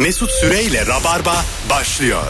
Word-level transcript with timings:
Mesut 0.00 0.30
Süreyle 0.30 0.86
Rabarba 0.86 1.44
başlıyor. 1.70 2.22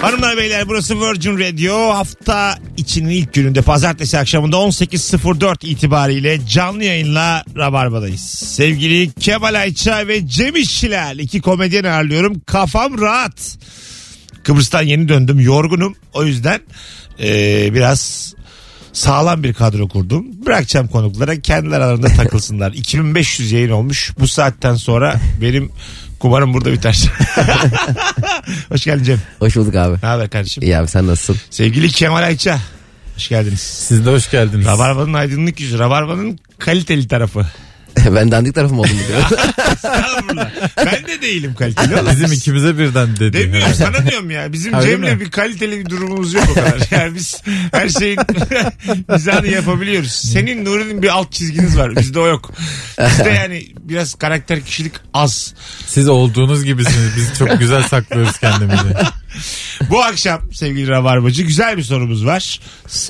Hanımlar 0.00 0.36
beyler 0.36 0.68
burası 0.68 1.00
Virgin 1.00 1.38
Radio. 1.38 1.94
Hafta 1.94 2.58
içinin 2.76 3.10
ilk 3.10 3.32
gününde 3.34 3.62
pazartesi 3.62 4.18
akşamında 4.18 4.56
18.04 4.56 5.66
itibariyle 5.66 6.46
canlı 6.48 6.84
yayınla 6.84 7.44
Rabarba'dayız. 7.56 8.20
Sevgili 8.56 9.12
Kemal 9.12 9.54
Ayça 9.54 10.08
ve 10.08 10.28
Cem 10.28 10.56
İşçiler 10.56 11.16
iki 11.16 11.40
komedyen 11.40 11.84
ağırlıyorum. 11.84 12.40
Kafam 12.46 13.00
rahat. 13.00 13.58
Kıbrıs'tan 14.44 14.82
yeni 14.82 15.08
döndüm 15.08 15.40
yorgunum. 15.40 15.96
O 16.14 16.24
yüzden 16.24 16.60
eee, 17.18 17.70
biraz 17.74 18.34
sağlam 18.92 19.42
bir 19.42 19.54
kadro 19.54 19.88
kurdum. 19.88 20.26
Bırakacağım 20.46 20.88
konuklara 20.88 21.40
kendiler 21.40 21.80
aralarında 21.80 22.06
takılsınlar. 22.08 22.72
2500 22.74 23.52
yayın 23.52 23.70
olmuş. 23.70 24.12
Bu 24.18 24.28
saatten 24.28 24.74
sonra 24.74 25.20
benim 25.40 25.72
kumarım 26.18 26.54
burada 26.54 26.72
biter. 26.72 26.98
Hoş 28.68 28.84
geldin 28.84 29.04
Cem. 29.04 29.18
Hoş 29.38 29.56
bulduk 29.56 29.74
abi. 29.76 29.96
Ne 30.02 30.08
haber 30.08 30.30
kardeşim? 30.30 30.62
İyi 30.62 30.76
abi 30.76 30.88
sen 30.88 31.06
nasılsın? 31.06 31.42
Sevgili 31.50 31.88
Kemal 31.88 32.22
Ayça. 32.22 32.58
Hoş 33.14 33.28
geldiniz. 33.28 33.60
Siz 33.60 34.06
de 34.06 34.10
hoş 34.10 34.30
geldiniz. 34.30 34.66
Rabarba'nın 34.66 35.12
aydınlık 35.14 35.60
yüzü. 35.60 35.78
Rabarba'nın 35.78 36.38
kaliteli 36.58 37.08
tarafı. 37.08 37.46
ben 38.14 38.30
dandik 38.32 38.54
tarafım 38.54 38.78
oldum. 38.78 38.90
Estağfurullah. 39.72 40.50
ben 40.76 41.06
de 41.06 41.22
değilim 41.22 41.54
kaliteli. 41.58 41.94
oğlum. 41.96 42.10
Bizim 42.10 42.32
ikimize 42.32 42.78
birden 42.78 43.16
dedi. 43.16 43.32
Demiyorum 43.32 43.74
sana 43.74 44.10
diyorum 44.10 44.30
ya. 44.30 44.52
Bizim 44.52 44.74
Öyle 44.74 44.90
Cem'le 44.90 45.00
mi? 45.14 45.20
bir 45.20 45.30
kaliteli 45.30 45.80
bir 45.80 45.90
durumumuz 45.90 46.34
yok 46.34 46.44
o 46.50 46.54
kadar. 46.54 46.80
Yani 46.90 47.14
biz 47.14 47.42
her 47.72 47.88
şeyin 47.88 48.18
mizahını 49.08 49.46
yapabiliyoruz. 49.48 50.12
Senin 50.12 50.64
Nuri'nin 50.64 51.02
bir 51.02 51.08
alt 51.08 51.32
çizginiz 51.32 51.78
var. 51.78 51.96
Bizde 51.96 52.18
o 52.20 52.26
yok. 52.26 52.50
Bizde 53.00 53.30
yani 53.30 53.66
biraz 53.82 54.14
karakter 54.14 54.60
kişilik 54.60 54.92
az. 55.14 55.54
Siz 55.86 56.08
olduğunuz 56.08 56.64
gibisiniz. 56.64 57.10
Biz 57.16 57.38
çok 57.38 57.58
güzel 57.58 57.82
saklıyoruz 57.82 58.38
kendimizi. 58.38 58.94
Bu 59.90 60.02
akşam 60.02 60.52
sevgili 60.52 60.88
Rabarbacı 60.88 61.42
güzel 61.42 61.76
bir 61.76 61.82
sorumuz 61.82 62.26
var. 62.26 62.60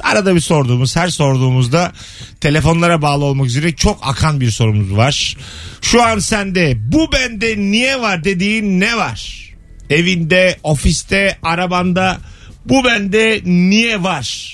Arada 0.02 0.34
bir 0.34 0.40
sorduğumuz 0.40 0.96
her 0.96 1.08
sorduğumuzda 1.08 1.92
telefonlara 2.40 3.02
bağlı 3.02 3.24
olmak 3.24 3.46
üzere 3.46 3.72
çok 3.72 3.98
akan 4.02 4.40
bir 4.40 4.50
sorumuz 4.50 4.96
var. 4.96 5.36
Şu 5.80 6.02
an 6.02 6.18
sende 6.18 6.74
bu 6.92 7.12
bende 7.12 7.56
niye 7.58 8.00
var 8.00 8.24
dediğin 8.24 8.80
ne 8.80 8.96
var? 8.96 9.52
Evinde, 9.90 10.58
ofiste, 10.62 11.38
arabanda 11.42 12.18
bu 12.66 12.84
bende 12.84 13.40
niye 13.44 14.02
var? 14.02 14.52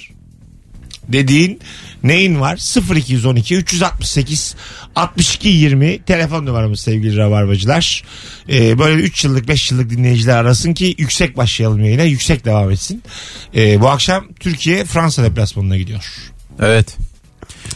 dediğin 1.08 1.60
neyin 2.08 2.40
var? 2.40 2.56
0212 2.96 3.56
368 3.56 4.54
62 4.96 5.48
20 5.48 6.02
telefon 6.02 6.46
numaramız 6.46 6.80
sevgili 6.80 7.16
rabarbacılar. 7.16 8.04
Ee, 8.52 8.78
böyle 8.78 9.02
3 9.02 9.24
yıllık 9.24 9.48
5 9.48 9.70
yıllık 9.70 9.90
dinleyiciler 9.90 10.36
arasın 10.36 10.74
ki 10.74 10.94
yüksek 10.98 11.36
başlayalım 11.36 11.84
yayına 11.84 12.02
yüksek 12.02 12.44
devam 12.44 12.70
etsin. 12.70 13.02
Ee, 13.56 13.80
bu 13.80 13.88
akşam 13.88 14.24
Türkiye 14.40 14.84
Fransa 14.84 15.22
deplasmanına 15.22 15.76
gidiyor. 15.76 16.04
Evet. 16.60 16.96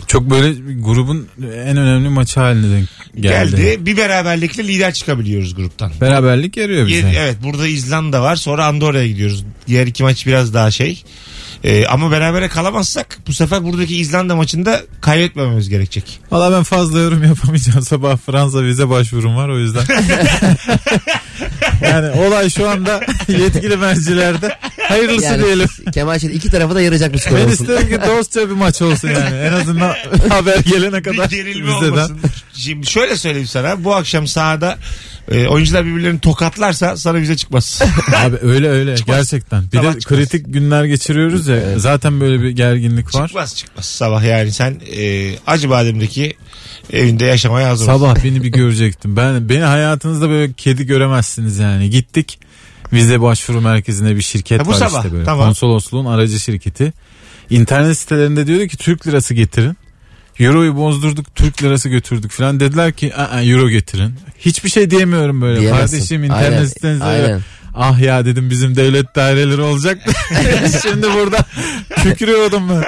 Çok 0.06 0.30
böyle 0.30 0.52
grubun 0.80 1.28
en 1.42 1.76
önemli 1.76 2.08
maçı 2.08 2.40
haline 2.40 2.76
denk 2.76 2.88
geldi. 3.20 3.56
Geldi. 3.56 3.86
Bir 3.86 3.96
beraberlikle 3.96 4.68
lider 4.68 4.94
çıkabiliyoruz 4.94 5.54
gruptan. 5.54 5.92
Beraberlik 6.00 6.56
yarıyor 6.56 6.86
bize. 6.86 7.12
Evet 7.16 7.36
burada 7.42 7.66
İzlanda 7.66 8.22
var 8.22 8.36
sonra 8.36 8.66
Andorra'ya 8.66 9.06
gidiyoruz. 9.06 9.44
Diğer 9.66 9.86
iki 9.86 10.02
maç 10.02 10.26
biraz 10.26 10.54
daha 10.54 10.70
şey. 10.70 11.02
Ee, 11.64 11.86
ama 11.86 12.10
berabere 12.10 12.48
kalamazsak 12.48 13.18
bu 13.26 13.32
sefer 13.32 13.64
buradaki 13.64 13.96
İzlanda 13.96 14.36
maçında 14.36 14.82
kaybetmememiz 15.00 15.68
gerekecek. 15.68 16.20
Valla 16.30 16.52
ben 16.56 16.62
fazla 16.62 16.98
yorum 16.98 17.24
yapamayacağım. 17.24 17.82
Sabah 17.82 18.16
Fransa 18.16 18.62
vize 18.62 18.88
başvurum 18.88 19.36
var 19.36 19.48
o 19.48 19.58
yüzden. 19.58 19.84
yani 21.82 22.10
olay 22.10 22.50
şu 22.50 22.68
anda 22.68 23.00
yetkili 23.28 23.76
mercilerde. 23.76 24.58
Hayırlısı 24.88 25.24
Yani 25.26 25.44
diyelim. 25.44 25.68
Kemal 25.94 26.18
Şen 26.18 26.28
iki 26.28 26.50
tarafa 26.50 26.74
da 26.74 26.80
yarayacak 26.80 27.12
bir 27.12 27.18
skor 27.18 27.36
Ben 27.36 27.44
olsun. 27.44 27.50
isterim 27.64 27.88
ki 27.88 27.98
dostça 28.06 28.40
bir 28.40 28.54
maç 28.54 28.82
olsun 28.82 29.08
yani. 29.08 29.36
En 29.36 29.52
azından 29.52 29.94
haber 30.28 30.58
gelene 30.58 30.96
bir 30.98 31.02
kadar 31.02 31.28
gerilme 31.30 31.66
bizden. 31.66 31.90
olmasın. 31.90 32.18
Şimdi 32.54 32.86
şöyle 32.86 33.16
söyleyeyim 33.16 33.48
sana. 33.48 33.84
Bu 33.84 33.94
akşam 33.94 34.26
sahada 34.26 34.78
e, 35.30 35.46
oyuncular 35.46 35.86
birbirlerini 35.86 36.20
tokatlarsa 36.20 36.96
sana 36.96 37.18
vize 37.18 37.36
çıkmaz. 37.36 37.82
Abi 38.16 38.36
öyle 38.42 38.68
öyle 38.68 38.94
gerçekten. 39.06 39.64
Bir 39.72 39.76
Sabah 39.78 39.94
de 39.94 40.00
çıkmaz. 40.00 40.18
kritik 40.18 40.44
günler 40.48 40.84
geçiriyoruz 40.84 41.48
ya. 41.48 41.60
Zaten 41.76 42.20
böyle 42.20 42.42
bir 42.42 42.50
gerginlik 42.50 43.14
var. 43.14 43.26
çıkmaz 43.28 43.56
çıkmaz 43.56 43.84
sabah 43.84 44.24
yani 44.24 44.52
sen 44.52 44.76
e, 44.96 45.30
Acıbadem'deki 45.46 46.32
evinde 46.92 47.24
yaşamaya 47.24 47.68
hazır. 47.68 47.86
Sabah 47.86 48.24
beni 48.24 48.42
bir 48.42 48.48
görecektim. 48.52 49.16
Ben 49.16 49.48
beni 49.48 49.62
hayatınızda 49.62 50.28
böyle 50.28 50.52
kedi 50.52 50.86
göremezsiniz 50.86 51.58
yani. 51.58 51.90
Gittik 51.90 52.38
vize 52.92 53.20
başvuru 53.20 53.60
merkezine 53.60 54.16
bir 54.16 54.22
şirket 54.22 54.60
Ha, 54.60 54.64
bu 54.64 54.70
var 54.70 54.74
sabah, 54.74 54.98
işte 54.98 55.12
böyle. 55.12 55.24
tamam. 55.24 55.46
Konsolosluğun 55.46 56.06
aracı 56.06 56.40
şirketi. 56.40 56.92
İnternet 57.50 57.98
sitelerinde 57.98 58.46
diyordu 58.46 58.66
ki 58.66 58.76
Türk 58.76 59.06
lirası 59.06 59.34
getirin. 59.34 59.76
Euro'yu 60.38 60.76
bozdurduk 60.76 61.34
Türk 61.34 61.62
lirası 61.62 61.88
götürdük 61.88 62.30
falan 62.30 62.60
dediler 62.60 62.92
ki 62.92 63.14
"Aa, 63.16 63.42
euro 63.42 63.68
getirin. 63.70 64.14
Hiçbir 64.38 64.70
şey 64.70 64.90
diyemiyorum 64.90 65.42
böyle. 65.42 65.60
Diyemezsin. 65.60 65.96
Kardeşim 65.96 66.24
internet 66.24 66.74
Aynen, 66.84 67.00
aynen. 67.00 67.40
Ah 67.74 68.00
ya 68.00 68.24
dedim 68.24 68.50
bizim 68.50 68.76
devlet 68.76 69.16
daireleri 69.16 69.60
olacak. 69.60 69.98
Şimdi 70.82 71.06
burada 71.14 71.38
kükrüyordum 71.96 72.68
ben. 72.68 72.84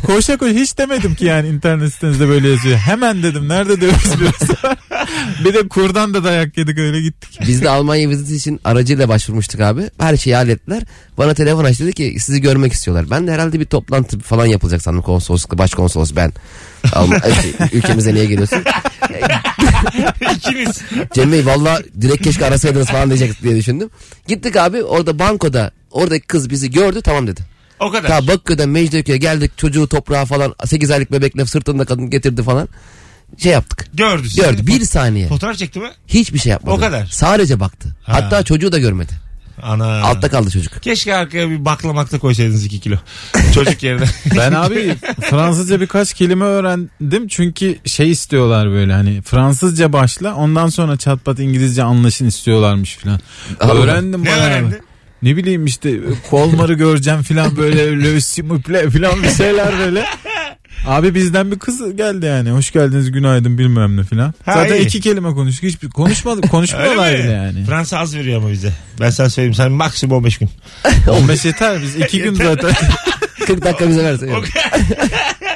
Koşa 0.00 0.36
koşa 0.36 0.52
hiç 0.52 0.78
demedim 0.78 1.14
ki 1.14 1.24
yani 1.24 1.48
internet 1.48 1.92
sitenizde 1.92 2.28
böyle 2.28 2.48
yazıyor. 2.48 2.78
Hemen 2.78 3.22
dedim 3.22 3.48
nerede 3.48 3.80
döviz 3.80 4.20
bürosu? 4.20 4.76
bir 5.44 5.54
de 5.54 5.68
kurdan 5.68 6.14
da 6.14 6.24
dayak 6.24 6.58
yedik 6.58 6.78
öyle 6.78 7.00
gittik. 7.00 7.40
Biz 7.48 7.62
de 7.62 7.70
Almanya 7.70 8.10
viziti 8.10 8.36
için 8.36 8.60
aracıyla 8.64 9.08
başvurmuştuk 9.08 9.60
abi. 9.60 9.90
Her 9.98 10.16
şeyi 10.16 10.36
hallettiler. 10.36 10.82
Bana 11.18 11.34
telefon 11.34 11.64
açtı 11.64 11.84
dedi 11.84 11.92
ki 11.92 12.16
sizi 12.20 12.40
görmek 12.40 12.72
istiyorlar. 12.72 13.10
Ben 13.10 13.26
de 13.26 13.32
herhalde 13.32 13.60
bir 13.60 13.64
toplantı 13.64 14.18
falan 14.18 14.46
yapılacak 14.46 14.82
sandım 14.82 15.02
konsoloslukta. 15.02 15.58
Başkonsolos 15.58 16.16
ben. 16.16 16.32
Alman, 16.92 17.20
şey, 17.42 17.52
ülkemize 17.72 18.14
niye 18.14 18.26
geliyorsun? 18.26 18.58
İkiniz. 20.34 20.82
Cem 21.14 21.32
Bey 21.32 21.46
valla 21.46 21.82
direkt 22.00 22.24
keşke 22.24 22.46
arasaydınız 22.46 22.86
falan 22.86 23.08
diyecek 23.08 23.42
diye 23.42 23.56
düşündüm. 23.56 23.90
Gittik 24.28 24.56
abi 24.56 24.82
orada 24.82 25.18
bankoda 25.18 25.70
oradaki 25.90 26.26
kız 26.26 26.50
bizi 26.50 26.70
gördü 26.70 27.02
tamam 27.02 27.26
dedi. 27.26 27.40
O 27.80 27.90
kadar. 27.90 28.08
Ta 28.08 28.26
Bakırköy'den 28.26 28.68
Mecidiyeköy'e 28.68 29.18
geldik 29.18 29.58
çocuğu 29.58 29.86
toprağa 29.88 30.24
falan 30.24 30.54
8 30.64 30.90
aylık 30.90 31.12
bebekle 31.12 31.46
sırtında 31.46 31.84
kadın 31.84 32.10
getirdi 32.10 32.42
falan. 32.42 32.68
Şey 33.38 33.52
yaptık. 33.52 33.86
Gördü. 33.94 34.28
sizi. 34.28 34.40
Gördü 34.40 34.66
bir 34.66 34.80
saniye. 34.84 35.28
Fotoğraf 35.28 35.56
çekti 35.56 35.78
mi? 35.80 35.90
Hiçbir 36.08 36.38
şey 36.38 36.50
yapmadı. 36.50 36.74
O 36.76 36.80
kadar. 36.80 37.06
Sadece 37.06 37.60
baktı. 37.60 37.96
Ha. 38.02 38.12
Hatta 38.14 38.42
çocuğu 38.42 38.72
da 38.72 38.78
görmedi. 38.78 39.12
Ana. 39.62 40.02
Altta 40.02 40.28
kaldı 40.28 40.50
çocuk. 40.50 40.82
Keşke 40.82 41.14
arkaya 41.14 41.50
bir 41.50 41.64
baklamakta 41.64 42.18
koysaydınız 42.18 42.64
2 42.64 42.80
kilo. 42.80 42.96
Çocuk 43.54 43.82
yerine. 43.82 44.04
Ben 44.36 44.52
abi 44.52 44.94
Fransızca 45.20 45.80
birkaç 45.80 46.14
kelime 46.14 46.44
öğrendim 46.44 47.28
çünkü 47.28 47.78
şey 47.84 48.10
istiyorlar 48.10 48.70
böyle 48.70 48.92
hani 48.92 49.22
Fransızca 49.22 49.92
başla 49.92 50.34
ondan 50.34 50.68
sonra 50.68 50.96
çatpat 50.96 51.38
İngilizce 51.38 51.82
anlaşın 51.82 52.26
istiyorlarmış 52.26 52.96
filan. 52.96 53.20
Öğrendim 53.60 54.24
ne 54.24 54.26
bayağı. 54.26 54.46
öğrendin? 54.46 54.78
Ne 55.22 55.36
bileyim 55.36 55.66
işte 55.66 55.98
kolmarı 56.30 56.74
göreceğim 56.74 57.22
filan 57.22 57.56
böyle 57.56 58.02
le 58.02 58.20
simple 58.20 58.90
filan 58.90 59.22
bir 59.22 59.30
şeyler 59.30 59.78
böyle. 59.78 60.04
Abi 60.86 61.14
bizden 61.14 61.50
bir 61.52 61.58
kız 61.58 61.96
geldi 61.96 62.26
yani. 62.26 62.50
Hoş 62.50 62.70
geldiniz 62.72 63.12
günaydın 63.12 63.58
bilmem 63.58 63.96
ne 63.96 64.04
filan. 64.04 64.34
Ha, 64.44 64.52
Zaten 64.52 64.76
iyi. 64.76 64.86
iki 64.86 65.00
kelime 65.00 65.30
konuştuk. 65.30 65.64
Hiçbir 65.64 65.90
konuşmadık. 65.90 66.50
Konuşmuyorlar 66.50 67.14
bile 67.14 67.30
yani. 67.30 67.64
Fransa 67.64 67.98
az 67.98 68.16
veriyor 68.16 68.38
ama 68.42 68.50
bize. 68.50 68.72
Ben 69.00 69.10
sana 69.10 69.30
söyleyeyim. 69.30 69.54
Sen 69.54 69.72
maksimum 69.72 70.16
15 70.16 70.38
gün. 70.38 70.48
15 71.10 71.44
yeter 71.44 71.82
biz 71.82 71.96
iki 71.96 72.22
gün 72.22 72.34
zaten. 72.34 72.72
40 73.46 73.64
dakika 73.64 73.88
bize 73.88 74.04
verse. 74.04 74.26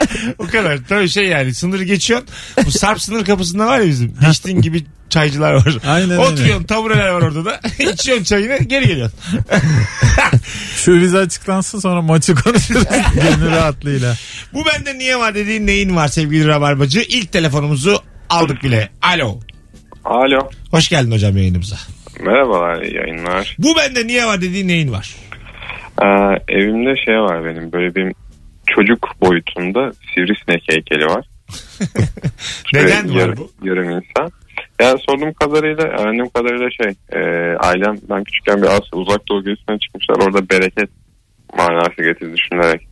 O 0.38 0.46
kadar. 0.46 0.78
Tabii 0.88 1.08
şey 1.08 1.24
yani 1.24 1.54
sınırı 1.54 1.84
geçiyorsun. 1.84 2.28
Bu 2.66 2.70
Sarp 2.70 3.00
sınır 3.00 3.24
kapısında 3.24 3.66
var 3.66 3.80
ya 3.80 3.86
bizim. 3.86 4.14
Geçtiğin 4.26 4.60
gibi 4.60 4.84
çaycılar 5.08 5.52
var. 5.54 5.78
Aynen. 5.86 6.16
Oturuyorsun 6.16 6.64
tabureler 6.64 7.08
var 7.08 7.22
orada 7.22 7.44
da. 7.44 7.60
İçiyorsun 7.78 8.24
çayını 8.24 8.58
geri 8.58 8.86
geliyorsun. 8.86 9.18
Şu 10.76 10.92
vize 10.92 11.18
açıklansın 11.18 11.78
sonra 11.78 12.02
maçı 12.02 12.34
konuşuruz. 12.34 12.84
Gönül 13.14 13.50
rahatlığıyla. 13.50 14.14
Bu 14.52 14.64
bende 14.66 14.98
niye 14.98 15.18
var 15.18 15.34
dediğin 15.34 15.66
neyin 15.66 15.96
var 15.96 16.08
sevgili 16.08 16.48
Rabarbacı? 16.48 17.00
İlk 17.00 17.32
telefonumuzu 17.32 18.02
aldık 18.30 18.62
bile. 18.62 18.88
Alo. 19.02 19.40
Alo. 20.04 20.50
Hoş 20.70 20.88
geldin 20.88 21.12
hocam 21.12 21.36
yayınımıza. 21.36 21.76
Merhabalar 22.20 22.82
yayınlar. 22.82 23.56
Bu 23.58 23.76
bende 23.76 24.06
niye 24.06 24.26
var 24.26 24.40
dediğin 24.40 24.68
neyin 24.68 24.92
var? 24.92 25.14
Ee, 26.02 26.06
evimde 26.48 27.04
şey 27.04 27.14
var 27.14 27.44
benim 27.44 27.72
böyle 27.72 27.94
bir 27.94 28.12
çocuk 28.74 29.08
boyutunda 29.20 29.92
sivrisinek 30.14 30.64
heykeli 30.68 31.06
var. 31.06 31.26
Neden 32.72 33.14
var 33.14 33.36
bu? 33.36 33.52
Yarım 33.62 33.90
insan. 33.90 34.32
Yani 34.80 35.00
sorduğum 35.08 35.32
kadarıyla, 35.32 35.84
öğrendiğim 35.84 36.28
kadarıyla 36.28 36.70
şey, 36.70 36.92
e, 37.12 37.20
ailem 37.56 37.96
ben 38.10 38.24
küçükken 38.24 38.62
bir 38.62 38.66
Asya 38.66 38.92
uzak 38.92 39.28
doğu 39.28 39.44
gezisine 39.44 39.78
çıkmışlar. 39.78 40.16
Orada 40.16 40.50
bereket 40.50 40.90
manası 41.56 42.02
getirdi 42.02 42.36
düşünerek 42.36 42.86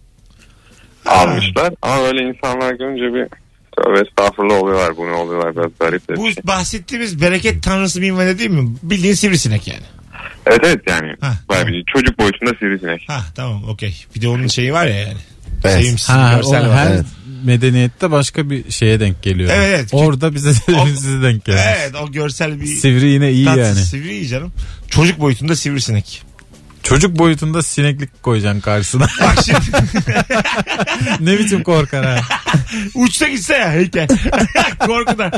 almışlar. 1.07 1.73
Ama 1.83 2.03
öyle 2.03 2.23
insanlar 2.23 2.73
görünce 2.73 3.15
bir 3.15 3.29
Tövbe 3.77 4.01
estağfurullah 4.01 4.63
oluyorlar 4.63 4.97
bu 4.97 5.07
ne 5.07 5.13
oluyorlar 5.13 5.57
biraz 5.57 5.71
garip. 5.81 6.03
Bu 6.17 6.29
bahsettiğimiz 6.45 7.23
bereket 7.23 7.63
tanrısı 7.63 8.01
minvalde 8.01 8.39
değil 8.39 8.51
mi? 8.51 8.77
Bildiğin 8.83 9.15
sivrisinek 9.15 9.69
yani. 9.69 9.85
Evet 10.47 10.61
evet 10.65 10.81
yani. 10.87 11.15
Ha, 11.21 11.33
tamam. 11.49 11.67
bir 11.67 11.85
çocuk 11.85 12.19
boyutunda 12.19 12.55
sivrisinek. 12.59 13.05
Ha 13.09 13.21
tamam 13.37 13.65
okey. 13.69 14.05
Bir 14.15 14.23
de 14.23 14.29
onun 14.29 14.47
şeyi 14.47 14.73
var 14.73 14.87
ya 14.87 14.99
yani. 14.99 15.19
Evet. 15.65 15.83
Sevimsiz 15.85 16.09
Ha, 16.09 16.31
bir 16.33 16.37
o 16.37 16.37
görsel 16.53 16.69
var. 16.69 16.77
her 16.77 16.91
Evet. 16.91 17.05
medeniyette 17.45 18.11
başka 18.11 18.51
bir 18.51 18.71
şeye 18.71 19.01
denk 19.01 19.23
geliyor. 19.23 19.51
Evet, 19.55 19.69
evet. 19.81 19.89
Orada 19.93 20.35
bize 20.35 20.55
size 20.55 21.23
denk 21.23 21.45
geliyor. 21.45 21.65
Evet 21.79 21.95
o 22.03 22.13
görsel 22.13 22.61
bir 22.61 22.67
Sivri 22.67 23.09
yine 23.09 23.33
iyi 23.33 23.45
tatsız 23.45 23.67
yani. 23.67 23.85
sivri 23.87 24.11
iyi 24.13 24.29
canım. 24.29 24.53
Çocuk 24.91 25.21
boyutunda 25.21 25.57
sivrisinek. 25.57 26.23
Çocuk 26.83 27.19
boyutunda 27.19 27.63
sineklik 27.63 28.23
koyacaksın 28.23 28.61
karşısına. 28.61 29.07
Bak 29.21 29.39
şimdi 29.45 29.61
ne 31.21 31.39
biçim 31.39 31.63
korkar 31.63 32.07
ha. 32.07 32.21
uçsa 32.95 33.29
gitse 33.29 33.55
ya 33.55 33.73
heykel. 33.73 34.09
Korkudan. 34.87 35.33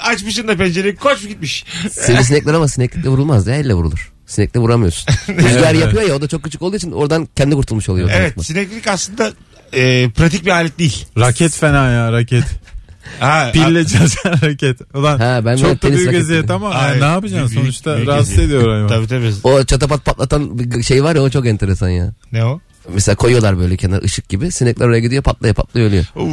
Açmışın 0.00 0.48
da 0.48 0.56
pencereyi 0.56 0.96
koş 0.96 1.22
gitmiş. 1.22 1.64
Sivrisinekler 1.90 2.54
ama 2.54 2.68
sineklikle 2.68 3.08
vurulmaz 3.08 3.46
ya 3.46 3.54
elle 3.54 3.74
vurulur. 3.74 4.12
Sinekle 4.28 4.60
vuramıyorsun. 4.60 5.14
Rüzgar 5.28 5.74
yapıyor 5.74 6.02
ya 6.02 6.14
o 6.14 6.20
da 6.22 6.28
çok 6.28 6.42
küçük 6.44 6.62
olduğu 6.62 6.76
için 6.76 6.92
oradan 6.92 7.28
kendi 7.36 7.54
kurtulmuş 7.54 7.88
oluyor. 7.88 8.10
Evet 8.12 8.44
sineklik 8.44 8.86
aslında 8.86 9.32
e, 9.72 10.10
pratik 10.10 10.44
bir 10.46 10.50
alet 10.50 10.78
değil. 10.78 11.06
Raket 11.18 11.52
fena 11.52 11.90
ya 11.90 12.12
raket. 12.12 12.44
Ha, 13.20 13.50
Pille 13.52 13.86
çalışan 13.86 14.32
raket. 14.42 14.80
Ulan 14.94 15.18
Ha, 15.18 15.40
ben 15.44 15.56
çok 15.56 15.70
da 15.70 15.76
tenis 15.76 15.94
büyük 15.96 16.06
raketi 16.08 16.22
eziyet 16.22 16.50
ama 16.50 16.70
Ay, 16.70 16.88
yani 16.90 17.00
ne 17.00 17.04
yapacaksın 17.04 17.48
büyük- 17.50 17.60
sonuçta 17.62 17.96
büyük 17.96 18.08
rahatsız 18.08 18.32
eziyet. 18.32 18.48
ediyor 18.50 18.72
hayvan. 18.72 18.88
Tabii 18.88 19.06
tabii. 19.06 19.32
O 19.44 19.64
çatapat 19.64 20.04
patlatan 20.04 20.58
bir 20.58 20.82
şey 20.82 21.04
var 21.04 21.16
ya 21.16 21.22
o 21.22 21.30
çok 21.30 21.46
enteresan 21.46 21.88
ya. 21.88 22.12
Ne 22.32 22.44
o? 22.44 22.60
Mesela 22.94 23.16
koyuyorlar 23.16 23.58
böyle 23.58 23.76
kenar 23.76 24.02
ışık 24.02 24.28
gibi. 24.28 24.50
Sinekler 24.52 24.86
oraya 24.86 25.00
gidiyor 25.00 25.22
patlaya 25.22 25.54
patlaya 25.54 25.86
ölüyor. 25.86 26.04
Oo. 26.16 26.26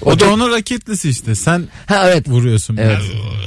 O 0.00 0.20
da 0.20 0.30
onun 0.30 0.50
raketlisi 0.52 1.08
işte. 1.10 1.34
Sen 1.34 1.68
Ha 1.86 2.10
evet. 2.10 2.28
vuruyorsun. 2.28 2.76
Evet. 2.76 2.98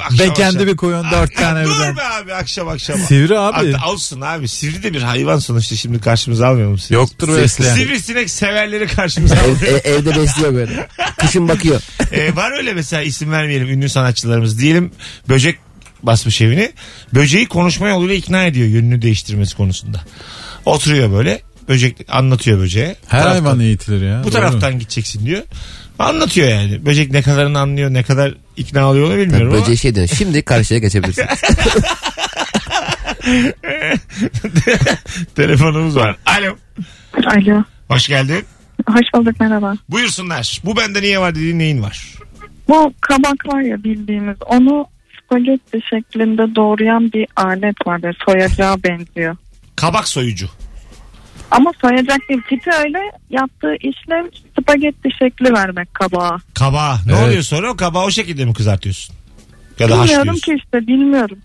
Akşam 0.05 0.19
Ve 0.29 0.33
kendi 0.33 0.57
akşam. 0.57 0.67
bir 0.67 0.75
koyun 0.77 1.05
dört 1.11 1.35
tane 1.37 1.63
Dur 1.65 1.75
birden. 1.75 1.97
be 1.97 2.01
abi 2.03 2.33
akşam 2.33 2.67
akşam. 2.67 2.97
Sivri 2.99 3.39
abi. 3.39 3.71
Hatta 3.73 3.87
olsun 3.91 4.21
abi. 4.21 4.47
Sivri 4.47 4.83
de 4.83 4.93
bir 4.93 5.01
hayvan 5.01 5.39
sonuçta. 5.39 5.75
Şimdi 5.75 5.99
karşımıza 6.01 6.47
almayalım. 6.47 6.77
Sivri. 6.79 6.93
Yoktur 6.95 7.27
o 7.29 7.31
Sivri- 7.31 7.41
esleyen. 7.43 7.75
Sivrisinek 7.75 8.29
severleri 8.29 8.87
karşımıza 8.87 9.35
Ev- 9.35 9.39
almayalım. 9.41 9.81
e- 9.83 9.89
evde 9.89 10.15
besliyor 10.15 10.53
böyle. 10.53 10.87
Kışın 11.17 11.47
bakıyor. 11.47 11.81
Ee, 12.11 12.35
var 12.35 12.51
öyle 12.57 12.73
mesela 12.73 13.01
isim 13.01 13.31
vermeyelim 13.31 13.67
ünlü 13.69 13.89
sanatçılarımız. 13.89 14.59
Diyelim 14.59 14.91
böcek 15.29 15.59
basmış 16.03 16.41
evini. 16.41 16.71
Böceği 17.13 17.47
konuşma 17.47 17.87
yoluyla 17.89 18.15
ikna 18.15 18.43
ediyor 18.45 18.67
yönünü 18.67 19.01
değiştirmesi 19.01 19.55
konusunda. 19.57 20.01
Oturuyor 20.65 21.11
böyle. 21.11 21.41
Böcek 21.69 21.97
anlatıyor 22.09 22.59
böceğe. 22.59 22.95
Her 23.07 23.19
taraftan- 23.23 23.31
hayvan 23.31 23.59
eğitilir 23.59 24.07
ya. 24.09 24.19
Bu 24.19 24.23
Doğru. 24.23 24.31
taraftan 24.31 24.79
gideceksin 24.79 25.25
diyor. 25.25 25.41
Anlatıyor 26.01 26.47
yani. 26.47 26.85
Böcek 26.85 27.11
ne 27.11 27.21
kadarını 27.21 27.59
anlıyor, 27.59 27.93
ne 27.93 28.03
kadar 28.03 28.33
ikna 28.57 28.89
oluyor 28.89 29.07
onu 29.07 29.17
bilmiyorum 29.17 29.53
Böceği 29.53 29.77
şey 29.77 29.95
diyor. 29.95 30.07
Şimdi 30.07 30.45
karşıya 30.45 30.79
geçebilirsin. 30.79 31.21
ama 31.21 31.35
telefonumuz 35.35 35.95
var. 35.95 36.15
Alo. 36.25 36.55
Alo. 37.25 37.63
Hoş 37.87 38.07
geldin. 38.07 38.45
Hoş 38.87 39.05
bulduk 39.15 39.39
merhaba. 39.39 39.73
Buyursunlar. 39.89 40.61
Bu 40.65 40.77
bende 40.77 41.01
niye 41.01 41.19
var 41.19 41.35
dediğin 41.35 41.59
neyin 41.59 41.83
var? 41.83 42.05
Bu 42.67 42.93
kabak 43.01 43.45
var 43.47 43.61
ya 43.61 43.83
bildiğimiz 43.83 44.37
onu 44.45 44.85
spagetti 45.25 45.79
şeklinde 45.89 46.55
doğrayan 46.55 47.11
bir 47.13 47.27
alet 47.35 47.87
var. 47.87 48.03
Böyle 48.03 48.17
soyacağa 48.25 48.83
benziyor. 48.83 49.35
Kabak 49.75 50.07
soyucu. 50.07 50.47
Ama 51.51 51.71
soyacak 51.81 52.19
değil. 52.29 52.41
Tipi 52.49 52.69
öyle 52.83 52.97
yaptığı 53.29 53.75
işlem 53.75 54.25
spagetti 54.61 55.09
şekli 55.19 55.53
vermek 55.53 55.93
kabağa. 55.93 56.37
Kabağı. 56.53 56.95
Ne 57.05 57.11
Evet. 57.13 57.27
oluyor 57.27 57.41
sonra? 57.41 57.71
O 57.71 57.75
kabağı 57.75 58.03
o 58.03 58.11
şekilde 58.11 58.45
mi 58.45 58.53
kızartıyorsun? 58.53 59.15
Ya 59.79 59.89
da 59.89 59.91
Bilmiyorum 60.01 60.27
haşlıyorsun. 60.27 60.41
ki 60.41 60.61
işte 60.65 60.87
bilmiyorum. 60.87 61.37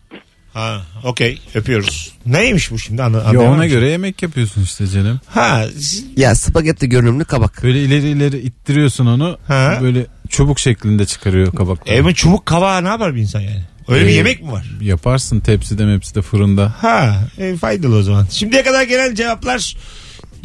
Ha, 0.52 0.82
okey. 1.04 1.38
Öpüyoruz. 1.54 2.12
Neymiş 2.26 2.70
bu 2.70 2.78
şimdi? 2.78 3.02
Anla, 3.02 3.18
Ya 3.18 3.24
anlayamadım. 3.24 3.54
ona 3.54 3.66
göre 3.66 3.88
yemek 3.90 4.22
yapıyorsun 4.22 4.62
işte 4.62 4.86
canım. 4.86 5.20
Ha, 5.26 5.64
siz- 5.74 6.04
ya 6.16 6.34
spagetti 6.34 6.88
görünümlü 6.88 7.24
kabak. 7.24 7.62
Böyle 7.62 7.82
ileri 7.82 8.08
ileri 8.08 8.38
ittiriyorsun 8.38 9.06
onu. 9.06 9.38
Ha. 9.48 9.78
Böyle 9.82 10.06
çubuk 10.28 10.58
şeklinde 10.60 11.06
çıkarıyor 11.06 11.52
kabakları. 11.52 11.96
evin 11.96 12.14
çubuk 12.14 12.46
kabağı 12.46 12.84
ne 12.84 12.88
yapar 12.88 13.14
bir 13.14 13.20
insan 13.20 13.40
yani? 13.40 13.62
Öyle 13.88 14.04
bir 14.06 14.10
Ee, 14.10 14.14
yemek 14.14 14.42
mi 14.42 14.52
var? 14.52 14.66
Yaparsın 14.80 15.40
tepside 15.40 15.84
mepside 15.84 16.22
fırında. 16.22 16.74
Ha, 16.80 17.16
e, 17.38 17.56
faydalı 17.56 17.96
o 17.96 18.02
zaman. 18.02 18.26
Şimdiye 18.30 18.62
kadar 18.64 18.82
gelen 18.82 19.14
cevaplar 19.14 19.76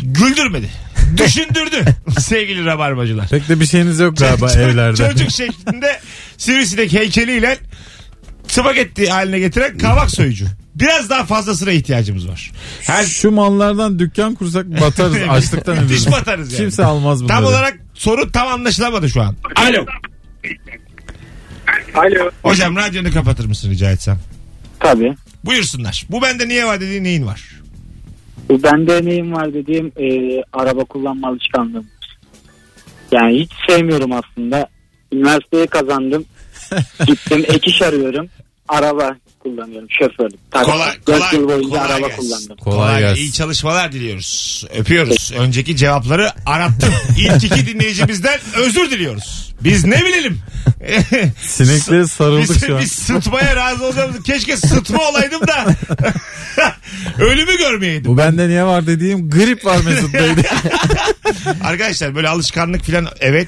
güldürmedi. 0.03 0.69
Düşündürdü 1.17 1.85
sevgili 2.19 2.65
rabarbacılar. 2.65 3.27
Pek 3.29 3.49
de 3.49 3.59
bir 3.59 3.65
şeyiniz 3.65 3.99
yok 3.99 4.17
galiba 4.17 4.51
evlerde. 4.53 5.09
Çocuk 5.11 5.31
şeklinde 5.37 5.99
sivrisinek 6.37 6.93
heykeliyle 6.93 7.57
spagetti 8.47 9.09
haline 9.09 9.39
getiren 9.39 9.77
kavak 9.77 10.11
soyucu. 10.11 10.45
Biraz 10.75 11.09
daha 11.09 11.23
fazlasına 11.25 11.71
ihtiyacımız 11.71 12.27
var. 12.27 12.51
Her 12.81 13.03
Şu 13.05 13.31
mallardan 13.31 13.99
dükkan 13.99 14.35
kursak 14.35 14.81
batarız 14.81 15.17
açlıktan 15.29 15.75
Müthiş 15.77 15.91
ölürüz. 16.01 16.11
batarız 16.11 16.53
yani. 16.53 16.57
Kimse 16.61 16.85
almaz 16.85 17.23
bunları. 17.23 17.37
Tam 17.37 17.45
olarak 17.45 17.79
soru 17.93 18.31
tam 18.31 18.47
anlaşılamadı 18.47 19.09
şu 19.09 19.21
an. 19.21 19.35
Alo. 19.55 19.85
Alo. 21.95 22.29
Hocam 22.43 22.75
radyonu 22.75 23.13
kapatır 23.13 23.45
mısın 23.45 23.69
rica 23.71 23.91
etsem? 23.91 24.19
Tabii. 24.79 25.15
Buyursunlar. 25.45 26.05
Bu 26.09 26.21
bende 26.21 26.47
niye 26.47 26.65
var 26.65 26.81
dediğin 26.81 27.03
neyin 27.03 27.27
var? 27.27 27.41
Bu 28.49 28.63
bende 28.63 29.05
neyim 29.05 29.33
var 29.33 29.53
dediğim 29.53 29.87
e, 29.99 30.07
araba 30.53 30.83
kullanma 30.83 31.27
alışkanlığım. 31.27 31.87
Yani 33.11 33.39
hiç 33.39 33.51
sevmiyorum 33.69 34.11
aslında. 34.11 34.67
Üniversiteyi 35.13 35.67
kazandım. 35.67 36.25
Gittim 37.07 37.45
ek 37.47 37.71
iş 37.71 37.81
arıyorum. 37.81 38.27
Araba 38.67 39.15
kullanıyorum. 39.39 39.87
Şoförlük. 39.99 40.51
Tabii. 40.51 40.65
Kolay, 40.65 40.89
4 41.07 41.19
kolay, 41.19 41.35
yıl 41.35 41.47
boyunca 41.47 41.69
kolay 41.69 41.81
araba 41.81 42.07
gelsin. 42.07 42.21
kullandım. 42.21 42.57
Kolay 42.57 42.99
gelsin. 43.01 43.21
İyi 43.21 43.31
çalışmalar 43.31 43.91
diliyoruz. 43.91 44.65
Öpüyoruz. 44.77 45.31
Önceki 45.39 45.75
cevapları 45.75 46.29
arattım. 46.45 46.93
İlk 47.17 47.43
iki 47.43 47.65
dinleyicimizden 47.73 48.39
özür 48.57 48.91
diliyoruz. 48.91 49.50
Biz 49.63 49.85
ne 49.85 50.05
bilelim? 50.05 50.39
Sineklere 51.41 52.07
sarıldık 52.07 52.49
biz, 52.49 52.65
şu 52.65 52.75
an. 52.75 52.81
biz 52.81 52.91
sıtmaya 52.91 53.55
razı 53.55 53.85
olacağımız. 53.85 54.23
Keşke 54.23 54.57
sıtma 54.57 55.09
olaydım 55.09 55.41
da 55.47 55.65
ölümü 57.19 57.57
görmeyeydim. 57.57 58.11
Bu 58.11 58.17
bende 58.17 58.47
niye 58.49 58.63
var 58.63 58.87
dediğim 58.87 59.29
grip 59.29 59.65
var 59.65 59.77
Mesut'taydı. 59.85 60.41
Arkadaşlar 61.63 62.15
böyle 62.15 62.29
alışkanlık 62.29 62.83
falan 62.85 63.07
evet 63.19 63.47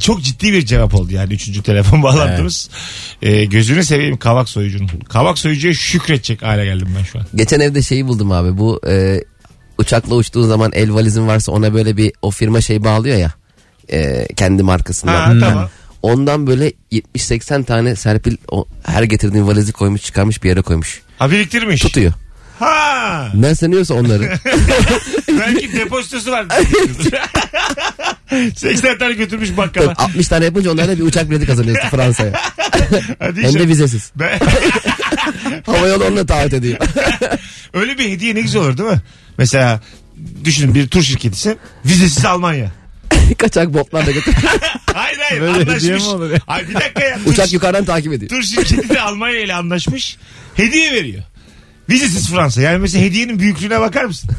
çok 0.00 0.22
ciddi 0.22 0.52
bir 0.52 0.66
cevap 0.66 0.94
oldu 0.94 1.12
yani 1.12 1.34
üçüncü 1.34 1.62
telefon 1.62 2.02
bağlantımız. 2.02 2.70
Ee, 3.22 3.44
gözünü 3.44 3.84
seveyim 3.84 4.16
kavak 4.16 4.48
soyucunun. 4.48 4.88
Kavak 5.08 5.38
soyucuya 5.38 5.74
şükredecek 5.74 6.42
hale 6.42 6.64
geldim 6.64 6.88
ben 6.98 7.04
şu 7.04 7.18
an. 7.18 7.26
Geçen 7.34 7.60
evde 7.60 7.82
şeyi 7.82 8.06
buldum 8.06 8.32
abi. 8.32 8.58
Bu 8.58 8.80
e, 8.88 9.24
uçakla 9.78 10.14
uçtuğun 10.14 10.48
zaman 10.48 10.72
el 10.74 10.94
valizin 10.94 11.26
varsa 11.26 11.52
ona 11.52 11.74
böyle 11.74 11.96
bir 11.96 12.12
o 12.22 12.30
firma 12.30 12.60
şey 12.60 12.84
bağlıyor 12.84 13.16
ya. 13.16 13.39
E, 13.92 14.26
kendi 14.36 14.62
markasından. 14.62 15.40
Ha, 15.40 15.48
tamam. 15.48 15.68
Ondan 16.02 16.46
böyle 16.46 16.72
70-80 16.92 17.64
tane 17.64 17.96
Serpil 17.96 18.36
o, 18.50 18.66
her 18.86 19.02
getirdiğin 19.02 19.46
valizi 19.46 19.72
koymuş 19.72 20.02
çıkarmış 20.02 20.42
bir 20.42 20.48
yere 20.48 20.62
koymuş. 20.62 21.00
Ha 21.18 21.30
biriktirmiş. 21.30 21.80
Tutuyor. 21.80 22.12
Ha. 22.58 23.28
Ne 23.34 23.54
sanıyorsa 23.54 23.94
onları. 23.94 24.22
Belki 25.28 25.72
depozitosu 25.72 26.30
var. 26.30 26.46
80 28.56 28.98
tane 28.98 29.12
götürmüş 29.12 29.56
bakkala. 29.56 29.94
60 29.96 30.28
tane 30.28 30.44
yapınca 30.44 30.72
onlarla 30.72 30.98
bir 30.98 31.02
uçak 31.02 31.30
bileti 31.30 31.46
kazanıyorsun 31.46 31.88
Fransa'ya. 31.88 32.32
Hadi 33.18 33.42
Hem 33.42 33.54
de 33.54 33.68
vizesiz. 33.68 34.12
Ben- 34.16 34.40
Havayolu 35.66 36.04
onunla 36.04 36.26
taahhüt 36.26 36.54
ediyor. 36.54 36.78
Öyle 37.74 37.98
bir 37.98 38.10
hediye 38.10 38.34
ne 38.34 38.40
güzel 38.40 38.62
olur 38.62 38.78
değil 38.78 38.90
mi? 38.90 39.00
Mesela 39.38 39.80
düşünün 40.44 40.74
bir 40.74 40.88
tur 40.88 41.02
şirketisin. 41.02 41.58
Vizesiz 41.84 42.24
Almanya. 42.24 42.72
Kaçak 43.38 43.74
botlarla 43.74 44.10
götür. 44.10 44.34
Hayır 44.94 45.18
hayır 45.28 45.40
Böyle 45.42 45.52
hediye 45.60 45.72
anlaşmış. 45.94 46.02
mi 46.02 46.08
olur 46.08 46.30
ya? 46.30 46.38
Hayır 46.46 46.68
bir 46.68 46.74
dakika 46.74 47.04
ya. 47.04 47.18
Tur, 47.24 47.32
Uçak 47.32 47.52
yukarıdan 47.52 47.84
takip 47.84 48.12
ediyor. 48.12 48.28
tur 48.28 48.42
şirketi 48.42 48.88
de 48.88 49.00
Almanya 49.00 49.40
ile 49.40 49.54
anlaşmış. 49.54 50.16
Hediye 50.54 50.92
veriyor. 50.92 51.22
Vizesiz 51.90 52.30
Fransa. 52.30 52.60
Yani 52.62 52.78
mesela 52.78 53.04
hediyenin 53.04 53.38
büyüklüğüne 53.38 53.80
bakar 53.80 54.04
mısın? 54.04 54.30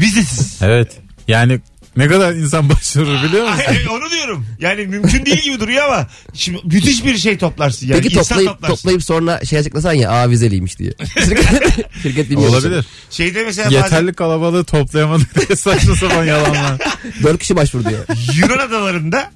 Vizesiz. 0.00 0.58
evet. 0.62 0.98
Yani 1.28 1.60
ne 2.00 2.08
kadar 2.08 2.32
insan 2.34 2.68
başvurur 2.70 3.22
biliyor 3.22 3.48
musun? 3.48 3.62
Hayır, 3.66 3.86
onu 3.86 4.10
diyorum. 4.10 4.46
Yani 4.60 4.86
mümkün 4.86 5.26
değil 5.26 5.42
gibi 5.42 5.60
duruyor 5.60 5.84
ama 5.84 6.06
şimdi 6.34 6.60
müthiş 6.64 7.04
bir 7.04 7.18
şey 7.18 7.38
toplarsın. 7.38 7.86
Yani 7.86 8.00
Peki 8.02 8.14
insan 8.18 8.22
toplayıp 8.28 8.50
toplarsın. 8.52 8.76
toplayıp 8.76 9.02
sonra 9.02 9.44
şey 9.44 9.58
açıklasan 9.58 9.92
ya 9.92 10.10
aa 10.10 10.30
vizeliymiş 10.30 10.78
diye. 10.78 10.92
Şirket 12.02 12.30
bilmiyor. 12.30 12.48
Olabilir. 12.50 12.84
Şeyde 13.10 13.44
mesela 13.44 13.66
bazen 13.66 13.82
Yeterli 13.82 14.12
kalabalığı 14.12 14.64
toplayamadık 14.64 15.34
diye 15.48 15.56
saçma 15.56 15.96
sapan 15.96 16.24
yalanlar. 16.24 16.78
Dört 17.22 17.38
kişi 17.38 17.56
başvurdu 17.56 17.90
ya. 17.90 18.16
Yunan 18.34 18.58
adalarında 18.58 19.30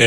e, 0.00 0.06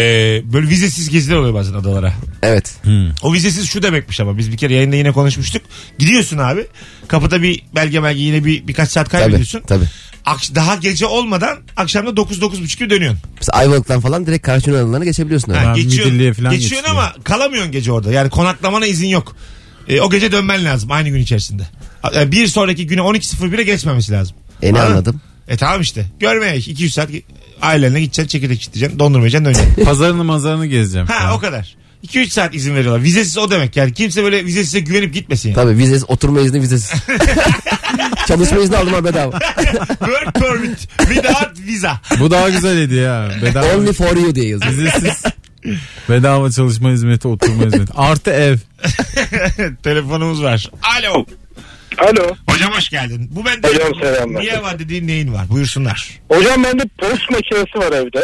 böyle 0.54 0.68
vizesiz 0.70 1.10
geziler 1.10 1.36
oluyor 1.36 1.54
bazen 1.54 1.74
adalara. 1.74 2.14
Evet. 2.44 2.76
O 3.22 3.34
vizesiz 3.34 3.70
şu 3.70 3.84
demekmiş 3.84 4.20
ama 4.20 4.38
biz 4.38 4.52
bir 4.52 4.58
kere 4.58 4.74
yayında 4.74 4.96
yine 4.96 5.12
konuşmuştuk. 5.12 5.62
Gidiyorsun 6.00 6.38
abi 6.38 6.68
kapıda 7.08 7.42
bir 7.42 7.64
belge 7.76 8.04
belge 8.04 8.20
yine 8.22 8.46
bir 8.46 8.68
birkaç 8.68 8.90
saat 8.90 9.10
Tabii 9.12 9.22
kaybediyorsun. 9.22 9.62
tabii. 9.68 9.86
Ak- 10.30 10.56
daha 10.56 10.76
gece 10.76 11.06
olmadan 11.06 11.58
akşamda 11.78 12.10
9-9.30 12.10 12.78
gibi 12.80 12.90
dönüyorsun. 12.90 13.20
Mesela 13.38 13.58
Ayvalık'tan 13.58 14.02
falan 14.02 14.26
direkt 14.28 14.46
karşı 14.46 14.70
Yunalılarına 14.70 15.06
geçebiliyorsun. 15.06 15.54
Ha, 15.54 15.74
geçiyorsun, 15.76 16.12
falan 16.12 16.14
geçiyorsun 16.18 16.52
geçiliyor. 16.60 16.90
ama 16.90 17.14
kalamıyorsun 17.24 17.72
gece 17.72 17.92
orada. 17.92 18.12
Yani 18.12 18.30
konaklamana 18.30 18.86
izin 18.86 19.08
yok. 19.08 19.36
E, 19.88 20.02
o 20.02 20.10
gece 20.10 20.32
dönmen 20.32 20.66
lazım 20.66 20.92
aynı 20.92 21.10
gün 21.10 21.20
içerisinde. 21.22 21.64
E, 22.16 22.32
bir 22.32 22.48
sonraki 22.48 22.88
güne 22.88 23.02
12.01'e 23.02 23.64
geçmemesi 23.64 24.12
lazım. 24.12 24.36
E 24.62 24.74
ne 24.74 24.80
Anladın? 24.80 24.92
anladım? 24.94 25.22
E 25.48 25.58
tamam 25.58 25.82
işte. 25.82 26.06
Görmeye 26.20 26.58
200 26.58 26.94
saat 26.94 27.10
ailenle 27.62 28.00
gideceksin 28.02 28.28
çekirdek 28.28 28.62
çitleyeceksin 28.62 29.00
dondurmayacaksın 29.00 29.46
döneceksin. 29.46 29.86
Pazarını 29.86 30.24
mazarını 30.24 30.66
gezeceğim. 30.66 31.08
ha 31.08 31.14
falan. 31.20 31.34
o 31.38 31.40
kadar. 31.40 31.76
2-3 32.08 32.30
saat 32.30 32.56
izin 32.56 32.76
veriyorlar. 32.76 33.04
Vizesiz 33.04 33.38
o 33.38 33.52
demek 33.52 33.76
yani. 33.76 33.94
Kimse 33.94 34.24
böyle 34.24 34.46
vizesize 34.46 34.80
güvenip 34.80 35.14
gitmesin 35.14 35.50
yani. 35.50 35.56
Tabii 35.56 35.78
vizesiz 35.78 36.06
oturma 36.10 36.42
izni 36.42 36.62
vizesiz. 36.62 36.94
Çalışma 38.28 38.58
izni 38.58 38.78
aldım 38.78 38.94
ha 38.94 39.04
bedava. 39.04 39.40
Work 39.88 40.34
permit 40.36 40.80
without 40.98 41.60
visa. 41.68 42.02
Bu 42.20 42.32
daha 42.32 42.50
güzel 42.50 42.78
hediye 42.84 43.02
ya. 43.04 43.32
Bedava. 43.42 43.76
Only 43.78 43.94
for 43.94 44.18
you 44.18 44.36
diye 44.36 44.50
yazıyor. 44.50 44.72
Vizesiz. 44.74 45.24
Bedava 46.10 46.52
çalışma 46.52 46.90
hizmeti, 46.90 47.28
oturma 47.28 47.66
hizmeti. 47.66 47.94
Artı 47.96 48.32
ev. 48.32 48.58
Telefonumuz 49.84 50.44
var. 50.44 50.70
Alo. 51.00 51.26
Alo. 51.98 52.36
Hocam 52.50 52.72
hoş 52.74 52.90
geldin. 52.90 53.30
Bu 53.32 53.46
bende 53.46 53.68
Hocam 53.68 53.96
selamlar. 54.02 54.42
niye 54.42 54.62
var 54.62 54.80
dediğin 54.80 55.08
neyin 55.08 55.34
var? 55.34 55.50
Buyursunlar. 55.50 56.10
Hocam 56.30 56.64
bende 56.64 56.84
post 57.00 57.30
makinesi 57.32 57.80
var 57.80 57.92
evde. 57.92 58.24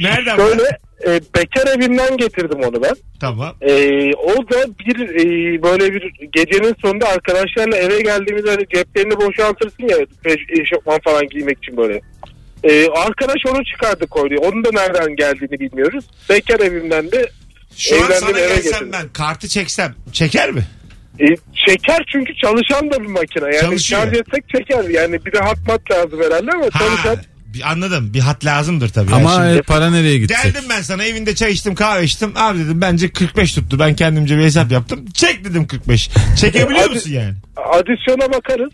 Nereden? 0.00 0.38
Böyle 0.38 0.78
e, 1.06 1.20
bekar 1.36 1.76
evinden 1.76 2.16
getirdim 2.16 2.58
onu 2.62 2.82
ben. 2.82 2.94
Tamam. 3.20 3.54
E, 3.60 3.74
o 4.14 4.36
da 4.50 4.78
bir 4.78 5.00
e, 5.08 5.62
böyle 5.62 5.94
bir 5.94 6.12
gecenin 6.32 6.74
sonunda 6.82 7.08
arkadaşlarla 7.08 7.76
eve 7.76 8.00
geldiğimizde 8.00 8.50
hani 8.50 8.66
ceplerini 8.74 9.16
boşaltırsın 9.16 9.88
ya 9.88 9.96
eş- 10.24 10.60
eşofman 10.60 11.00
falan 11.04 11.26
giymek 11.28 11.58
için 11.58 11.76
böyle. 11.76 12.00
E, 12.64 12.88
arkadaş 12.88 13.36
onu 13.48 13.64
çıkardı 13.64 14.06
koydu. 14.06 14.34
Onun 14.40 14.64
da 14.64 14.68
nereden 14.72 15.16
geldiğini 15.16 15.60
bilmiyoruz. 15.60 16.04
Bekar 16.30 16.60
evimden 16.60 17.12
de 17.12 17.28
Şu 17.76 18.04
an 18.04 18.10
sana 18.10 18.30
eve 18.38 18.46
gelsem 18.48 18.62
getirdim. 18.62 18.90
ben 18.92 19.08
kartı 19.08 19.48
çeksem 19.48 19.94
çeker 20.12 20.50
mi? 20.50 20.62
e, 21.20 21.26
çeker 21.66 22.04
çünkü 22.12 22.32
çalışan 22.36 22.90
da 22.90 23.00
bir 23.02 23.06
makine. 23.08 23.44
Yani 23.44 23.60
Çalışıyor. 23.60 24.00
şarj 24.02 24.12
etsek 24.18 24.44
çeker. 24.48 24.84
Yani 24.90 25.24
bir 25.24 25.32
de 25.32 25.38
hatmat 25.38 25.90
lazım 25.90 26.20
herhalde 26.22 26.50
ama 26.50 26.70
çalışan 26.70 27.16
Ha, 27.16 27.22
bir 27.54 27.70
anladım. 27.70 28.14
Bir 28.14 28.20
hat 28.20 28.44
lazımdır 28.44 28.88
tabii. 28.88 29.14
Ama 29.14 29.32
Yani 29.32 29.44
şimdi- 29.48 29.58
e, 29.58 29.62
para 29.62 29.90
nereye 29.90 30.18
gidecek? 30.18 30.42
Geldim 30.44 30.64
ben 30.70 30.82
sana 30.82 31.04
evinde 31.04 31.34
çay 31.34 31.52
içtim 31.52 31.74
kahve 31.74 32.04
içtim. 32.04 32.32
Abi 32.36 32.58
dedim 32.58 32.80
bence 32.80 33.12
45 33.12 33.52
tuttu. 33.54 33.78
Ben 33.78 33.96
kendimce 33.96 34.38
bir 34.38 34.42
hesap 34.42 34.72
yaptım. 34.72 35.04
Çek 35.14 35.44
dedim 35.44 35.66
45. 35.66 36.10
Çekebiliyor 36.36 36.90
musun 36.90 37.10
yani? 37.10 37.34
adisyona 37.72 38.32
bakarız. 38.32 38.70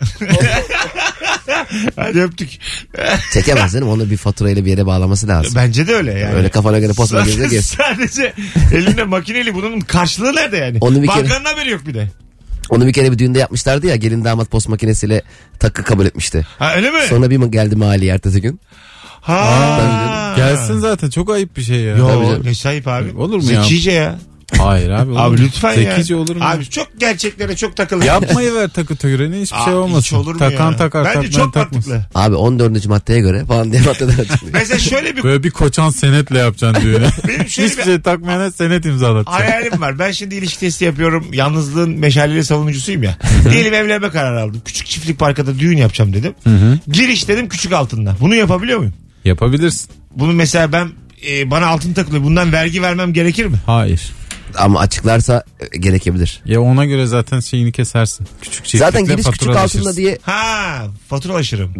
Hadi 1.97 2.21
öptük. 2.23 2.49
Çekemez 3.33 3.73
canım 3.73 3.89
onu 3.89 4.11
bir 4.11 4.17
faturayla 4.17 4.65
bir 4.65 4.71
yere 4.71 4.87
bağlaması 4.87 5.29
lazım. 5.29 5.53
Bence 5.57 5.87
de 5.89 5.95
öyle 5.95 6.19
yani. 6.19 6.35
Öyle 6.35 6.49
kafana 6.49 6.79
göre 6.79 6.93
makinesine 6.99 7.25
Sadece- 7.35 7.49
gez. 7.57 7.67
Sadece 7.67 8.33
elinde 8.75 9.05
makineli 9.05 9.55
bunun 9.55 9.81
karşılığı 9.81 10.35
nerede 10.37 10.57
yani? 10.57 10.79
Onu 10.81 11.03
bir 11.03 11.09
kere- 11.09 11.23
Bankanın 11.23 11.45
haberi 11.45 11.71
yok 11.71 11.87
bir 11.87 11.95
de. 11.95 12.09
Onu 12.71 12.87
bir 12.87 12.93
kere 12.93 13.13
bir 13.13 13.19
düğünde 13.19 13.39
yapmışlardı 13.39 13.87
ya 13.87 13.97
gelin 13.97 14.25
damat 14.25 14.51
post 14.51 14.69
makinesiyle 14.69 15.23
takı 15.59 15.85
kabul 15.85 16.07
etmişti. 16.07 16.47
Ha 16.59 16.75
öyle 16.77 16.91
mi? 16.91 17.01
Sonra 17.09 17.31
bir 17.31 17.43
geldi 17.43 17.77
mali 17.77 18.07
ertesi 18.07 18.41
gün. 18.41 18.61
ha. 19.21 20.35
Gelsin 20.37 20.79
zaten 20.79 21.11
çok 21.11 21.31
ayıp 21.31 21.57
bir 21.57 21.63
şey 21.63 21.81
ya. 21.81 21.97
Tabii 21.97 22.03
Yo 22.03 22.23
canım. 22.31 22.43
ne 22.45 22.55
sahip 22.55 22.89
abi. 22.89 23.17
Olur 23.17 23.37
mu 23.43 23.53
ya? 23.53 23.63
Zekice 23.63 23.91
ya. 23.91 24.19
Hayır 24.59 24.91
abi. 24.91 25.11
olur 25.11 25.21
Abi 25.21 25.41
lütfen 25.41 25.75
Zekice 25.75 26.15
ya. 26.15 26.21
olur 26.21 26.37
mu? 26.37 26.45
Abi 26.45 26.65
çok 26.71 26.87
gerçeklere 27.01 27.57
çok 27.57 27.77
takılı. 27.77 28.05
Yapmayı 28.05 28.55
ver 28.55 28.69
takı 28.69 28.97
töreni 28.97 29.41
hiçbir 29.43 29.57
şey 29.59 29.73
Aa, 29.73 29.77
olmasın. 29.77 30.01
hiç 30.01 30.13
olur 30.13 30.33
mu 30.33 30.39
Takan 30.39 30.71
ya? 30.71 30.77
takar 30.77 31.05
Bence 31.05 31.15
takmayan 31.15 31.31
çok 31.45 31.55
takmasın. 31.55 31.93
mantıklı. 31.93 32.21
Abi 32.21 32.35
14. 32.35 32.87
maddeye 32.87 33.21
göre 33.21 33.45
falan 33.45 33.73
diye 33.73 33.83
maddeler 33.83 34.19
açıklıyor. 34.19 34.53
Mesela 34.55 34.79
şöyle 34.79 35.17
bir 35.17 35.23
Böyle 35.23 35.43
bir 35.43 35.51
koçan 35.51 35.91
senetle 35.91 36.39
yapacaksın 36.39 36.83
düğünü. 36.85 37.07
Benim 37.29 37.49
şöyle 37.49 37.69
Hiçbir 37.69 37.79
bir- 37.83 37.85
şey 37.85 38.01
takmayana 38.01 38.51
senet 38.51 38.85
imzalatacaksın. 38.85 39.45
hayalim 39.45 39.81
var. 39.81 39.99
Ben 39.99 40.13
şimdi 40.13 40.35
ilişki 40.35 40.61
testi 40.61 40.85
yapıyorum. 40.85 41.27
Yalnızlığın 41.33 41.91
meşaleli 41.91 42.45
savunucusuyum 42.45 43.03
ya. 43.03 43.19
Diyelim 43.51 43.75
evlenme 43.75 44.11
kararı 44.11 44.41
aldım. 44.43 44.63
Küçük 44.65 44.87
çiftlik 44.87 45.19
parkada 45.19 45.59
düğün 45.59 45.77
yapacağım 45.77 46.13
dedim. 46.13 46.35
Giriş 46.89 47.29
dedim 47.29 47.49
küçük 47.49 47.73
altında. 47.73 48.17
Bunu 48.21 48.35
yapabiliyor 48.35 48.79
muyum? 48.79 48.95
Yapabilirsin. 49.25 49.91
Bunu 50.17 50.33
mesela 50.33 50.73
ben 50.73 50.89
e, 51.29 51.51
bana 51.51 51.67
altın 51.67 51.93
takılıyor. 51.93 52.23
Bundan 52.25 52.53
vergi 52.53 52.83
vermem 52.83 53.13
gerekir 53.13 53.47
mi? 53.47 53.57
Hayır. 53.67 54.13
Ama 54.57 54.81
açıklarsa 54.81 55.45
e, 55.73 55.79
gerekebilir. 55.79 56.41
Ya 56.45 56.61
ona 56.61 56.85
göre 56.85 57.07
zaten 57.07 57.41
şeyini 57.41 57.73
kesersin. 57.73 58.27
Küçük 58.43 58.55
çiftlikle 58.65 58.79
Zaten 58.79 59.05
giriş 59.05 59.27
küçük 59.27 59.57
altında 59.57 59.97
diye 59.97 60.19
Ha, 60.23 60.87
faturalaşırım. 61.09 61.75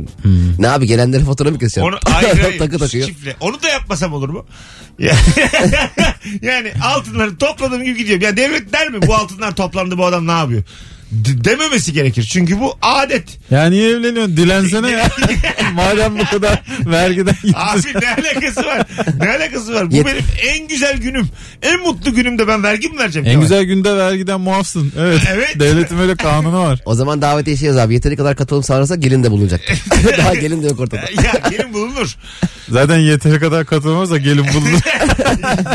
ne 0.59 0.69
abi 0.69 0.87
gelenlere 0.87 1.25
fatura 1.25 1.51
mı 1.51 1.59
keseceksin? 1.59 1.83
Onu 1.89 1.99
hayır, 2.05 2.39
hayır, 2.43 2.59
Takı 2.59 2.79
takıyor. 2.79 3.07
çiftle. 3.09 3.37
Onu 3.41 3.63
da 3.63 3.69
yapmasam 3.69 4.13
olur 4.13 4.29
mu? 4.29 4.47
Ya- 4.99 5.17
yani 6.43 6.73
altınları 6.85 7.37
topladığım 7.39 7.85
gibi 7.85 7.99
gidiyorum. 7.99 8.25
Ya 8.25 8.37
devlet 8.37 8.73
der 8.73 8.89
mi 8.89 9.07
bu 9.07 9.15
altınlar 9.15 9.57
toplandı 9.57 9.99
bu 9.99 10.07
adam 10.07 10.27
ne 10.27 10.33
yapıyor? 10.33 10.63
D- 11.13 11.45
dememesi 11.45 11.93
gerekir. 11.93 12.23
Çünkü 12.33 12.61
bu 12.61 12.79
adet. 12.83 13.25
Ya 13.51 13.67
niye 13.71 13.91
evleniyorsun? 13.91 14.37
Dilensene 14.37 14.91
ya. 14.91 15.09
Madem 15.75 16.19
bu 16.19 16.25
kadar 16.25 16.63
vergiden 16.87 17.35
Abi 17.55 17.81
ne 17.95 18.09
alakası 18.29 18.67
var? 18.67 18.87
Ne 19.21 19.29
alakası 19.31 19.75
var? 19.75 19.91
Bu 19.91 19.95
Yet- 19.95 20.07
benim 20.07 20.25
en 20.43 20.69
güzel 20.69 20.97
günüm. 20.99 21.29
En 21.63 21.81
mutlu 21.81 22.15
günümde 22.15 22.49
ben 22.49 22.63
vergi 22.63 22.89
mi 22.89 22.99
vereceğim? 22.99 23.27
En 23.27 23.31
Kemal? 23.31 23.43
güzel 23.43 23.65
günde 23.65 23.97
vergiden 23.97 24.41
muafsın. 24.41 24.93
Evet. 24.99 25.21
Evet. 25.33 25.61
Devletin 25.61 25.99
öyle 25.99 26.17
kanunu 26.17 26.59
var. 26.61 26.81
O 26.85 26.95
zaman 26.95 27.23
davetiye 27.23 27.57
şey 27.57 27.67
yaz 27.69 27.77
abi 27.77 27.95
yeteri 27.95 28.17
kadar 28.17 28.37
katılım 28.37 28.63
sağlarsa 28.63 28.97
gelin 28.97 29.25
de 29.25 29.31
bulunacak. 29.31 29.61
Daha 30.19 30.35
gelin 30.35 30.63
de 30.63 30.67
yok 30.67 30.81
ortada. 30.81 31.01
ya 31.25 31.51
gelin 31.51 31.75
bulunur. 31.75 32.17
Zaten 32.69 32.99
yeteri 32.99 33.41
kadar 33.41 33.67
katılmazsa 33.67 34.17
gelin 34.19 34.47
bulunur. 34.55 34.81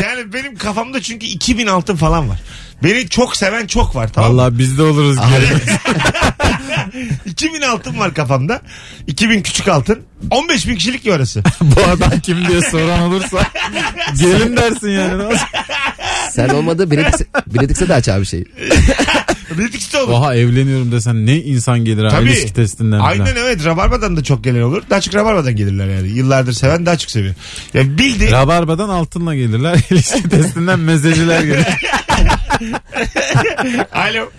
yani 0.02 0.32
benim 0.32 0.56
kafamda 0.56 1.02
çünkü 1.02 1.26
2000 1.26 1.66
altın 1.66 1.96
falan 1.96 2.28
var. 2.28 2.38
Beni 2.82 3.08
çok 3.08 3.36
seven 3.36 3.66
çok 3.66 3.96
var 3.96 4.12
tamam 4.12 4.32
mı? 4.32 4.38
Vallahi 4.38 4.58
biz 4.58 4.78
de 4.78 4.82
oluruz. 4.82 5.16
gelin. 5.30 5.60
2000 7.26 7.60
altın 7.62 7.98
var 7.98 8.14
kafamda. 8.14 8.60
2000 9.06 9.42
küçük 9.42 9.68
altın. 9.68 10.02
15 10.30 10.68
bin 10.68 10.76
kişilik 10.76 11.06
ya 11.06 11.14
orası. 11.14 11.42
Bu 11.60 11.80
adam 11.90 12.20
kim 12.20 12.48
diye 12.48 12.60
soran 12.62 13.00
olursa 13.00 13.38
gelin 14.20 14.56
dersin 14.56 14.88
yani. 14.88 15.18
Ne 15.18 15.22
olacak? 15.26 15.48
Sen 16.30 16.48
olmadı 16.48 16.90
Biletix'e 16.90 17.26
Biletix'e 17.46 17.88
de 17.88 17.94
aç 17.94 18.08
abi 18.08 18.26
şeyi. 18.26 18.44
Birlikte 19.58 19.98
olur. 19.98 20.12
Oha 20.12 20.34
evleniyorum 20.34 20.92
desen 20.92 21.26
ne 21.26 21.36
insan 21.36 21.84
gelir 21.84 22.04
ha 22.04 22.08
Tabii. 22.08 22.30
ilişki 22.30 22.52
testinden 22.52 22.98
falan. 22.98 23.10
Aynen 23.10 23.36
evet. 23.36 23.64
Rabarbadan 23.64 24.16
da 24.16 24.22
çok 24.24 24.44
gelen 24.44 24.62
olur. 24.62 24.82
Daha 24.90 25.00
çok 25.00 25.14
Rabarba'dan 25.14 25.56
gelirler 25.56 25.88
yani. 25.88 26.08
Yıllardır 26.08 26.52
seven 26.52 26.86
daha 26.86 26.98
çok 26.98 27.10
seviyor. 27.10 27.34
Ya 27.74 27.98
bildi. 27.98 28.30
Rabarbadan 28.30 28.88
altınla 28.88 29.34
gelirler. 29.34 29.78
İlişki 29.90 30.28
testinden 30.28 30.78
mezeciler 30.78 31.40
gelir. 31.42 31.66
Alo. 33.92 34.30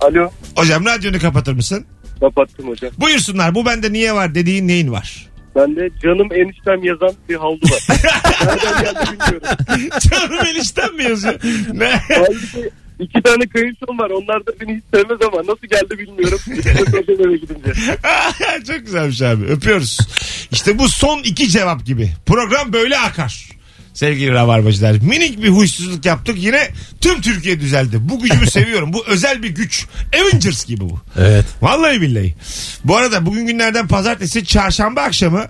Alo. 0.00 0.30
Hocam 0.56 0.84
radyonu 0.84 1.18
kapatır 1.18 1.52
mısın? 1.52 1.86
Kapattım 2.20 2.68
hocam. 2.68 2.90
Buyursunlar. 2.98 3.54
Bu 3.54 3.66
bende 3.66 3.92
niye 3.92 4.14
var 4.14 4.34
dediğin 4.34 4.68
neyin 4.68 4.92
var? 4.92 5.26
Bende 5.56 5.88
canım 6.02 6.28
eniştem 6.32 6.84
yazan 6.84 7.12
bir 7.28 7.34
havlu 7.34 7.60
var. 7.62 7.86
Nereden 8.46 8.82
geldi 8.84 9.06
bilmiyorum. 9.12 9.88
Canım 10.10 10.46
enişten 10.46 10.94
mi 10.94 11.02
yazıyor? 11.04 11.34
Ne? 11.72 12.00
Halbuki 12.08 12.70
iki 12.98 13.22
tane 13.22 13.46
kayınçom 13.46 13.98
var. 13.98 14.10
Onlar 14.10 14.46
da 14.46 14.50
beni 14.60 14.76
hiç 14.76 14.84
sevmez 14.94 15.18
ama 15.28 15.38
nasıl 15.38 15.66
geldi 15.70 15.98
bilmiyorum. 15.98 16.38
İkisi 16.46 17.12
eve 17.12 17.36
gidince. 17.36 17.72
Çok 18.66 18.86
güzelmiş 18.86 19.22
abi. 19.22 19.44
Öpüyoruz. 19.44 19.98
İşte 20.52 20.78
bu 20.78 20.88
son 20.88 21.18
iki 21.18 21.48
cevap 21.48 21.84
gibi. 21.84 22.10
Program 22.26 22.72
böyle 22.72 22.98
akar. 22.98 23.48
Sevgili 23.94 24.30
Rabarbacılar. 24.30 24.92
Minik 24.92 25.42
bir 25.42 25.48
huysuzluk 25.48 26.04
yaptık. 26.04 26.36
Yine 26.38 26.68
tüm 27.00 27.20
Türkiye 27.20 27.60
düzeldi. 27.60 27.96
Bu 28.00 28.20
gücümü 28.20 28.46
seviyorum. 28.50 28.92
Bu 28.92 29.04
özel 29.06 29.42
bir 29.42 29.48
güç. 29.48 29.86
Avengers 30.20 30.64
gibi 30.64 30.80
bu. 30.80 31.00
Evet. 31.18 31.44
Vallahi 31.62 32.00
billahi. 32.00 32.34
Bu 32.84 32.96
arada 32.96 33.26
bugün 33.26 33.46
günlerden 33.46 33.88
pazartesi 33.88 34.44
çarşamba 34.44 35.00
akşamı 35.00 35.46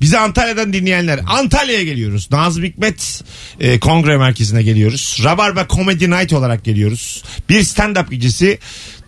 bizi 0.00 0.18
Antalya'dan 0.18 0.72
dinleyenler 0.72 1.20
Antalya'ya 1.26 1.84
geliyoruz. 1.84 2.28
Nazım 2.30 2.64
Hikmet 2.64 3.22
e, 3.60 3.80
Kongre 3.80 4.16
Merkezi'ne 4.16 4.62
geliyoruz. 4.62 5.20
Rabarba 5.24 5.66
Comedy 5.70 6.10
Night 6.10 6.32
olarak 6.32 6.64
geliyoruz. 6.64 7.22
Bir 7.48 7.60
stand-up 7.60 8.10
gecesi 8.10 8.58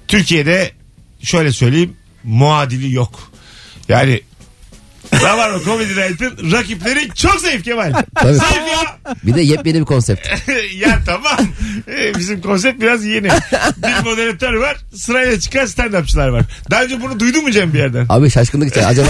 Türkiye'de 0.09 0.73
şöyle 1.23 1.53
söyleyeyim 1.53 1.97
muadili 2.25 2.93
yok. 2.93 3.33
Yani 3.89 4.21
Rabarba 5.12 5.61
Comedy 5.64 5.90
Night'ın 5.92 6.52
rakipleri 6.52 7.09
çok 7.14 7.40
zayıf 7.40 7.64
Kemal. 7.64 7.92
Tabii. 8.14 8.35
Zayıf 8.35 8.57
ya. 8.57 9.14
Bir 9.23 9.35
de 9.35 9.40
yepyeni 9.40 9.81
bir 9.81 9.85
konsept. 9.85 10.28
ya 10.76 10.99
tamam. 11.07 11.38
Ee, 11.88 12.14
bizim 12.19 12.40
konsept 12.42 12.81
biraz 12.83 13.04
yeni. 13.04 13.28
Bir 13.76 14.04
moderatör 14.11 14.52
var. 14.54 14.76
Sırayla 14.95 15.40
çıkan 15.40 15.64
stand-upçılar 15.66 16.33
var. 16.33 16.45
Daha 16.71 16.83
önce 16.83 17.00
bunu 17.00 17.21
duydun 17.21 17.42
mu 17.42 17.50
Cem 17.50 17.73
bir 17.73 17.78
yerden? 17.78 18.07
Abi 18.09 18.31
şaşkınlık 18.31 18.71
içer. 18.71 18.85
Acaba 18.88 19.09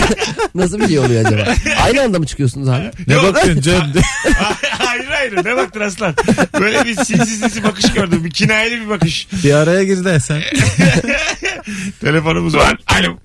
nasıl 0.54 0.80
bir 0.80 0.88
şey 0.88 0.98
oluyor 0.98 1.24
acaba? 1.26 1.54
Aynı 1.84 2.02
anda 2.02 2.18
mı 2.18 2.26
çıkıyorsunuz 2.26 2.68
abi? 2.68 2.90
Ne 3.06 3.14
Yok. 3.14 3.24
bakıyorsun 3.24 3.60
Cem? 3.62 3.80
hayır 4.78 5.04
hayır. 5.08 5.32
ayrı. 5.32 5.44
Ne 5.44 5.56
baktın 5.56 5.80
aslan? 5.80 6.14
Böyle 6.60 6.84
bir 6.84 6.94
sinsi 6.94 7.26
sinsi 7.26 7.64
bakış 7.64 7.92
gördüm. 7.92 8.24
Bir 8.24 8.30
kinayeli 8.30 8.80
bir 8.80 8.88
bakış. 8.88 9.28
Bir 9.44 9.54
araya 9.54 9.84
girdi 9.84 10.08
Esen. 10.08 10.42
Telefonumuz 12.00 12.56
var. 12.56 12.76
Alo. 12.86 13.16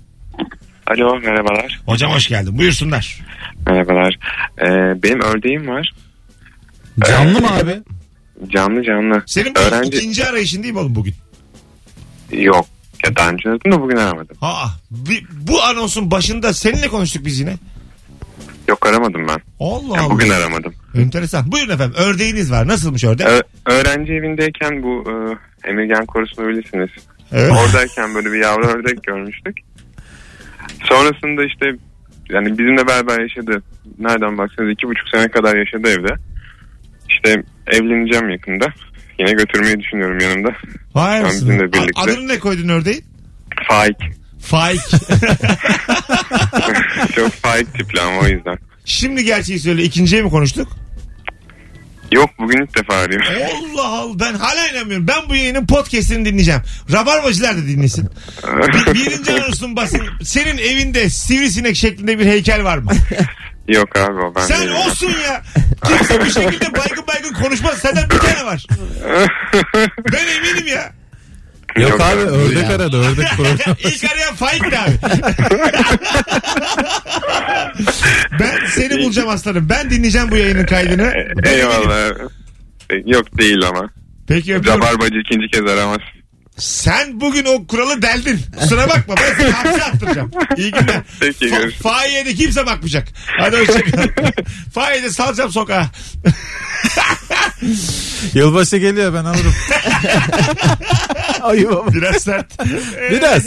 Alo 0.90 1.20
merhabalar. 1.20 1.82
Hocam 1.86 2.12
hoş 2.12 2.28
geldin. 2.28 2.58
Buyursunlar. 2.58 3.20
Merhabalar. 3.68 4.20
Ee, 4.62 5.04
benim 5.04 5.22
ördeğim 5.22 5.68
var. 5.68 5.94
Canlı 7.08 7.42
mı 7.42 7.48
abi? 7.58 7.80
Canlı 8.48 8.84
canlı. 8.84 9.24
Senin 9.26 9.56
bu 9.56 9.60
Öğrenci 9.60 9.98
ikinci 9.98 10.26
arayışın 10.26 10.64
değil 10.64 10.74
mi 10.74 10.80
oğlum 10.80 10.96
bugün? 10.96 11.14
yok. 12.32 12.66
Ya 13.06 13.16
daha 13.16 13.30
önce 13.30 13.50
aradım 13.50 13.72
da 13.72 13.82
bugün 13.82 13.96
aramadım. 13.98 14.38
Aa, 14.42 14.68
bir- 14.92 15.26
bu 15.32 15.64
anonsun 15.64 16.12
başında 16.12 16.54
seninle 16.54 16.88
konuştuk 16.88 17.26
biz 17.26 17.40
yine. 17.40 17.54
Yok 18.68 18.86
aramadım 18.86 19.28
ben. 19.28 19.40
Allah 19.60 19.96
Ya 19.98 20.02
Allah. 20.02 20.10
bugün 20.10 20.30
aramadım. 20.30 20.74
Enteresan. 20.96 21.52
Buyurun 21.52 21.74
efendim. 21.74 21.96
Ördeğiniz 21.98 22.52
var. 22.52 22.68
Nasılmış 22.68 23.04
ördek? 23.04 23.28
Ö- 23.28 23.42
öğrenci 23.66 24.14
evindeyken 24.14 24.84
bu 24.84 25.04
e, 25.12 25.14
Emirgen 25.70 26.06
Korusu'nu 26.06 26.48
bilirsiniz. 26.48 26.90
Evet. 27.32 27.52
Oradayken 27.52 28.16
böyle 28.16 28.32
bir 28.32 28.38
yavru 28.42 28.68
ördek 28.68 29.04
görmüştük. 29.04 29.58
Sonrasında 30.84 31.46
işte 31.46 31.66
yani 32.30 32.58
bizimle 32.58 32.88
beraber 32.88 33.20
yaşadı. 33.20 33.64
Nereden 34.00 34.38
baksanız 34.38 34.72
iki 34.72 34.88
buçuk 34.88 35.10
sene 35.10 35.28
kadar 35.28 35.56
yaşadı 35.56 35.88
evde. 35.88 36.16
İşte 37.10 37.44
evleneceğim 37.68 38.30
yakında. 38.30 38.68
Yine 39.20 39.32
götürmeyi 39.32 39.80
düşünüyorum 39.80 40.20
yanımda. 40.20 40.50
Vay 40.96 41.26
bizimle 41.26 41.74
birlikte. 41.74 42.02
Adını 42.02 42.28
ne 42.28 42.40
koydun 42.40 42.70
ördeğin? 42.70 43.04
Faik. 43.68 43.98
Faik. 44.42 44.80
Çok 47.16 47.32
faik 47.32 47.74
tipli 47.74 48.02
ama 48.02 48.20
o 48.20 48.28
yüzden. 48.28 48.58
Şimdi 48.86 49.24
gerçeği 49.24 49.60
söyle. 49.60 49.84
İkinciye 49.84 50.22
mi 50.22 50.30
konuştuk? 50.30 50.68
Yok 52.12 52.30
bugün 52.40 52.64
ilk 52.64 52.78
defa 52.78 52.94
arıyor. 52.96 53.22
Allah 53.26 53.88
Allah. 53.88 54.20
Ben 54.20 54.34
hala 54.34 54.68
inanmıyorum. 54.68 55.08
Ben 55.08 55.30
bu 55.30 55.36
yayının 55.36 55.68
podcastini 55.68 56.26
dinleyeceğim. 56.26 56.62
Rabarbacılar 56.92 57.58
da 57.58 57.62
dinlesin. 57.68 58.10
Bir, 58.74 58.94
birinci 58.94 59.32
anonsun 59.34 59.76
basın. 59.76 60.02
Senin 60.24 60.58
evinde 60.58 61.10
sivrisinek 61.10 61.76
şeklinde 61.76 62.20
bir 62.20 62.26
heykel 62.26 62.64
var 62.64 62.78
mı? 62.78 62.92
Yok 63.68 63.98
abi 63.98 64.22
o 64.22 64.36
ben 64.36 64.42
Sen 64.42 64.62
değilim. 64.62 64.76
olsun 64.76 65.14
ya. 65.26 65.42
Kimse 65.88 66.22
bu 66.22 66.26
şekilde 66.26 66.74
baygın 66.78 67.08
baygın 67.08 67.34
konuşmaz. 67.34 67.78
Senden 67.78 68.04
bir 68.10 68.18
tane 68.18 68.46
var. 68.46 68.66
Ben 70.14 70.26
eminim 70.28 70.68
ya. 70.68 70.92
Yok 71.78 72.02
abi 72.02 72.22
ördek 72.22 72.70
aradı 72.70 72.98
ördek 72.98 73.28
program. 73.36 73.76
İlk 73.80 74.04
arayan 74.14 74.36
Faik'ti 74.36 74.80
abi. 74.80 74.92
ben 78.40 78.66
seni 78.68 79.04
bulacağım 79.04 79.30
aslanım. 79.30 79.70
Ben 79.70 79.90
dinleyeceğim 79.90 80.32
bu 80.32 80.38
yayının 80.38 80.66
kaydını. 80.66 81.14
Eyvallah. 81.44 82.10
Yok 83.06 83.38
değil 83.38 83.62
ama. 83.70 83.90
Peki 84.28 84.56
öpüyorum. 84.56 84.82
Rabarbacı 84.82 85.16
ikinci 85.20 85.48
kez 85.48 85.62
aramaz. 85.72 86.00
Sen 86.60 87.22
bugün 87.22 87.46
o 87.46 87.68
kuralı 87.68 88.02
deldin. 88.02 88.42
Kusura 88.60 88.90
bakma 88.90 89.16
ben 89.18 89.34
seni 89.38 89.52
hapse 89.52 89.84
attıracağım. 89.84 90.32
İyi 90.58 90.72
günler. 90.72 91.02
Peki, 91.20 91.46
Fa- 91.46 91.50
görüşürüz. 91.50 91.76
Fahiye 91.84 92.26
de 92.26 92.34
kimse 92.36 92.66
bakmayacak. 92.66 93.08
Hadi 93.40 93.58
hoşçakal. 93.58 94.08
Fahiye 94.74 95.04
de 95.04 95.10
salacağım 95.10 95.52
sokağa. 95.52 95.90
Yılbaşı 98.34 98.78
geliyor 98.78 99.14
ben 99.14 99.26
alırım. 99.26 99.54
Ayıp 101.42 101.72
ama. 101.72 101.94
Biraz 101.94 102.24
sert. 102.24 102.46
Biraz. 103.12 103.44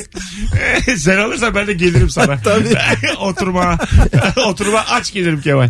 Sen 0.99 1.19
alırsan 1.19 1.55
ben 1.55 1.67
de 1.67 1.73
gelirim 1.73 2.11
sana. 2.11 2.41
Tabii. 2.41 2.75
Oturma. 3.19 3.79
Oturma 4.47 4.79
aç 4.81 5.13
gelirim 5.13 5.41
Kemal. 5.41 5.69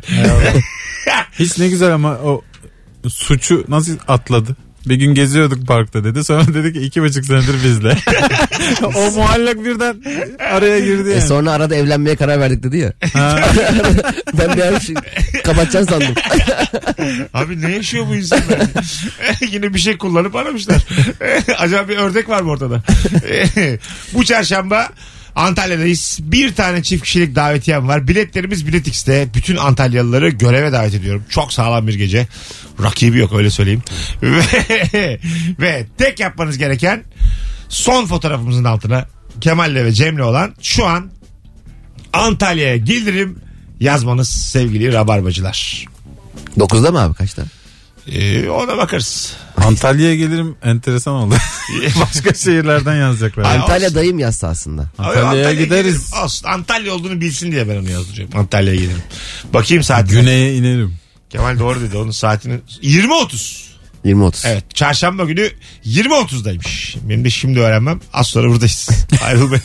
Hiç 1.38 1.58
ne 1.58 1.68
güzel 1.68 1.94
ama 1.94 2.10
o 2.10 2.42
suçu 3.08 3.64
nasıl 3.68 3.98
atladı? 4.08 4.56
Bir 4.88 4.94
gün 4.94 5.14
geziyorduk 5.14 5.66
parkta 5.66 6.04
dedi. 6.04 6.24
Sonra 6.24 6.46
dedi 6.54 6.72
ki 6.72 6.80
iki 6.80 7.02
buçuk 7.02 7.24
senedir 7.24 7.54
bizle. 7.64 7.96
o 8.96 9.10
muallak 9.10 9.64
birden 9.64 9.96
araya 10.38 10.80
girdi 10.80 11.08
E 11.08 11.12
yani. 11.12 11.22
sonra 11.22 11.50
arada 11.52 11.76
evlenmeye 11.76 12.16
karar 12.16 12.40
verdik 12.40 12.62
dedi 12.62 12.78
ya. 12.78 12.92
Ha. 13.14 13.40
ben 14.38 14.56
bir 14.56 14.62
an 14.62 14.78
şey, 14.78 14.94
kapatacaksın 15.44 15.90
sandım. 15.90 16.14
Abi 17.34 17.62
ne 17.62 17.72
yaşıyor 17.72 18.06
bu 18.08 18.14
insanlar? 18.16 18.58
Yine 19.50 19.74
bir 19.74 19.78
şey 19.78 19.98
kullanıp 19.98 20.36
aramışlar. 20.36 20.84
Acaba 21.58 21.88
bir 21.88 21.96
ördek 21.96 22.28
var 22.28 22.42
mı 22.42 22.50
ortada? 22.50 22.82
bu 24.14 24.24
çarşamba 24.24 24.88
Antalya'dayız. 25.36 26.18
Bir 26.22 26.54
tane 26.54 26.82
çift 26.82 27.04
kişilik 27.04 27.34
davetiyem 27.34 27.88
var. 27.88 28.08
Biletlerimiz 28.08 28.66
Bilet 28.66 28.88
X'te. 28.88 29.28
Bütün 29.34 29.56
Antalyalıları 29.56 30.28
göreve 30.28 30.72
davet 30.72 30.94
ediyorum. 30.94 31.24
Çok 31.28 31.52
sağlam 31.52 31.86
bir 31.88 31.94
gece. 31.94 32.26
Rakibi 32.82 33.18
yok 33.18 33.32
öyle 33.32 33.50
söyleyeyim. 33.50 33.82
Ve, 34.22 35.18
ve 35.60 35.86
tek 35.98 36.20
yapmanız 36.20 36.58
gereken 36.58 37.04
son 37.68 38.06
fotoğrafımızın 38.06 38.64
altına 38.64 39.06
Kemal'le 39.40 39.84
ve 39.84 39.92
Cem'le 39.92 40.20
olan 40.20 40.54
şu 40.62 40.86
an 40.86 41.10
Antalya'ya 42.12 42.76
gelirim 42.76 43.38
yazmanız 43.80 44.28
sevgili 44.28 44.92
rabarbacılar. 44.92 45.86
Dokuzda 46.58 46.90
mı 46.90 47.00
abi 47.00 47.14
kaçta? 47.14 47.42
Ee, 48.08 48.48
ona 48.48 48.76
bakarız. 48.76 49.32
Antalya'ya 49.56 50.14
gelirim 50.14 50.56
enteresan 50.62 51.14
oldu. 51.14 51.34
Başka 52.00 52.34
şehirlerden 52.34 52.94
yazacaklar. 52.94 53.44
Antalya 53.44 53.86
olsun. 53.86 53.94
dayım 53.98 54.18
yazsa 54.18 54.48
aslında. 54.48 54.86
Antalya'ya 54.98 55.52
gideriz. 55.54 56.10
gelirim. 56.10 56.24
Olsun. 56.24 56.48
Antalya 56.48 56.94
olduğunu 56.94 57.20
bilsin 57.20 57.52
diye 57.52 57.68
ben 57.68 57.76
onu 57.76 57.90
yazdıracağım. 57.90 58.30
Antalya'ya 58.34 58.80
gelirim. 58.80 59.02
Bakayım 59.54 59.82
saatine. 59.82 60.20
Güney'e 60.20 60.54
inerim. 60.56 60.94
Kemal 61.30 61.58
doğru 61.58 61.80
dedi. 61.80 61.96
Onun 61.96 62.10
saatini 62.10 62.54
20.30. 62.82 63.62
20-30. 64.04 64.48
Evet. 64.48 64.64
Çarşamba 64.74 65.24
günü 65.24 65.50
20.30'daymış. 65.86 66.96
Benim 67.08 67.24
de 67.24 67.30
şimdi 67.30 67.60
öğrenmem. 67.60 68.00
Az 68.12 68.26
sonra 68.26 68.48
buradayız. 68.48 68.88
Ayrılmayın. 69.24 69.62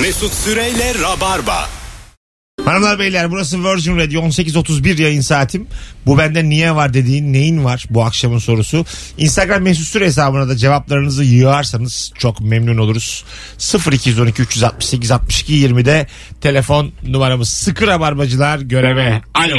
Mesut 0.00 0.34
Süreyle 0.34 0.94
Rabarba. 1.02 1.68
Hanımlar 2.64 2.98
beyler 2.98 3.30
burası 3.30 3.64
Virgin 3.64 3.96
Radio 3.98 4.22
18.31 4.22 5.02
yayın 5.02 5.20
saatim. 5.20 5.66
Bu 6.06 6.18
bende 6.18 6.44
niye 6.48 6.74
var 6.74 6.94
dediğin 6.94 7.32
neyin 7.32 7.64
var 7.64 7.86
bu 7.90 8.04
akşamın 8.04 8.38
sorusu. 8.38 8.84
Instagram 9.18 9.62
mesut 9.62 9.86
süre 9.86 10.04
hesabına 10.06 10.48
da 10.48 10.56
cevaplarınızı 10.56 11.24
yığarsanız 11.24 12.12
çok 12.18 12.40
memnun 12.40 12.78
oluruz. 12.78 13.24
0212 13.92 14.42
368 14.42 15.10
62 15.10 15.52
20'de 15.52 16.06
telefon 16.40 16.92
numaramız 17.06 17.48
sıkı 17.48 17.86
rabarbacılar 17.86 18.58
göreve. 18.58 19.20
Alo. 19.34 19.56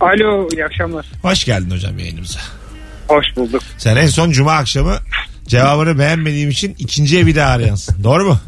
Alo 0.00 0.48
iyi 0.52 0.64
akşamlar. 0.64 1.06
Hoş 1.22 1.44
geldin 1.44 1.70
hocam 1.70 1.98
yayınımıza. 1.98 2.40
Hoş 3.08 3.26
bulduk. 3.36 3.62
Sen 3.78 3.96
en 3.96 4.06
son 4.06 4.30
cuma 4.30 4.52
akşamı 4.52 4.96
cevabını 5.46 5.98
beğenmediğim 5.98 6.50
için 6.50 6.74
ikinciye 6.78 7.26
bir 7.26 7.36
daha 7.36 7.50
arayansın. 7.50 8.04
Doğru 8.04 8.24
mu? 8.24 8.40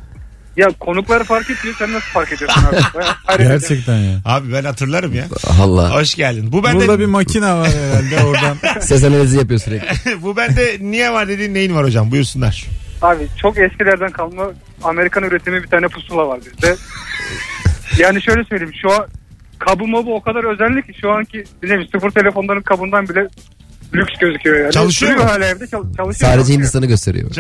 Ya 0.57 0.69
konukları 0.81 1.25
fark 1.25 1.51
etmiyor 1.51 1.77
sen 1.79 1.93
nasıl 1.93 2.07
fark 2.13 2.33
ediyorsun 2.33 2.63
abi? 2.65 2.77
Hayret. 3.25 3.49
Gerçekten 3.49 3.97
ya. 3.99 4.19
Abi 4.25 4.53
ben 4.53 4.65
hatırlarım 4.65 5.15
ya. 5.15 5.25
Allah. 5.61 5.95
Hoş 5.95 6.15
geldin. 6.15 6.53
Bu 6.53 6.65
bende 6.65 6.77
Burada 6.79 6.99
bir 6.99 7.07
makine 7.07 7.55
var 7.55 7.69
herhalde 7.73 8.25
oradan. 8.25 8.57
Ses 8.81 9.05
analizi 9.05 9.37
yapıyor 9.39 9.61
sürekli. 9.61 10.23
bu 10.23 10.37
bende 10.37 10.77
niye 10.81 11.13
var 11.13 11.29
dediğin 11.29 11.55
neyin 11.55 11.75
var 11.75 11.85
hocam? 11.85 12.11
Buyursunlar. 12.11 12.65
Abi 13.03 13.27
çok 13.41 13.59
eskilerden 13.59 14.11
kalma 14.11 14.51
Amerikan 14.85 15.23
üretimi 15.25 15.63
bir 15.63 15.69
tane 15.69 15.89
pusula 15.89 16.29
var 16.29 16.41
bizde. 16.47 16.77
yani 17.99 18.23
şöyle 18.23 18.45
söyleyeyim 18.45 18.75
şu 18.83 18.93
an 18.93 19.07
kabı 19.59 19.87
mabı 19.87 20.11
o 20.11 20.21
kadar 20.23 20.53
özenli 20.53 20.83
ki 20.83 20.93
şu 21.01 21.11
anki 21.11 21.45
bileyim 21.63 21.87
sıfır 21.93 22.11
telefonların 22.11 22.63
kabından 22.63 23.09
bile 23.09 23.29
lüks 23.95 24.13
gözüküyor 24.21 24.61
yani. 24.61 24.73
Çalışıyor 24.73 25.13
Duruyor 25.13 25.27
mu? 25.27 25.33
hala 25.33 25.47
evde 25.47 25.67
çal- 25.67 25.97
çalışıyor. 25.97 26.31
Sadece. 26.33 26.53
Hindistan'ı 26.53 26.87
gösteriyor. 26.87 27.31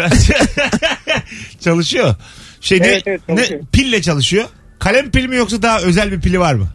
çalışıyor. 1.61 2.15
Şey 2.65 2.81
ne, 2.81 2.87
Evet, 2.87 3.03
evet, 3.07 3.21
çalışıyor. 3.27 3.61
ne 3.61 3.67
pille 3.73 4.03
çalışıyor. 4.03 4.45
Kalem 4.79 5.11
pili 5.11 5.29
mi 5.29 5.37
yoksa 5.37 5.63
daha 5.63 5.81
özel 5.81 6.13
bir 6.13 6.21
pili 6.21 6.41
var 6.41 6.55
mı? 6.55 6.69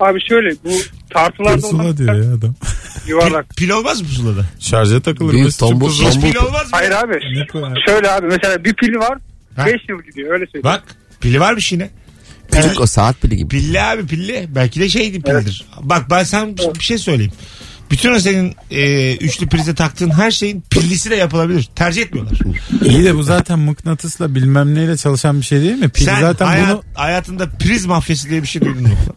Abi 0.00 0.18
şöyle 0.28 0.50
bu 0.64 0.70
tartılarda 1.10 1.66
olan 1.66 1.76
Pusula 1.78 1.96
diyor 1.98 2.14
ya 2.14 2.34
adam. 2.34 2.54
Pil, 3.04 3.10
yuvarlak. 3.10 3.48
pil 3.56 3.70
olmaz 3.70 4.00
mı 4.00 4.06
pusulada? 4.08 4.44
Şarja 4.60 5.00
takılır. 5.02 5.32
Büyük 5.32 5.44
Mesut'un 5.44 5.66
tombul- 5.66 5.86
pusula- 5.86 6.08
Hiç 6.08 6.14
Tombul- 6.16 6.30
pil 6.30 6.36
olmaz 6.36 6.62
mı? 6.62 6.68
Hayır 6.72 6.90
abi. 6.90 7.12
Ne? 7.12 7.74
Şöyle 7.88 8.10
abi 8.10 8.26
mesela 8.26 8.64
bir 8.64 8.74
pil 8.74 8.94
var 8.96 9.18
Ha. 9.56 9.66
5 9.66 9.74
yıl 9.88 10.02
gidiyor 10.02 10.32
öyle 10.32 10.44
söyleyeyim. 10.46 10.64
Bak 10.64 10.82
pili 11.20 11.40
varmış 11.40 11.72
yine. 11.72 11.90
Küçük 12.52 12.80
o 12.80 12.86
saat 12.86 13.20
pili 13.20 13.36
gibi. 13.36 13.48
Pilli 13.48 13.80
abi 13.82 14.06
pilli. 14.06 14.46
Belki 14.48 14.80
de 14.80 14.88
şeydi 14.88 15.20
pildir. 15.22 15.64
Bak 15.80 16.10
ben 16.10 16.24
sana 16.24 16.56
bir 16.56 16.80
şey 16.80 16.98
söyleyeyim. 16.98 17.32
Bütün 17.90 18.12
o 18.14 18.18
senin 18.20 18.54
e, 18.70 19.14
üçlü 19.16 19.46
prize 19.48 19.74
taktığın 19.74 20.10
her 20.10 20.30
şeyin 20.30 20.64
pillisi 20.70 21.10
de 21.10 21.16
yapılabilir. 21.16 21.68
Tercih 21.76 22.02
etmiyorlar. 22.02 22.38
İyi 22.84 23.04
de 23.04 23.14
bu 23.14 23.22
zaten 23.22 23.58
mıknatısla 23.58 24.34
bilmem 24.34 24.74
neyle 24.74 24.96
çalışan 24.96 25.40
bir 25.40 25.44
şey 25.44 25.60
değil 25.60 25.74
mi? 25.74 25.88
Pil 25.88 26.04
Sen 26.04 26.20
zaten 26.20 26.46
hayat- 26.46 26.68
bunu 26.72 26.82
hayatında 26.94 27.50
priz 27.50 27.86
mafyası 27.86 28.30
diye 28.30 28.42
bir 28.42 28.48
şey 28.48 28.62
duydun 28.62 28.82
mu? 28.82 28.88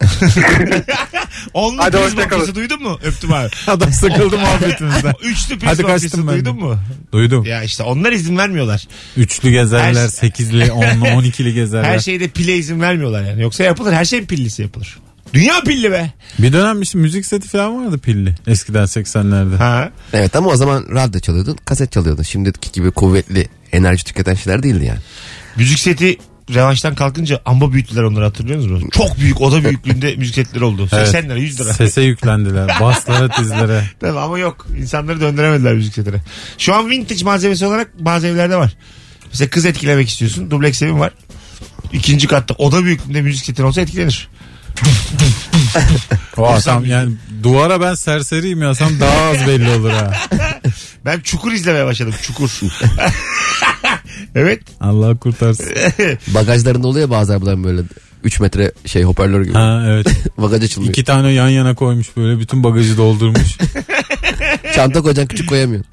Onlu 1.54 1.82
Hadi 1.82 1.96
priz 1.96 2.04
hoşça 2.06 2.16
kalın. 2.16 2.30
mafyası 2.30 2.54
duydun 2.54 2.82
mu? 2.82 2.98
Öptüm 3.04 3.32
abi. 3.32 3.48
adam 3.66 3.92
sıkıldı 3.92 4.38
muhabbetimizden. 4.38 5.12
Üçlü 5.22 5.58
priz 5.58 5.70
Hadi 5.70 5.82
mafyası 5.82 6.04
kaçtım 6.04 6.26
ben. 6.28 6.34
duydun 6.34 6.56
mu? 6.56 6.76
Duydum. 7.12 7.44
Ya 7.44 7.62
işte 7.62 7.82
onlar 7.82 8.12
izin 8.12 8.38
vermiyorlar. 8.38 8.88
Üçlü 9.16 9.50
gezerler, 9.50 10.02
Her- 10.02 10.08
sekizli, 10.08 10.72
onlu, 10.72 11.08
on 11.08 11.24
ikili 11.24 11.54
gezerler. 11.54 11.84
Her 11.88 11.98
şeyde 11.98 12.28
pile 12.28 12.56
izin 12.56 12.80
vermiyorlar 12.80 13.24
yani. 13.24 13.42
Yoksa 13.42 13.64
yapılır. 13.64 13.92
Her 13.92 14.04
şeyin 14.04 14.26
pillisi 14.26 14.62
yapılır. 14.62 14.98
Dünya 15.34 15.60
pilli 15.60 15.90
be. 15.90 16.12
Bir 16.38 16.52
dönem 16.52 16.82
işte 16.82 16.98
müzik 16.98 17.26
seti 17.26 17.48
falan 17.48 17.84
vardı 17.86 17.98
pilli. 17.98 18.34
Eskiden 18.46 18.84
80'lerde. 18.84 19.56
Ha. 19.56 19.90
Evet 20.12 20.36
ama 20.36 20.50
o 20.50 20.56
zaman 20.56 20.86
radyo 20.94 21.20
çalıyordun, 21.20 21.56
kaset 21.64 21.92
çalıyordun. 21.92 22.22
Şimdiki 22.22 22.72
gibi 22.72 22.90
kuvvetli 22.90 23.48
enerji 23.72 24.04
tüketen 24.04 24.34
şeyler 24.34 24.62
değildi 24.62 24.84
yani. 24.84 24.98
Müzik 25.56 25.78
seti 25.78 26.18
revanştan 26.54 26.94
kalkınca 26.94 27.40
amba 27.44 27.72
büyüttüler 27.72 28.02
onları 28.02 28.24
hatırlıyor 28.24 28.58
musunuz? 28.58 28.82
Çok 28.92 29.18
büyük 29.18 29.40
oda 29.40 29.64
büyüklüğünde 29.64 30.16
müzik 30.16 30.34
setleri 30.34 30.64
oldu. 30.64 30.88
80 30.88 31.24
lira 31.24 31.38
100 31.38 31.60
lira. 31.60 31.72
Sese 31.74 32.02
yüklendiler. 32.02 32.76
Baslara 32.80 33.36
dizlere. 33.38 33.84
Tabii 34.00 34.18
ama 34.18 34.38
yok. 34.38 34.66
İnsanları 34.78 35.20
döndüremediler 35.20 35.74
müzik 35.74 35.94
setine. 35.94 36.16
Şu 36.58 36.74
an 36.74 36.90
vintage 36.90 37.24
malzemesi 37.24 37.66
olarak 37.66 37.98
bazı 37.98 38.26
evlerde 38.26 38.56
var. 38.56 38.76
Mesela 39.32 39.50
kız 39.50 39.64
etkilemek 39.64 40.08
istiyorsun. 40.08 40.50
Dubleks 40.50 40.82
evin 40.82 41.00
var. 41.00 41.12
İkinci 41.92 42.26
katta 42.26 42.54
oda 42.54 42.84
büyüklüğünde 42.84 43.22
müzik 43.22 43.44
setin 43.44 43.62
olsa 43.62 43.80
etkilenir. 43.80 44.28
O 46.36 46.46
adam 46.46 46.84
yani 46.84 47.12
duvara 47.42 47.80
ben 47.80 47.94
serseriyim 47.94 48.62
yazsam 48.62 49.00
daha 49.00 49.20
az 49.30 49.46
belli 49.46 49.70
olur 49.70 49.90
ha. 49.90 50.12
Ben 51.04 51.20
çukur 51.20 51.52
izlemeye 51.52 51.86
başladım. 51.86 52.14
Çukur. 52.22 52.60
evet. 54.34 54.60
Allah 54.80 55.16
kurtarsın. 55.16 55.66
Bagajlarında 56.28 56.88
oluyor 56.88 57.10
bazı 57.10 57.32
arabaların 57.32 57.64
böyle 57.64 57.82
3 58.24 58.40
metre 58.40 58.72
şey 58.86 59.02
hoparlör 59.02 59.42
gibi. 59.42 59.54
Ha 59.54 59.84
evet. 59.86 60.06
Bagaj 60.38 60.64
açılmıyor. 60.64 60.92
İki 60.92 61.04
tane 61.04 61.30
yan 61.32 61.48
yana 61.48 61.74
koymuş 61.74 62.16
böyle 62.16 62.40
bütün 62.40 62.64
bagajı 62.64 62.96
doldurmuş. 62.96 63.58
Çanta 64.74 65.02
koyacaksın 65.02 65.28
küçük 65.28 65.48
koyamıyorsun. 65.48 65.90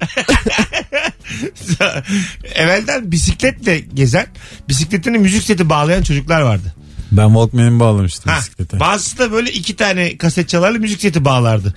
Evvelden 2.54 3.12
bisikletle 3.12 3.78
gezen, 3.78 4.26
bisikletine 4.68 5.18
müzik 5.18 5.42
seti 5.42 5.68
bağlayan 5.68 6.02
çocuklar 6.02 6.40
vardı. 6.40 6.74
Ben 7.12 7.26
Walkman'imi 7.26 7.80
bağlamıştım 7.80 8.32
Ha, 8.32 8.38
bisiklete. 8.38 8.80
bazısı 8.80 9.18
da 9.18 9.32
böyle 9.32 9.50
iki 9.52 9.76
tane 9.76 10.16
kaset 10.18 10.48
çalarlı 10.48 10.78
müzik 10.80 11.00
seti 11.00 11.24
bağlardı. 11.24 11.74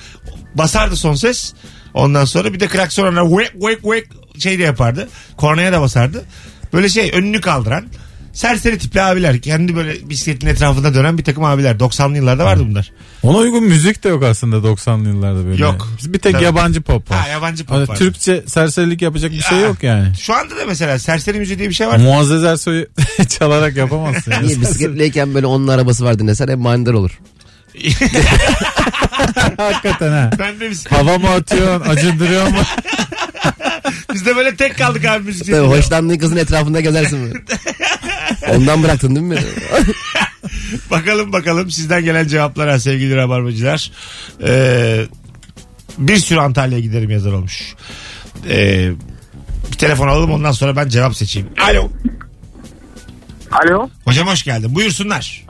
Basardı 0.56 0.96
son 0.96 1.16
ses. 1.16 1.54
Ondan 1.94 2.26
sonra 2.26 2.54
bir 2.54 2.60
de 2.60 2.68
klaksonla 2.68 3.30
wek 3.30 3.52
wek 3.62 3.82
wek 3.82 4.08
şey 4.42 4.60
de 4.60 4.64
yapardı. 4.64 5.10
Kornaya 5.38 5.72
da 5.72 5.82
basardı. 5.82 6.26
Böyle 6.74 6.90
şey 6.90 7.12
önünü 7.14 7.42
kaldıran 7.42 7.86
serseri 8.34 8.78
tipli 8.78 9.02
abiler. 9.02 9.42
Kendi 9.42 9.76
böyle 9.76 10.10
bisikletin 10.10 10.48
etrafında 10.48 10.94
dönen 10.94 11.18
bir 11.18 11.24
takım 11.24 11.44
abiler. 11.44 11.76
90'lı 11.76 12.16
yıllarda 12.18 12.46
vardı 12.46 12.64
bunlar. 12.70 12.92
Ona 13.24 13.38
uygun 13.38 13.64
müzik 13.64 14.04
de 14.04 14.10
yok 14.10 14.24
aslında 14.24 14.56
90'lı 14.56 15.08
yıllarda 15.08 15.46
böyle. 15.46 15.64
Yok. 15.64 15.88
Bir 16.04 16.20
tek 16.20 16.34
Tabii. 16.34 16.44
yabancı 16.44 16.82
pop 16.82 17.12
var. 17.12 17.18
Ha 17.20 17.28
yabancı 17.28 17.66
pop 17.66 17.78
Hani 17.78 17.88
vardı. 17.88 18.00
Türkçe 18.00 18.44
serserilik 18.48 19.02
yapacak 19.02 19.32
bir 19.32 19.42
şey 19.42 19.58
Ya. 19.58 19.64
yok 19.68 19.84
yani. 19.84 20.16
Şu 20.20 20.34
anda 20.36 20.58
da 20.58 20.66
mesela 20.68 21.00
serseri 21.00 21.40
müziği 21.40 21.60
diye 21.60 21.70
bir 21.70 21.74
şey 21.74 21.88
var. 21.88 21.98
Muazzez 21.98 22.44
Ersoy'u 22.44 22.88
çalarak 23.30 23.76
yapamazsın. 23.78 24.32
yani. 24.32 24.48
Niye 24.48 24.62
bisikletleyken 24.62 25.34
böyle 25.34 25.46
onun 25.46 25.68
arabası 25.68 26.06
var 26.06 26.20
dinlesen 26.20 26.48
hep 26.48 26.58
manidar 26.58 26.94
olur. 26.94 27.20
Hakikaten 29.58 30.12
ha. 30.12 30.30
ben 30.40 30.60
de 30.60 30.70
bisiklet. 30.70 31.00
Hava 31.00 31.18
mı 31.18 31.30
atıyorsun, 31.30 31.90
acındırıyor 31.90 32.48
mu? 32.48 32.58
Biz 34.14 34.26
de 34.26 34.36
böyle 34.36 34.56
tek 34.56 34.78
kaldık 34.78 35.06
abi 35.06 35.24
müzik 35.24 35.48
Tabii 35.48 35.68
hoşlandığın 35.68 36.18
kızın 36.18 36.38
etrafında 36.38 36.82
gezersin 36.82 37.24
böyle. 37.24 37.44
Ondan 38.56 38.84
bıraktın 38.84 39.16
değil 39.16 39.28
mi? 39.28 39.38
Bakalım 40.92 41.34
bakalım 41.34 41.72
sizden 41.72 42.04
gelen 42.04 42.28
cevaplara 42.28 42.80
sevgili 42.80 43.16
rabarbacılar. 43.16 43.92
Ee, 44.44 45.06
bir 45.98 46.18
sürü 46.18 46.40
Antalya'ya 46.40 46.84
giderim 46.84 47.10
yazar 47.10 47.32
olmuş. 47.32 47.76
Ee, 48.50 48.92
bir 49.72 49.78
telefon 49.78 50.08
alalım 50.08 50.32
ondan 50.32 50.52
sonra 50.52 50.76
ben 50.76 50.90
cevap 50.90 51.16
seçeyim. 51.16 51.50
Alo. 51.70 51.90
Alo. 53.52 53.90
Hocam 54.06 54.28
hoş 54.28 54.44
geldin. 54.44 54.76
Buyursunlar. 54.76 55.46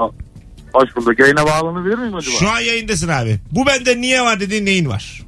Hoş 0.74 0.96
bulduk. 0.96 1.20
Yayına 1.20 1.46
bağlanabilir 1.46 1.98
miyim 1.98 2.16
acaba? 2.16 2.36
Şu 2.36 2.50
an 2.50 2.60
yayındasın 2.60 3.08
abi. 3.08 3.40
Bu 3.52 3.66
bende 3.66 4.02
niye 4.02 4.22
var 4.22 4.40
dediğin 4.40 4.66
neyin 4.66 4.90
var? 4.90 5.22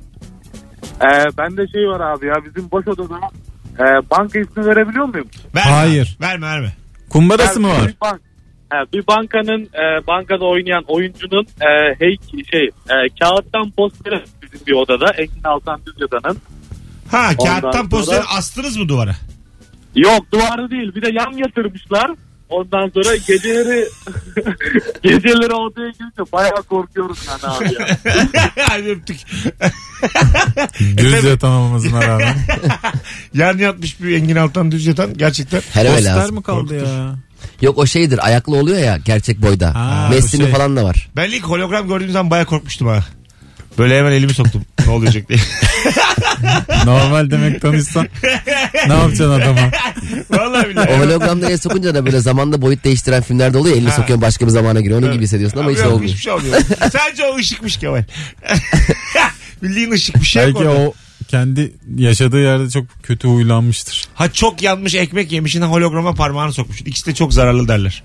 Ee, 1.04 1.38
bende 1.38 1.68
şey 1.68 1.82
var 1.88 2.00
abi 2.00 2.26
ya 2.26 2.34
bizim 2.46 2.72
boş 2.72 2.88
odada 2.88 3.20
e, 3.80 3.84
banka 4.12 4.40
ismi 4.40 4.66
verebiliyor 4.66 5.06
muyum? 5.06 5.28
Verme 5.56 5.72
Hayır. 5.72 6.18
Verme 6.22 6.48
verme. 6.48 6.74
Kumbarası 7.10 7.60
mı 7.60 7.68
var? 7.70 7.88
Bir, 7.88 7.96
bank, 8.02 8.22
he, 8.72 8.78
bir 8.94 9.08
bankanın 9.08 9.62
e, 9.64 10.08
bankada 10.08 10.46
oynayan 10.46 10.84
oyuncunun 10.88 11.44
e, 11.62 11.96
hey, 12.00 12.18
şey 12.52 12.64
e, 12.90 12.94
kağıttan 13.22 13.72
posteri 13.72 14.24
bizim 14.42 14.68
bir 14.68 14.74
odada 14.74 15.06
Engin 15.18 15.44
Altan 15.44 15.82
Düzyada'nın. 15.86 16.38
Ha 17.12 17.30
Ondan 17.38 17.62
kağıttan 17.62 17.72
sonra- 17.72 17.90
posteri 17.90 18.24
astınız 18.38 18.78
mı 18.78 18.90
duvara? 18.90 19.16
Yok 19.96 20.32
duvarı 20.34 20.72
değil 20.72 20.96
bir 20.96 21.02
de 21.02 21.10
yan 21.14 21.32
yatırmışlar. 21.38 22.12
Ondan 22.54 22.90
sonra 22.94 23.16
geceleri 23.16 23.88
geceleri 25.04 25.54
odaya 25.54 25.90
girince 25.90 26.32
bayağı 26.34 26.64
korkuyoruz 26.64 27.20
yani 27.28 27.54
abi 27.54 27.74
ya. 27.74 27.98
Hadi 28.70 28.90
öptük. 28.90 29.18
Düz 30.98 31.24
yatan 31.24 31.52
olmasına 31.52 32.08
rağmen. 32.08 32.36
Yan 33.34 33.58
yatmış 33.58 34.02
bir 34.02 34.16
Engin 34.16 34.36
Altan 34.36 34.72
düz 34.72 34.86
yatan 34.86 35.14
gerçekten. 35.18 35.62
Her 35.74 35.86
öyle 35.86 35.96
Poster 35.96 36.16
lazım. 36.16 36.36
mi 36.36 36.44
kaldı 36.44 36.60
Korkutur. 36.60 36.88
ya? 36.88 37.16
Yok 37.62 37.78
o 37.78 37.86
şeydir 37.86 38.26
ayaklı 38.26 38.56
oluyor 38.56 38.78
ya 38.80 38.98
gerçek 39.06 39.42
boyda. 39.42 39.76
Ha, 39.76 40.08
Messi'nin 40.12 40.44
şey. 40.44 40.54
falan 40.54 40.76
da 40.78 40.84
var. 40.84 41.10
Ben 41.16 41.30
ilk 41.30 41.44
hologram 41.44 41.88
gördüğüm 41.88 42.12
zaman 42.12 42.30
baya 42.32 42.46
korkmuştum 42.46 42.88
ha. 42.88 43.00
Böyle 43.78 43.98
hemen 44.00 44.12
elimi 44.12 44.34
soktum. 44.34 44.62
Ne 44.86 44.92
olacak 44.92 45.30
diye. 45.30 45.40
Normal 46.86 47.32
demek 47.32 47.62
tanışsan. 47.62 48.08
ne 48.88 48.94
yapacaksın 48.94 49.32
adama? 49.32 49.72
Vallahi 50.30 50.70
billahi. 50.70 50.90
O 50.90 51.00
hologramda 51.00 51.50
el 51.52 51.58
sokunca 51.58 51.96
da 51.96 52.06
böyle 52.06 52.20
zamanda 52.20 52.62
boyut 52.62 52.84
değiştiren 52.84 53.24
filmlerde 53.24 53.58
oluyor. 53.58 53.78
Elini 53.78 53.92
sokuyorsun 53.92 54.22
başka 54.22 54.46
bir 54.46 54.52
zamana 54.52 54.82
giriyor. 54.82 55.00
Onun 55.00 55.14
gibi 55.14 55.24
hissediyorsun 55.24 55.58
ama 55.58 55.68
Abi 55.68 55.76
hiç 55.76 55.84
yok, 55.84 55.92
olmuyor. 55.94 56.10
Hiçbir 56.10 56.22
şey 56.22 56.34
olmuyor. 56.34 56.62
Sadece 56.80 57.24
o 57.26 57.38
ışıkmış 57.38 57.78
Kemal. 57.78 58.04
Bildiğin 59.64 59.92
ışık 59.92 60.16
bir 60.16 60.26
şey 60.26 60.44
yok 60.48 60.56
Belki 60.56 60.70
orada. 60.70 60.80
o 60.80 60.94
kendi 61.28 61.74
yaşadığı 61.98 62.40
yerde 62.40 62.70
çok 62.70 62.86
kötü 63.04 63.28
huylanmıştır. 63.28 64.08
Ha 64.14 64.32
çok 64.32 64.62
yanmış 64.62 64.96
ekmek 64.96 65.32
yemişin 65.32 65.62
holograma 65.62 66.14
parmağını 66.14 66.54
sokmuş. 66.54 66.82
İkisi 66.82 67.06
de 67.06 67.16
çok 67.16 67.34
zararlı 67.34 67.68
derler. 67.68 68.04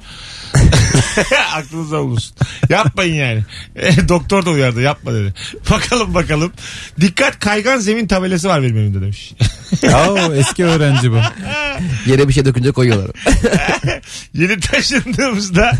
Aklınızda 1.54 1.98
bulunsun. 1.98 2.36
Yapmayın 2.68 3.14
yani. 3.14 3.44
E, 3.76 4.08
doktor 4.08 4.46
da 4.46 4.50
uyardı 4.50 4.80
yapma 4.80 5.14
dedi. 5.14 5.34
Bakalım 5.70 6.14
bakalım. 6.14 6.52
Dikkat 7.00 7.38
kaygan 7.38 7.78
zemin 7.78 8.06
tabelası 8.06 8.48
var 8.48 8.62
benim 8.62 8.76
evimde 8.76 9.00
demiş. 9.00 9.32
Ya 9.82 10.12
o 10.12 10.34
eski 10.34 10.64
öğrenci 10.64 11.12
bu. 11.12 11.16
Yere 12.06 12.28
bir 12.28 12.32
şey 12.32 12.44
dökünce 12.44 12.72
koyuyorlar. 12.72 13.10
Yeni 14.34 14.60
taşındığımızda 14.60 15.72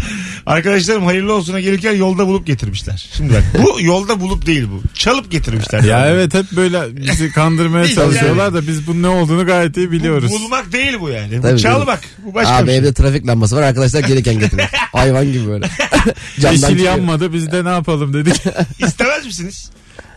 arkadaşlarım 0.47 1.05
hayırlı 1.05 1.33
olsuna 1.35 1.61
gelirken 1.61 1.93
yolda 1.97 2.27
bulup 2.27 2.47
getirmişler. 2.47 3.09
Şimdi 3.17 3.33
bak 3.35 3.45
bu 3.65 3.81
yolda 3.81 4.21
bulup 4.21 4.47
değil 4.47 4.65
bu. 4.73 4.83
Çalıp 4.95 5.31
getirmişler. 5.31 5.83
Ya 5.83 6.07
evet 6.09 6.35
hep 6.35 6.53
böyle 6.53 6.97
bizi 6.97 7.33
kandırmaya 7.33 7.89
çalışıyorlar 7.89 8.55
da 8.55 8.67
biz 8.69 8.87
bunun 8.87 9.03
ne 9.03 9.09
olduğunu 9.09 9.47
gayet 9.47 9.77
iyi 9.77 9.89
Bu 9.89 9.93
biliyoruz. 9.93 10.31
bulmak 10.33 10.73
değil 10.73 10.97
bu 11.01 11.09
yani. 11.09 11.39
Bu 11.39 11.43
Tabii 11.43 11.61
çalmak. 11.61 12.01
Bu 12.19 12.35
başka 12.35 12.55
Abi 12.55 12.63
bir 12.67 12.71
şey. 12.71 12.79
evde 12.79 12.93
trafik 12.95 13.27
lambası 13.27 13.57
var 13.57 13.63
arkadaşlar 13.63 14.01
gelirken 14.01 14.39
getiriyor. 14.39 14.69
Hayvan 14.93 15.33
gibi 15.33 15.47
böyle. 15.49 15.69
Yeşil 16.39 16.61
çıkıyor. 16.61 16.79
yanmadı 16.79 17.33
biz 17.33 17.53
de 17.53 17.65
ne 17.65 17.69
yapalım 17.69 18.13
dedik. 18.15 18.43
İstemez 18.79 19.27
misiniz? 19.27 19.71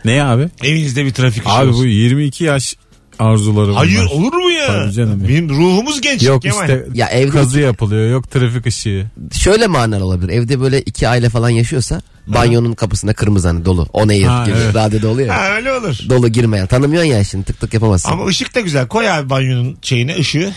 ne 0.04 0.22
abi? 0.24 0.48
Evinizde 0.62 1.04
bir 1.04 1.12
trafik 1.12 1.46
ışığı 1.46 1.54
Abi 1.54 1.68
bu 1.68 1.74
olsun. 1.74 1.86
22 1.86 2.44
yaş 2.44 2.76
arzuları 3.22 3.72
Hayır 3.72 3.98
bunlar. 3.98 4.10
olur 4.10 4.36
mu 4.36 4.50
ya? 4.50 4.66
Tabii 4.66 4.92
canım 4.92 5.22
ya. 5.22 5.28
Benim 5.28 5.48
ruhumuz 5.48 6.00
genç. 6.00 6.22
Yok 6.22 6.42
Kemal. 6.42 6.60
işte 6.62 6.84
Ya 6.94 7.06
evde 7.08 7.30
kazı 7.30 7.60
yapılıyor 7.60 8.10
yok 8.10 8.30
trafik 8.30 8.66
ışığı. 8.66 9.06
şöyle 9.32 9.66
manalar 9.66 10.00
olabilir. 10.00 10.28
Evde 10.32 10.60
böyle 10.60 10.80
iki 10.82 11.08
aile 11.08 11.28
falan 11.28 11.48
yaşıyorsa 11.50 12.00
banyonun 12.26 12.72
kapısında 12.72 13.12
kırmızı 13.12 13.48
hani 13.48 13.64
dolu. 13.64 13.86
On 13.92 14.08
air 14.08 14.22
Ha, 14.22 14.44
gibi 14.46 14.56
evet. 14.64 14.74
radyoda 14.74 15.08
oluyor 15.08 15.28
ya. 15.28 15.36
Ha 15.36 15.50
öyle 15.56 15.72
olur. 15.72 15.98
Dolu 16.08 16.28
girmeyen. 16.28 16.66
Tanımıyorsun 16.66 17.10
ya 17.10 17.24
şimdi 17.24 17.44
tık 17.44 17.60
tık 17.60 17.74
yapamazsın. 17.74 18.10
Ama 18.10 18.26
ışık 18.26 18.54
da 18.54 18.60
güzel. 18.60 18.88
Koy 18.88 19.10
abi 19.10 19.30
banyonun 19.30 19.78
şeyine 19.82 20.16
ışığı. 20.16 20.52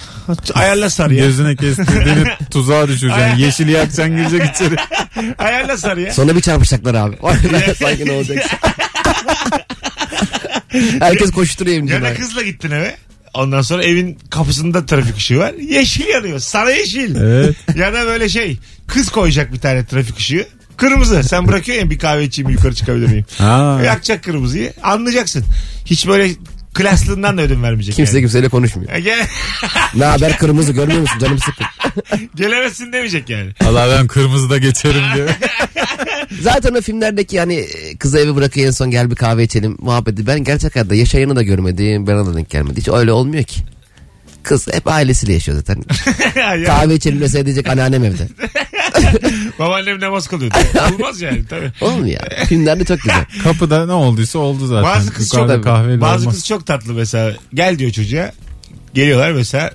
Ayarla 0.54 0.90
sarıya. 0.90 1.26
Gözüne 1.26 1.56
kestirdiğini 1.56 2.24
tuzağa 2.52 2.88
düşüreceksin. 2.88 3.36
Yeşili 3.38 3.72
yakacaksın 3.72 4.16
girecek 4.18 4.42
içeri. 4.56 4.76
Ayarla 5.38 5.78
sarıya. 5.78 6.14
Sonra 6.14 6.36
bir 6.36 6.42
çarpışacaklar 6.42 6.96
abi. 6.96 7.16
Sanki 7.80 8.06
ne 8.06 8.12
olacak? 8.12 8.46
Herkes 11.00 11.32
koşturuyor 11.32 11.82
da 11.82 11.86
içinde. 11.86 12.14
kızla 12.14 12.42
gittin 12.42 12.72
eve. 12.72 12.96
Ondan 13.34 13.62
sonra 13.62 13.84
evin 13.84 14.18
kapısında 14.30 14.86
trafik 14.86 15.18
ışığı 15.18 15.38
var. 15.40 15.54
Yeşil 15.54 16.08
yanıyor. 16.08 16.40
Sana 16.40 16.70
yeşil. 16.72 17.16
Evet. 17.16 17.56
Ya 17.76 17.94
da 17.94 18.06
böyle 18.06 18.30
şey. 18.30 18.58
Kız 18.88 19.10
koyacak 19.10 19.54
bir 19.54 19.60
tane 19.60 19.86
trafik 19.86 20.18
ışığı. 20.18 20.48
Kırmızı. 20.78 21.24
Sen 21.24 21.48
bırakıyorsun 21.48 21.86
ya 21.86 21.90
bir 21.92 22.00
kahve 22.00 22.24
içeyim 22.24 22.50
yukarı 22.50 22.76
çıkabilir 22.76 23.08
miyim? 23.08 23.26
Ha. 23.38 23.82
Yakacak 23.86 24.24
kırmızıyı. 24.24 24.74
Anlayacaksın. 24.84 25.46
Hiç 25.86 26.08
böyle 26.08 26.30
klaslığından 26.76 27.38
da 27.38 27.42
ödün 27.42 27.64
vermeyecek. 27.64 27.96
Kimse 27.96 28.12
yani. 28.18 28.22
kimseyle 28.24 28.50
konuşmuyor. 28.50 28.96
Gele- 28.96 29.28
Ne 29.96 30.06
haber 30.06 30.38
kırmızı 30.38 30.72
görmüyor 30.74 31.02
musun 31.02 31.20
canım 31.20 31.40
sıkkın. 31.40 31.66
gelemezsin 32.36 32.94
demeyecek 32.94 33.30
yani. 33.30 33.52
Allah 33.66 33.88
ben 34.00 34.08
kırmızıda 34.08 34.58
geçerim 34.58 35.04
diyor. 35.16 35.30
Zaten 36.42 36.74
o 36.76 36.82
filmlerdeki 36.82 37.40
hani 37.40 37.56
e, 37.56 37.98
kızı 37.98 38.20
evi 38.20 38.36
bırakıyor 38.36 38.68
en 38.68 38.72
son 38.72 38.92
gel 38.92 39.12
bir 39.12 39.16
kahve 39.16 39.44
içelim 39.44 39.78
muhabbeti. 39.80 40.28
Ben 40.28 40.44
gerçek 40.44 40.76
hayatta 40.76 40.96
yaşayanı 40.96 41.36
da 41.36 41.44
görmedim. 41.44 42.08
Bana 42.08 42.26
da 42.26 42.36
denk 42.36 42.50
gelmedi. 42.50 42.80
Hiç 42.80 42.88
öyle 42.90 43.12
olmuyor 43.12 43.44
ki. 43.44 43.60
Kız 44.44 44.68
hep 44.74 44.88
ailesiyle 44.88 45.34
yaşıyor 45.34 45.58
zaten. 45.58 45.84
Ya- 46.40 46.64
kahve 46.64 46.96
içelim 46.96 47.22
dese 47.22 47.46
diyecek 47.46 47.68
anneannem 47.68 48.04
evde. 48.04 48.28
Babaannem 49.60 50.00
namaz 50.00 50.28
kılıyordu. 50.28 50.58
Olmaz 50.94 51.22
yani 51.22 51.46
tabii. 51.50 51.72
Ya 52.06 52.46
filmlerde 52.46 52.86
çok 52.86 53.02
güzel. 53.02 53.26
Kapıda 53.44 53.86
ne 53.86 53.92
olduysa 53.92 54.40
oldu 54.40 54.68
zaten. 54.68 54.84
Bazı 54.84 55.14
kız 55.14 55.30
çok 55.30 55.64
kahveyle 55.64 56.02
bazı 56.02 56.22
olmaz. 56.22 56.36
kız 56.36 56.46
çok 56.46 56.66
tatlı 56.66 56.94
mesela. 56.94 57.34
Gel 57.54 57.80
diyor 57.80 57.92
çocuğa. 57.92 58.32
Geliyorlar 58.94 59.32
mesela 59.32 59.72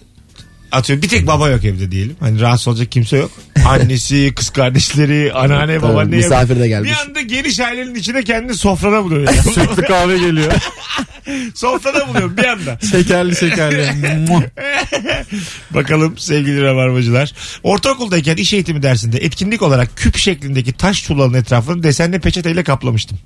atıyorum 0.73 1.03
bir 1.03 1.09
tek 1.09 1.27
baba 1.27 1.49
yok 1.49 1.65
evde 1.65 1.91
diyelim. 1.91 2.17
Hani 2.21 2.41
rahatsız 2.41 2.69
olacak 2.69 2.93
kimse 2.93 3.17
yok. 3.17 3.31
Annesi, 3.67 4.33
kız 4.37 4.51
kardeşleri, 4.51 5.33
anneanne, 5.33 5.79
Tabii, 5.79 5.89
babaanne. 5.93 6.17
misafir 6.17 6.57
de 6.57 6.61
Bir 6.63 6.69
gelmiş. 6.69 6.93
anda 7.07 7.21
geniş 7.21 7.61
ailenin 7.61 7.95
içine 7.95 8.23
kendini 8.25 8.55
sofrada 8.55 9.05
buluyor. 9.05 9.33
Sütlü 9.55 9.83
kahve 9.83 10.19
geliyor. 10.19 10.53
sofrada 11.55 12.09
buluyor 12.09 12.37
bir 12.37 12.45
anda. 12.45 12.79
şekerli 12.91 13.37
şekerli. 13.37 13.91
Muah. 14.29 14.43
Bakalım 15.71 16.19
sevgili 16.19 16.63
rabarbacılar. 16.63 17.33
Ortaokuldayken 17.63 18.37
iş 18.37 18.53
eğitimi 18.53 18.83
dersinde 18.83 19.19
etkinlik 19.19 19.63
olarak 19.63 19.97
küp 19.97 20.17
şeklindeki 20.17 20.73
taş 20.73 21.03
tuğlanın 21.03 21.35
etrafını 21.35 21.83
desenli 21.83 22.21
peçeteyle 22.21 22.63
kaplamıştım. 22.65 23.19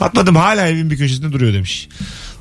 Atmadım 0.00 0.36
hala 0.36 0.68
evin 0.68 0.90
bir 0.90 0.96
köşesinde 0.98 1.32
duruyor 1.32 1.52
demiş. 1.54 1.88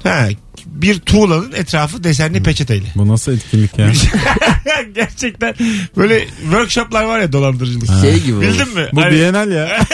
Ha, 0.04 0.28
bir 0.66 1.00
tuğlanın 1.00 1.52
etrafı 1.52 2.04
desenli 2.04 2.44
peçeteyle. 2.44 2.86
Bu 2.96 3.08
nasıl 3.08 3.32
etkinlik 3.34 3.78
ya? 3.80 3.92
Gerçekten 4.96 5.56
böyle 5.98 6.28
workshoplar 6.42 7.04
var 7.04 7.20
ya 7.20 7.32
dolandırıcılık. 7.34 8.02
Şey 8.02 8.20
gibi 8.24 8.42
Bildin 8.42 8.74
mi? 8.76 8.88
Bu 8.94 9.02
Hani- 9.02 9.16
Bienal 9.16 9.52
ya. 9.52 9.80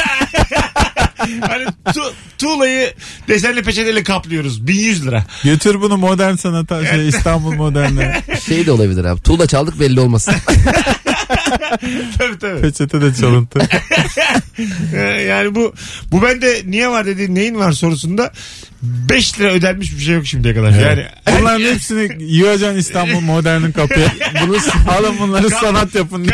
Hani 1.42 1.66
tu- 1.86 2.12
tuğlayı 2.38 2.94
desenli 3.28 3.64
peçeteyle 3.64 4.04
kaplıyoruz. 4.04 4.68
1100 4.68 5.06
lira. 5.08 5.24
Götür 5.44 5.82
bunu 5.82 5.98
modern 5.98 6.36
sanata 6.36 6.86
şey 6.86 7.08
İstanbul 7.08 7.54
moderne. 7.54 8.22
Şey 8.46 8.66
de 8.66 8.72
olabilir 8.72 9.06
abi. 9.06 9.22
Tuğla 9.22 9.48
çaldık 9.48 9.80
belli 9.80 10.00
olmasın. 10.00 10.34
tabii 12.18 12.40
tabii. 12.40 12.62
Peçete 12.62 13.02
de 13.02 13.14
çalıntı. 13.14 13.60
Ee, 14.96 15.00
yani 15.02 15.56
bu 15.56 15.74
bu 16.12 16.22
bende 16.22 16.62
niye 16.66 16.90
var 16.90 17.06
dediğin 17.06 17.36
neyin 17.36 17.56
var 17.56 17.72
sorusunda 17.72 18.32
5 18.82 19.40
lira 19.40 19.52
ödenmiş 19.52 19.94
bir 19.98 20.00
şey 20.04 20.16
yok 20.16 20.28
şimdiye 20.28 20.56
kadar. 20.56 20.72
Yani 20.72 21.06
Bunların 21.40 21.74
hepsini 21.74 22.24
yığacaksın 22.24 22.80
İstanbul 22.80 23.20
modernin 23.20 23.72
kapıya. 23.72 24.08
Bunu 24.48 24.58
alın 24.98 25.20
bunları 25.20 25.50
sanat 25.50 25.96
yapın. 25.96 26.28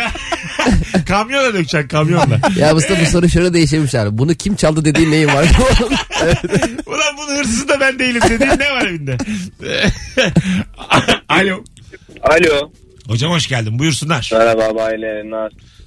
kamyonla 1.08 1.54
dökeceksin 1.54 1.88
kamyonla. 1.88 2.40
ya 2.58 2.74
Mustafa 2.74 3.00
bu 3.02 3.06
soru 3.06 3.28
şöyle 3.28 3.52
değişirmiş 3.54 3.94
abi. 3.94 4.18
Bunu 4.18 4.34
kim 4.34 4.56
çaldı 4.56 4.84
dediğin 4.84 5.10
neyin 5.10 5.28
var? 5.28 5.44
Ulan 6.86 7.16
bunun 7.18 7.36
hırsızı 7.36 7.68
da 7.68 7.80
ben 7.80 7.98
değilim 7.98 8.22
dediğin 8.28 8.58
ne 8.58 8.70
var 8.70 8.86
evinde? 8.86 9.16
Alo. 11.28 11.64
Alo. 12.22 12.70
Hocam 13.08 13.32
hoş 13.32 13.48
geldin 13.48 13.78
buyursunlar. 13.78 14.30
Merhaba 14.32 14.82
aile. 14.82 15.24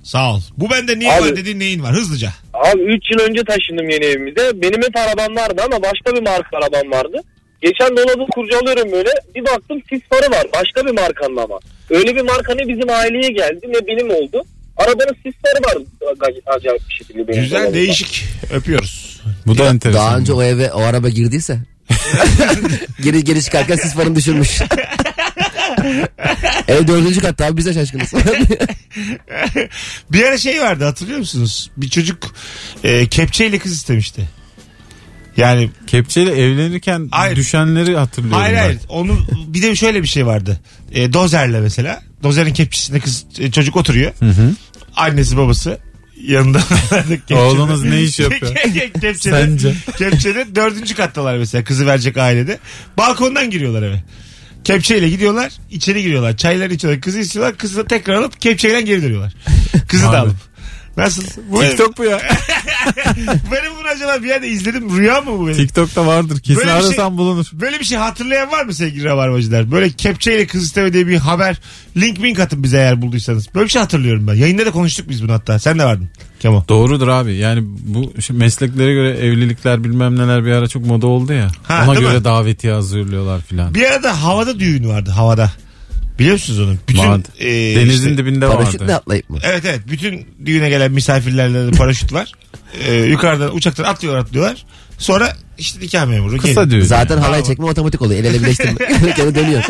Sağ 0.03 0.33
ol. 0.33 0.41
Bu 0.57 0.69
bende 0.69 0.99
niye 0.99 1.11
Abi- 1.13 1.21
var 1.21 1.35
dediğin 1.35 1.59
neyin 1.59 1.83
var 1.83 1.93
hızlıca. 1.93 2.29
Abi 2.53 2.81
3 2.81 3.11
yıl 3.11 3.19
önce 3.29 3.41
taşındım 3.43 3.89
yeni 3.89 4.05
evimize. 4.05 4.61
Benim 4.61 4.81
hep 4.81 4.97
arabam 4.97 5.35
vardı 5.35 5.61
ama 5.65 5.81
başka 5.83 6.15
bir 6.15 6.21
marka 6.21 6.57
arabam 6.57 6.91
vardı. 6.91 7.17
Geçen 7.61 7.97
dolabı 7.97 8.25
kurcalıyorum 8.31 8.91
böyle. 8.91 9.09
Bir 9.35 9.41
baktım 9.45 9.81
sis 9.89 10.01
farı 10.09 10.31
var. 10.31 10.45
Başka 10.55 10.85
bir 10.85 10.91
markanın 10.91 11.37
ama. 11.37 11.59
Öyle 11.89 12.15
bir 12.15 12.21
marka 12.21 12.55
ne 12.55 12.67
bizim 12.67 12.89
aileye 12.89 13.31
geldi 13.31 13.67
ne 13.67 13.87
benim 13.87 14.09
oldu. 14.09 14.43
Arabanın 14.77 15.15
sis 15.23 15.33
farı 15.43 15.63
var 15.63 15.83
Ac- 16.19 16.55
acayip 16.57 16.81
bir 16.89 16.93
şekilde. 16.93 17.27
Benim 17.27 17.41
Güzel 17.41 17.57
dolabımda. 17.59 17.77
değişik. 17.77 18.23
Öpüyoruz. 18.53 19.21
Bu 19.47 19.57
da 19.57 19.63
enteresan. 19.69 20.01
Daha 20.05 20.17
önce 20.17 20.33
o 20.33 20.43
eve 20.43 20.71
o 20.71 20.81
araba 20.81 21.09
girdiyse. 21.09 21.59
geri 23.03 23.23
geri 23.23 23.43
çıkarken 23.43 23.75
sis 23.75 23.93
farını 23.93 24.15
düşürmüş. 24.15 24.59
Ev 26.67 26.87
dördüncü 26.87 27.21
katta 27.21 27.45
abi 27.45 27.57
bize 27.57 27.73
şaşkınız. 27.73 28.13
bir 30.11 30.23
ara 30.23 30.37
şey 30.37 30.61
vardı 30.61 30.83
hatırlıyor 30.85 31.19
musunuz? 31.19 31.71
Bir 31.77 31.89
çocuk 31.89 32.35
e, 32.83 33.07
kepçeyle 33.07 33.59
kız 33.59 33.73
istemişti. 33.73 34.29
Yani 35.37 35.69
Kepçeyle 35.87 36.31
evlenirken 36.31 37.07
Hayır. 37.11 37.35
düşenleri 37.35 37.97
hatırlıyorum. 37.97 38.41
hayır 38.41 38.55
ben. 38.55 38.61
hayır. 38.63 38.79
Onun 38.89 39.27
bir 39.47 39.61
de 39.61 39.75
şöyle 39.75 40.03
bir 40.03 40.07
şey 40.07 40.25
vardı. 40.25 40.59
E, 40.91 41.13
dozerle 41.13 41.59
mesela. 41.59 42.03
Dozerin 42.23 42.53
kepçesinde 42.53 42.99
kız 42.99 43.25
e, 43.39 43.51
çocuk 43.51 43.75
oturuyor. 43.75 44.11
Annesi 44.95 45.37
babası 45.37 45.77
yanında. 46.23 46.59
Oğlunuz 47.35 47.83
ne 47.83 48.01
iş 48.01 48.19
yapıyor? 48.19 48.55
Kepçede, 49.01 49.13
Sence? 49.17 49.73
kepçede 49.97 50.55
dördüncü 50.55 50.95
kattalar 50.95 51.37
mesela 51.37 51.63
kızı 51.63 51.85
verecek 51.87 52.17
ailede. 52.17 52.59
Balkondan 52.97 53.49
giriyorlar 53.49 53.83
eve. 53.83 54.03
Kepçeyle 54.63 55.09
gidiyorlar 55.09 55.51
içeri 55.71 56.01
giriyorlar. 56.01 56.37
Çayları 56.37 56.73
içiyorlar. 56.73 57.01
Kızı 57.01 57.19
istiyorlar. 57.19 57.57
Kızı 57.57 57.77
da 57.77 57.85
tekrar 57.85 58.13
alıp 58.13 58.41
kepçeyle 58.41 58.81
geri 58.81 59.03
dönüyorlar. 59.03 59.33
Kızı 59.87 60.03
da 60.03 60.19
alıp. 60.19 60.35
Nasıl? 60.97 61.23
Bu 61.51 61.61
TikTok 61.61 61.97
bu 61.97 62.03
ya. 62.03 62.19
benim 63.27 63.71
bunu 63.79 63.87
acaba 63.87 64.23
bir 64.23 64.27
yerde 64.27 64.47
izledim. 64.47 64.97
Rüya 64.97 65.21
mı 65.21 65.39
bu 65.39 65.47
benim? 65.47 65.57
TikTok'ta 65.57 66.05
vardır. 66.05 66.39
Kesin 66.39 66.55
Böyle 66.55 66.67
bir 66.67 66.79
şey- 66.79 66.87
arasan 66.89 67.17
bulunur. 67.17 67.45
Böyle 67.53 67.79
bir 67.79 67.85
şey 67.85 67.97
hatırlayan 67.97 68.51
var 68.51 68.65
mı 68.65 68.73
sevgili 68.73 69.03
rabarbacılar? 69.03 69.71
Böyle 69.71 69.89
kepçeyle 69.89 70.47
kız 70.47 70.63
isteme 70.63 70.93
diye 70.93 71.07
bir 71.07 71.17
haber. 71.17 71.57
Link 71.97 72.19
mink 72.19 72.39
atın 72.39 72.63
bize 72.63 72.77
eğer 72.77 73.01
bulduysanız. 73.01 73.55
Böyle 73.55 73.65
bir 73.65 73.71
şey 73.71 73.81
hatırlıyorum 73.81 74.27
ben. 74.27 74.33
Yayında 74.33 74.65
da 74.65 74.71
konuştuk 74.71 75.09
biz 75.09 75.23
bunu 75.23 75.33
hatta. 75.33 75.59
Sen 75.59 75.79
de 75.79 75.83
vardın. 75.85 76.09
Kemo. 76.39 76.63
Doğrudur 76.69 77.07
abi. 77.07 77.35
Yani 77.35 77.61
bu 77.65 78.13
şimdi 78.21 78.39
mesleklere 78.39 78.93
göre 78.93 79.09
evlilikler 79.17 79.83
bilmem 79.83 80.15
neler 80.19 80.45
bir 80.45 80.51
ara 80.51 80.67
çok 80.67 80.85
moda 80.85 81.07
oldu 81.07 81.33
ya. 81.33 81.47
Ha, 81.63 81.83
Ona 81.87 81.95
değil 81.95 82.07
göre 82.07 82.17
mi? 82.17 82.23
davetiye 82.23 82.73
hazırlıyorlar 82.73 83.41
filan. 83.41 83.73
Bir 83.75 83.85
arada 83.85 84.23
havada 84.23 84.59
düğün 84.59 84.89
vardı 84.89 85.09
havada. 85.11 85.51
Biliyor 86.19 86.33
musunuz 86.33 86.59
onu? 86.59 86.75
Bütün, 86.89 87.07
Vardı. 87.07 87.27
e, 87.39 87.45
Denizin 87.75 88.09
işte- 88.09 88.17
dibinde 88.17 88.47
Paraşütle 88.47 88.79
vardı. 88.79 88.95
atlayıp 88.95 89.29
mı? 89.29 89.37
Evet 89.43 89.63
evet. 89.65 89.79
Bütün 89.91 90.25
düğüne 90.45 90.69
gelen 90.69 90.91
misafirlerle 90.91 91.67
de 91.67 91.71
paraşüt 91.71 92.13
var. 92.13 92.31
E, 92.87 92.95
yukarıdan 92.95 93.55
uçaktan 93.55 93.83
atlıyorlar 93.83 94.21
atlıyorlar. 94.21 94.65
Sonra 94.97 95.33
işte 95.57 95.79
nikah 95.79 96.05
memuru 96.05 96.37
Kısa 96.37 96.47
geliyor. 96.63 96.69
düğün. 96.71 96.81
Zaten 96.87 97.15
Yani. 97.15 97.25
halay 97.25 97.39
Bravo. 97.39 97.47
çekme 97.47 97.65
otomatik 97.65 98.01
oluyor. 98.01 98.19
El 98.19 98.25
ele 98.25 98.39
birleştirme. 98.41 99.13
Kendi 99.15 99.35
dönüyor. 99.35 99.63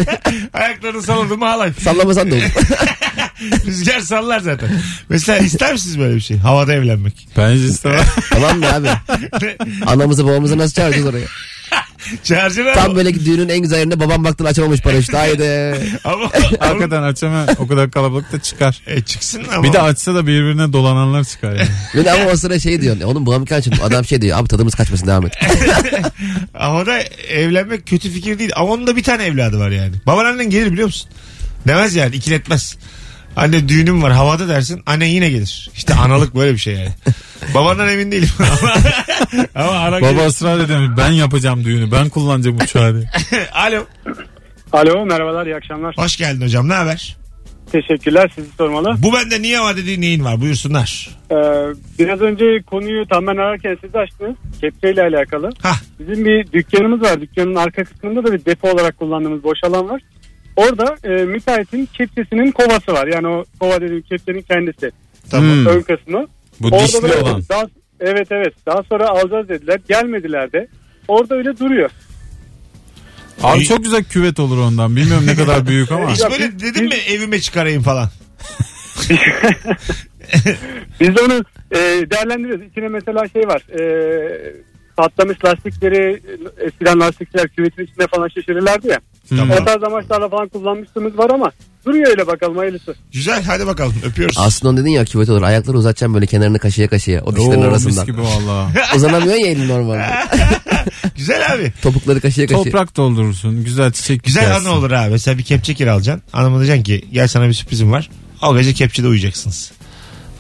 Ayaklarını 0.54 1.02
salladı 1.02 1.38
mı 1.38 1.46
halay. 1.46 1.74
Sallamasan 1.74 2.32
da 2.32 2.36
olur. 2.36 2.44
Rüzgar 3.66 4.00
sallar 4.00 4.40
zaten. 4.40 4.70
Mesela 5.10 5.40
ister 5.40 5.74
misiniz 5.74 6.00
böyle 6.00 6.16
bir 6.16 6.22
şey? 6.22 6.38
Havada 6.38 6.74
evlenmek. 6.74 7.28
Bence 7.38 7.64
istemem. 7.66 8.06
tamam 8.30 8.60
mı 8.60 8.74
abi? 8.74 8.90
Anamızı 9.86 10.26
babamızı 10.28 10.58
nasıl 10.58 10.74
çağıracağız 10.74 11.06
oraya? 11.08 11.26
Çağıracaksın 12.24 12.74
Tam 12.74 12.86
ama. 12.86 12.96
böyle 12.96 13.26
düğünün 13.26 13.50
en 13.50 13.60
güzel 13.60 13.78
yerinde 13.78 14.00
babam 14.00 14.24
baktın 14.24 14.46
açamamış 14.46 14.82
paraşütü. 14.82 15.18
Haydi. 15.18 15.76
ama, 16.04 16.32
Hakikaten 16.60 17.04
açamam. 17.04 17.46
O 17.60 17.68
kadar 17.68 17.92
kalabalık 17.92 18.32
da 18.32 18.40
çıkar. 18.42 18.82
E 18.88 19.02
çıksın 19.02 19.42
ama. 19.54 19.64
Bir 19.64 19.74
de 19.74 19.82
açsa 19.82 20.16
da 20.16 20.28
birbirine 20.28 20.74
dolananlar 20.74 21.24
çıkar 21.24 21.56
yani. 21.56 21.70
Bir 21.96 22.06
de 22.06 22.12
ama 22.12 22.32
o 22.32 22.36
sıra 22.36 22.60
şey 22.60 22.82
diyor. 22.82 23.02
Oğlum 23.02 23.26
bu 23.26 23.34
amkan 23.34 23.60
için 23.60 23.74
adam 23.84 24.06
şey 24.06 24.22
diyor. 24.22 24.40
Abi 24.40 24.48
tadımız 24.48 24.76
kaçmasın 24.76 25.08
devam 25.08 25.26
et. 25.26 25.34
Havada 26.54 27.00
evlenmek 27.30 27.88
kötü 27.88 28.12
fikir 28.12 28.40
değil. 28.40 28.52
Ama 28.56 28.72
onun 28.72 28.88
da 28.88 28.96
bir 28.96 29.04
tane 29.04 29.24
evladı 29.24 29.60
var 29.60 29.70
yani. 29.70 29.94
Baban 30.06 30.26
annen 30.26 30.50
gelir 30.50 30.72
biliyor 30.72 30.88
musun? 30.88 31.10
Demez 31.68 31.96
yani 31.96 32.16
ikiletmez. 32.16 32.78
Anne 33.40 33.70
düğünüm 33.70 34.04
var 34.04 34.12
havada 34.12 34.48
dersin 34.48 34.82
annen 34.86 35.06
yine 35.06 35.30
gelir. 35.30 35.70
İşte 35.76 35.94
analık 35.94 36.36
böyle 36.36 36.54
bir 36.54 36.58
şey 36.58 36.74
yani. 36.74 36.90
Babandan 37.56 37.90
emin 37.90 38.12
değilim. 38.12 38.30
ama, 38.40 38.74
ama 39.70 39.80
ana 39.80 40.02
Baba 40.02 40.26
ısrar 40.26 40.60
ediyor. 40.60 40.98
Ben 40.98 41.12
yapacağım 41.12 41.66
düğünü. 41.66 41.92
Ben 41.92 42.10
kullanacağım 42.10 42.58
uçağı 42.58 42.94
diye. 42.96 43.06
Alo. 43.54 43.86
Alo 44.74 45.06
merhabalar 45.06 45.46
iyi 45.46 45.56
akşamlar. 45.56 45.96
Hoş 45.98 46.18
geldin 46.18 46.42
hocam 46.46 46.70
ne 46.70 46.74
haber? 46.74 47.18
Teşekkürler 47.72 48.32
sizi 48.36 48.48
sormalı. 48.58 48.96
Bu 48.98 49.14
bende 49.14 49.42
niye 49.42 49.60
var 49.60 49.78
dediğin 49.78 50.02
neyin 50.02 50.26
var 50.26 50.42
buyursunlar. 50.42 51.10
Ee, 51.32 51.36
biraz 52.00 52.22
önce 52.22 52.46
konuyu 52.68 53.08
tam 53.08 53.28
ben 53.28 53.38
ararken 53.38 53.78
siz 53.82 53.96
açtınız. 53.96 54.36
Kepçeyle 54.62 55.02
alakalı. 55.04 55.50
Hah 55.62 55.78
Bizim 56.00 56.26
bir 56.26 56.52
dükkanımız 56.52 57.02
var. 57.02 57.22
Dükkanın 57.22 57.56
arka 57.56 57.84
kısmında 57.84 58.24
da 58.24 58.34
bir 58.34 58.46
depo 58.46 58.70
olarak 58.72 58.98
kullandığımız 58.98 59.44
boş 59.44 59.58
alan 59.64 59.90
var. 59.90 60.02
Orada 60.60 60.96
e, 61.04 61.10
müteahhitin 61.26 61.90
kepçesinin 61.94 62.52
kovası 62.52 62.94
var. 62.94 63.08
Yani 63.08 63.28
o 63.28 63.46
kova 63.60 63.82
dediğim 63.82 64.02
kepçenin 64.02 64.42
kendisi. 64.42 64.92
tamam. 65.32 65.52
Hmm. 65.52 65.66
Ön 65.66 65.82
kısmı. 65.82 66.28
Bu 66.60 66.68
Orada 66.68 66.84
dişli 66.84 67.02
böyle 67.04 67.16
olan. 67.16 67.44
Daha, 67.50 67.64
evet 68.00 68.28
evet. 68.32 68.54
Daha 68.66 68.84
sonra 68.84 69.10
alacağız 69.10 69.50
dediler. 69.50 69.80
Gelmediler 69.90 70.52
de. 70.52 70.68
Orada 71.08 71.36
öyle 71.36 71.60
duruyor. 71.60 71.90
Abi 73.44 73.64
çok 73.64 73.84
güzel 73.84 74.04
küvet 74.04 74.40
olur 74.40 74.58
ondan. 74.58 74.96
Bilmiyorum 74.96 75.28
ne 75.28 75.36
kadar 75.36 75.68
büyük 75.68 75.92
ama. 75.92 76.12
Hiç 76.14 76.22
böyle 76.32 76.60
dedim 76.60 76.86
mi 76.86 76.96
evime 77.10 77.40
çıkarayım 77.40 77.84
falan. 77.84 78.10
Biz 81.00 81.10
onu 81.22 81.44
e, 81.72 81.78
değerlendiriyoruz. 82.12 82.66
İçine 82.66 82.88
mesela 82.88 83.28
şey 83.28 83.48
var. 83.48 83.62
E, 83.80 83.82
patlamış 85.02 85.38
lastikleri 85.46 86.22
eskiden 86.66 87.00
lastikler 87.00 87.48
küvetin 87.48 87.84
içinde 87.84 88.08
falan 88.08 88.28
şişirirlerdi 88.28 88.88
ya. 88.88 89.00
Hmm. 89.30 89.52
O 89.52 89.66
tarz 89.66 89.84
amaçlarla 89.84 90.30
falan 90.30 90.48
kullanmışlığımız 90.48 91.18
var 91.18 91.30
ama 91.30 91.52
duruyor 91.86 92.08
öyle 92.10 92.28
bakalım 92.28 92.58
hayırlısı. 92.58 92.96
Güzel 93.12 93.44
hadi 93.44 93.68
bakalım 93.68 93.96
öpüyoruz. 94.06 94.36
Aslında 94.40 94.82
dedin 94.82 94.90
ya 94.90 95.06
küvet 95.06 95.30
olur. 95.30 95.42
Ayakları 95.42 95.78
uzatacaksın 95.78 96.14
böyle 96.14 96.26
kenarını 96.26 96.60
kaşıya 96.60 96.88
kaşıya. 96.88 97.22
O 97.24 97.36
dişlerin 97.36 97.52
Oo, 97.52 97.58
mis 97.58 97.66
arasından. 97.66 98.06
gibi 98.06 98.22
valla. 98.22 98.72
Uzanamıyorsun 98.96 99.42
ya 99.44 99.48
elin 99.52 99.70
normalde. 99.70 100.06
Güzel 101.18 101.54
abi. 101.54 101.74
Topukları 101.82 102.22
kaşıya 102.22 102.48
kaşıya. 102.48 102.64
Toprak 102.64 102.98
doldurursun. 102.98 103.64
Güzel 103.64 103.92
çiçek 103.92 104.24
Güzel 104.24 104.42
dikersin. 104.42 104.66
anı 104.66 104.76
olur 104.76 104.92
abi. 104.92 105.12
Mesela 105.12 105.38
bir 105.38 105.44
kepçe 105.44 105.74
kiralayacaksın. 105.74 106.24
Hanıma 106.32 106.58
diyeceksin 106.58 106.84
ki 106.84 107.06
gel 107.14 107.28
sana 107.28 107.48
bir 107.48 107.54
sürprizim 107.54 107.92
var. 107.92 108.10
O 108.42 108.58
gece 108.58 108.74
kepçede 108.74 109.08
uyuyacaksınız. 109.08 109.72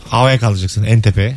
Havaya 0.09 0.39
kalkacaksın 0.39 0.83
en 0.83 1.01
tepeye. 1.01 1.35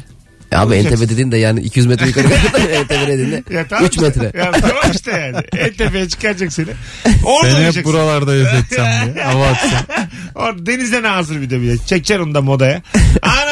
Ya 0.52 0.60
Abi 0.60 0.74
Olacaksın. 0.74 0.96
tepe 1.00 1.08
dediğin 1.12 1.32
de 1.32 1.36
yani 1.36 1.60
200 1.60 1.86
metre 1.86 2.06
yukarı 2.06 2.26
en 2.72 2.86
tepe 2.86 3.06
dediğinde 3.08 3.42
Ya 3.50 3.66
tamam 3.68 3.84
3 3.84 3.92
işte. 3.92 4.02
metre. 4.06 4.38
Ya 4.38 4.50
tamam 4.52 4.82
işte 4.94 5.10
yani. 5.10 5.36
En 5.66 5.72
tepeye 5.72 6.08
çıkaracak 6.08 6.52
seni. 6.52 6.66
Orada 7.24 7.50
Seni 7.52 7.66
hep 7.76 7.84
buralarda 7.84 8.34
yaşatacağım 8.34 9.14
diye. 9.14 9.24
Hava 9.24 9.46
atacağım. 9.46 9.84
Orada 10.34 10.66
denizden 10.66 11.04
hazır 11.04 11.40
bir 11.40 11.50
de 11.50 11.60
bile. 11.60 11.78
Çekeceksin 11.78 12.24
onu 12.24 12.34
da 12.34 12.40
modaya. 12.42 12.82
Anam. 13.22 13.51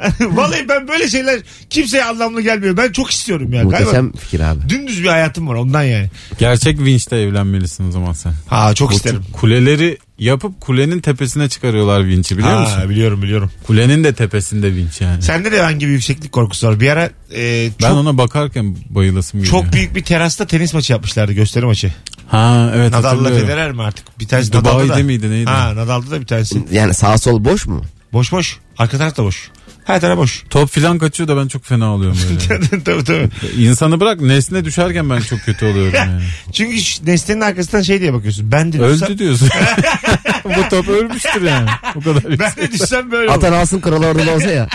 Vallahi 0.20 0.68
ben 0.68 0.88
böyle 0.88 1.08
şeyler 1.08 1.40
kimseye 1.70 2.04
anlamlı 2.04 2.40
gelmiyor. 2.40 2.76
Ben 2.76 2.92
çok 2.92 3.10
istiyorum 3.10 3.52
ya. 3.52 3.62
Galiba 3.62 3.78
Muhteşem 3.78 4.12
fikir 4.12 4.40
abi. 4.40 4.68
dümdüz 4.68 5.02
bir 5.02 5.08
hayatım 5.08 5.48
var 5.48 5.54
ondan 5.54 5.82
yani. 5.82 6.10
Gerçek 6.38 6.80
vinçle 6.80 7.22
evlenmelisin 7.22 7.88
o 7.88 7.90
zaman 7.90 8.12
sen. 8.12 8.32
Ha 8.46 8.74
çok 8.74 8.90
Bu 8.90 8.94
isterim. 8.94 9.22
Kuleleri 9.32 9.98
yapıp 10.18 10.60
kulenin 10.60 11.00
tepesine 11.00 11.48
çıkarıyorlar 11.48 12.06
vinçi 12.06 12.38
biliyor 12.38 12.54
ha, 12.54 12.60
musun? 12.60 12.90
Biliyorum 12.90 13.22
biliyorum. 13.22 13.50
Kulenin 13.66 14.04
de 14.04 14.14
tepesinde 14.14 14.74
vinç 14.74 15.00
yani. 15.00 15.22
Sende 15.22 15.52
de 15.52 15.62
hangi 15.62 15.86
bir 15.86 15.92
yükseklik 15.92 16.32
korkusu 16.32 16.68
var? 16.68 16.80
Bir 16.80 16.88
ara 16.88 17.10
e, 17.34 17.70
ben 17.82 17.88
çok, 17.88 17.96
ona 17.96 18.18
bakarken 18.18 18.76
bayılasım 18.90 19.40
geliyor. 19.40 19.62
çok 19.62 19.72
büyük 19.72 19.94
bir 19.94 20.04
terasta 20.04 20.46
tenis 20.46 20.74
maçı 20.74 20.92
yapmışlardı. 20.92 21.32
Gösteri 21.32 21.66
maçı. 21.66 21.92
Ha 22.28 22.72
evet 22.74 22.92
Nadal'la. 22.92 23.28
Federer 23.28 23.72
mi 23.72 23.82
artık? 23.82 24.20
Bir 24.20 24.28
tanesi 24.28 24.52
Dubai'de 24.52 24.68
Nadal'da 24.68 24.98
da. 24.98 25.02
miydi, 25.02 25.30
neydi? 25.30 25.50
Ha 25.50 25.76
Nadal'da 25.76 26.10
da 26.10 26.20
bir 26.20 26.26
tanesi. 26.26 26.62
Yani 26.72 26.94
sağ 26.94 27.18
sol 27.18 27.44
boş 27.44 27.66
mu? 27.66 27.82
Boş 28.12 28.32
boş. 28.32 28.58
Arka 28.78 28.98
taraf 28.98 29.16
da 29.16 29.24
boş. 29.24 29.50
Her 29.90 30.00
taraf 30.00 30.18
boş. 30.18 30.42
Top 30.50 30.70
filan 30.70 30.98
kaçıyor 30.98 31.28
da 31.28 31.36
ben 31.36 31.48
çok 31.48 31.64
fena 31.64 31.94
oluyorum 31.94 32.18
böyle. 32.50 32.82
tabii 32.84 33.04
tabii. 33.04 33.28
İnsanı 33.58 34.00
bırak 34.00 34.20
nesne 34.20 34.64
düşerken 34.64 35.10
ben 35.10 35.20
çok 35.20 35.40
kötü 35.40 35.66
oluyorum 35.66 35.92
yani. 35.94 36.22
Çünkü 36.52 36.80
şu 36.80 37.06
nesnenin 37.06 37.40
arkasından 37.40 37.82
şey 37.82 38.00
diye 38.00 38.12
bakıyorsun. 38.12 38.52
Ben 38.52 38.72
de 38.72 38.78
düşsem, 38.78 39.08
Öldü 39.08 39.18
diyorsun. 39.18 39.48
Bu 40.44 40.68
top 40.70 40.88
ölmüştür 40.88 41.42
yani. 41.42 41.68
Bu 41.94 42.00
kadar 42.00 42.24
ben 42.38 42.52
de 42.56 42.72
düşsem 42.72 43.10
böyle 43.10 43.28
olur. 43.30 43.36
Atan 43.38 43.52
alsın 43.52 43.80
kralı 43.80 44.06
orada 44.06 44.34
olsa 44.34 44.50
ya. 44.50 44.68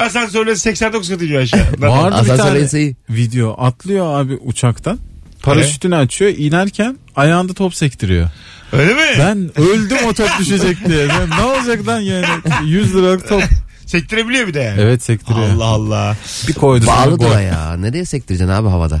Asansörle 0.00 0.56
89 0.56 1.08
kat 1.08 1.22
iniyor 1.22 1.42
aşağı. 1.42 1.60
Vardı 1.78 2.14
bir 2.16 2.20
Asansör 2.20 2.36
tane 2.44 2.60
inse 2.60 2.80
iyi. 2.80 2.96
video 3.10 3.54
atlıyor 3.58 4.20
abi 4.20 4.34
uçaktan. 4.34 4.98
Paraşütünü 5.42 5.96
açıyor 5.96 6.30
inerken 6.36 6.98
ayağında 7.16 7.52
top 7.54 7.74
sektiriyor. 7.74 8.28
Öyle 8.72 8.94
mi? 8.94 9.00
Ben 9.18 9.50
öldüm 9.60 9.96
o 10.06 10.12
top 10.14 10.28
düşecek 10.38 10.88
diye. 10.88 11.08
Ben, 11.08 11.30
ne 11.38 11.44
olacak 11.44 11.86
lan 11.86 12.00
yani 12.00 12.26
100 12.64 12.94
liralık 12.94 13.28
top. 13.28 13.42
Sektirebiliyor 13.86 14.46
bir 14.48 14.54
de 14.54 14.60
yani. 14.60 14.80
Evet 14.80 15.02
sektiriyor. 15.02 15.48
Allah 15.48 15.64
Allah. 15.64 16.16
Bir 16.48 16.52
koydu. 16.52 16.86
gol. 16.86 17.30
o 17.30 17.38
ya. 17.38 17.76
Nereye 17.76 18.04
sektireceksin 18.04 18.52
abi 18.52 18.68
havada? 18.68 19.00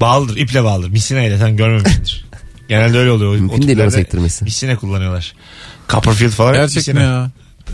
Bağlıdır. 0.00 0.36
iple 0.36 0.64
bağlıdır. 0.64 0.90
Misinayla 0.90 1.38
sen 1.38 1.56
görmemişsindir. 1.56 2.26
Genelde 2.68 2.98
öyle 2.98 3.10
oluyor. 3.10 3.32
Mümkün 3.32 3.68
değil 3.68 3.80
onu 3.80 3.90
sektirmesi. 3.90 4.44
Misine 4.44 4.76
kullanıyorlar. 4.76 5.34
Copperfield 5.88 6.30
falan. 6.30 6.52
Gerçek 6.54 6.94
mi 6.94 7.02
ya? 7.02 7.30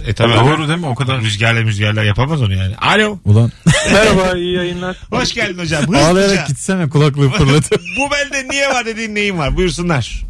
E 0.07 0.13
tabii. 0.13 0.33
Doğru 0.33 0.69
değil 0.69 0.79
mi? 0.79 0.87
O 0.87 0.95
kadar. 0.95 1.21
Rüzgarla 1.21 1.61
müzgarla 1.61 2.05
yapamaz 2.05 2.43
onu 2.43 2.55
yani. 2.55 2.77
Alo. 2.77 3.19
Ulan 3.25 3.51
Merhaba 3.93 4.37
iyi 4.37 4.57
yayınlar. 4.57 4.97
Hoş 5.11 5.35
geldin 5.35 5.59
hocam. 5.59 5.83
Hızlıca. 5.83 6.07
ağlayarak 6.07 6.47
gitsene 6.49 6.89
kulaklığı 6.89 7.31
fırlatıyor. 7.39 7.81
Bu 7.99 8.11
bende 8.13 8.49
niye 8.49 8.69
var 8.69 8.87
dediğin 8.87 9.15
neyin 9.15 9.39
var? 9.39 9.57
Buyursunlar. 9.57 10.25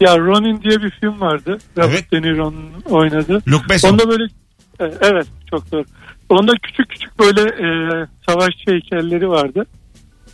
Ya 0.00 0.18
Ronin 0.18 0.62
diye 0.62 0.82
bir 0.82 0.90
film 1.00 1.20
vardı. 1.20 1.58
Robert 1.78 1.90
Evet. 1.92 2.12
De 2.12 2.22
Niro'nun 2.22 2.70
oynadı. 2.84 3.42
Luke 3.48 3.68
Besson. 3.68 3.92
Onda 3.92 4.08
böyle 4.08 4.24
e, 4.24 4.28
evet 4.80 5.26
çok 5.50 5.72
doğru. 5.72 5.84
Onda 6.28 6.52
küçük 6.62 6.88
küçük 6.88 7.18
böyle 7.18 7.40
e, 7.40 7.68
savaşçı 8.28 8.70
heykelleri 8.70 9.28
vardı. 9.28 9.66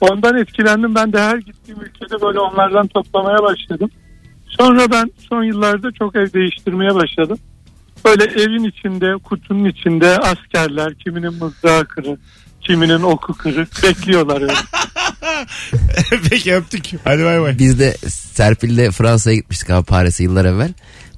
Ondan 0.00 0.36
etkilendim. 0.36 0.94
Ben 0.94 1.12
de 1.12 1.20
her 1.20 1.36
gittiğim 1.36 1.80
ülkede 1.80 2.22
böyle 2.22 2.38
onlardan 2.38 2.86
toplamaya 2.86 3.38
başladım. 3.42 3.90
Sonra 4.46 4.90
ben 4.90 5.10
son 5.28 5.42
yıllarda 5.42 5.92
çok 5.92 6.16
ev 6.16 6.32
değiştirmeye 6.32 6.94
başladım. 6.94 7.38
Böyle 8.04 8.24
evin 8.24 8.64
içinde, 8.64 9.18
kutunun 9.24 9.64
içinde 9.64 10.18
askerler, 10.18 10.94
kiminin 10.94 11.34
mızrağı 11.34 11.84
kırık, 11.84 12.20
kiminin 12.60 13.02
oku 13.02 13.34
kırık 13.34 13.82
bekliyorlar 13.82 14.42
öyle. 14.42 14.54
Peki 16.30 16.54
öptük. 16.54 16.90
Hadi 17.04 17.24
bay 17.24 17.40
bay. 17.40 17.58
Biz 17.58 17.80
de 17.80 17.92
Serpil'le 18.08 18.90
Fransa'ya 18.90 19.36
gitmiştik 19.36 19.70
abi 19.70 19.86
Paris'e 19.86 20.22
yıllar 20.24 20.44
evvel. 20.44 20.72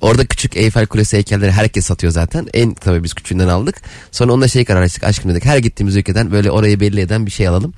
Orada 0.04 0.26
küçük 0.26 0.56
Eyfel 0.56 0.86
Kulesi 0.86 1.16
heykelleri 1.16 1.52
herkes 1.52 1.86
satıyor 1.86 2.12
zaten. 2.12 2.46
En 2.54 2.74
tabii 2.74 3.04
biz 3.04 3.14
küçüğünden 3.14 3.48
aldık. 3.48 3.76
Sonra 4.12 4.32
onunla 4.32 4.48
şey 4.48 4.64
karar 4.64 4.82
açtık 4.82 5.04
aşkım 5.04 5.30
dedik. 5.30 5.44
Her 5.44 5.58
gittiğimiz 5.58 5.96
ülkeden 5.96 6.30
böyle 6.30 6.50
orayı 6.50 6.80
belli 6.80 7.00
eden 7.00 7.26
bir 7.26 7.30
şey 7.30 7.48
alalım. 7.48 7.74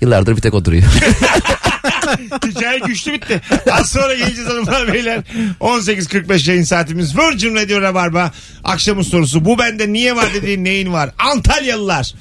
Yıllardır 0.00 0.36
bir 0.36 0.40
tek 0.40 0.54
o 0.54 0.64
duruyor. 0.64 0.82
Hikaye 2.46 2.78
güçlü 2.78 3.12
bitti. 3.12 3.40
Az 3.70 3.90
sonra 3.90 4.14
geleceğiz 4.14 4.50
hanımlar 4.50 4.92
beyler. 4.92 5.22
18.45 5.60 6.50
yayın 6.50 6.62
saatimiz. 6.62 7.18
Virgin 7.18 7.54
Radio 7.54 7.80
Rabarba. 7.80 8.32
Akşamın 8.64 9.02
sorusu. 9.02 9.44
Bu 9.44 9.58
bende 9.58 9.92
niye 9.92 10.16
var 10.16 10.34
dediğin 10.34 10.64
neyin 10.64 10.92
var? 10.92 11.10
Antalyalılar. 11.18 12.14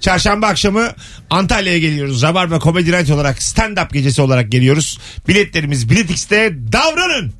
Çarşamba 0.00 0.46
akşamı 0.46 0.88
Antalya'ya 1.30 1.78
geliyoruz. 1.78 2.22
Rabarba 2.22 2.60
Comedy 2.60 2.92
Night 2.92 3.10
olarak 3.10 3.38
stand-up 3.38 3.92
gecesi 3.92 4.22
olarak 4.22 4.52
geliyoruz. 4.52 4.98
Biletlerimiz 5.28 5.90
Bilet 5.90 6.10
X'te 6.10 6.54
davranın. 6.72 7.32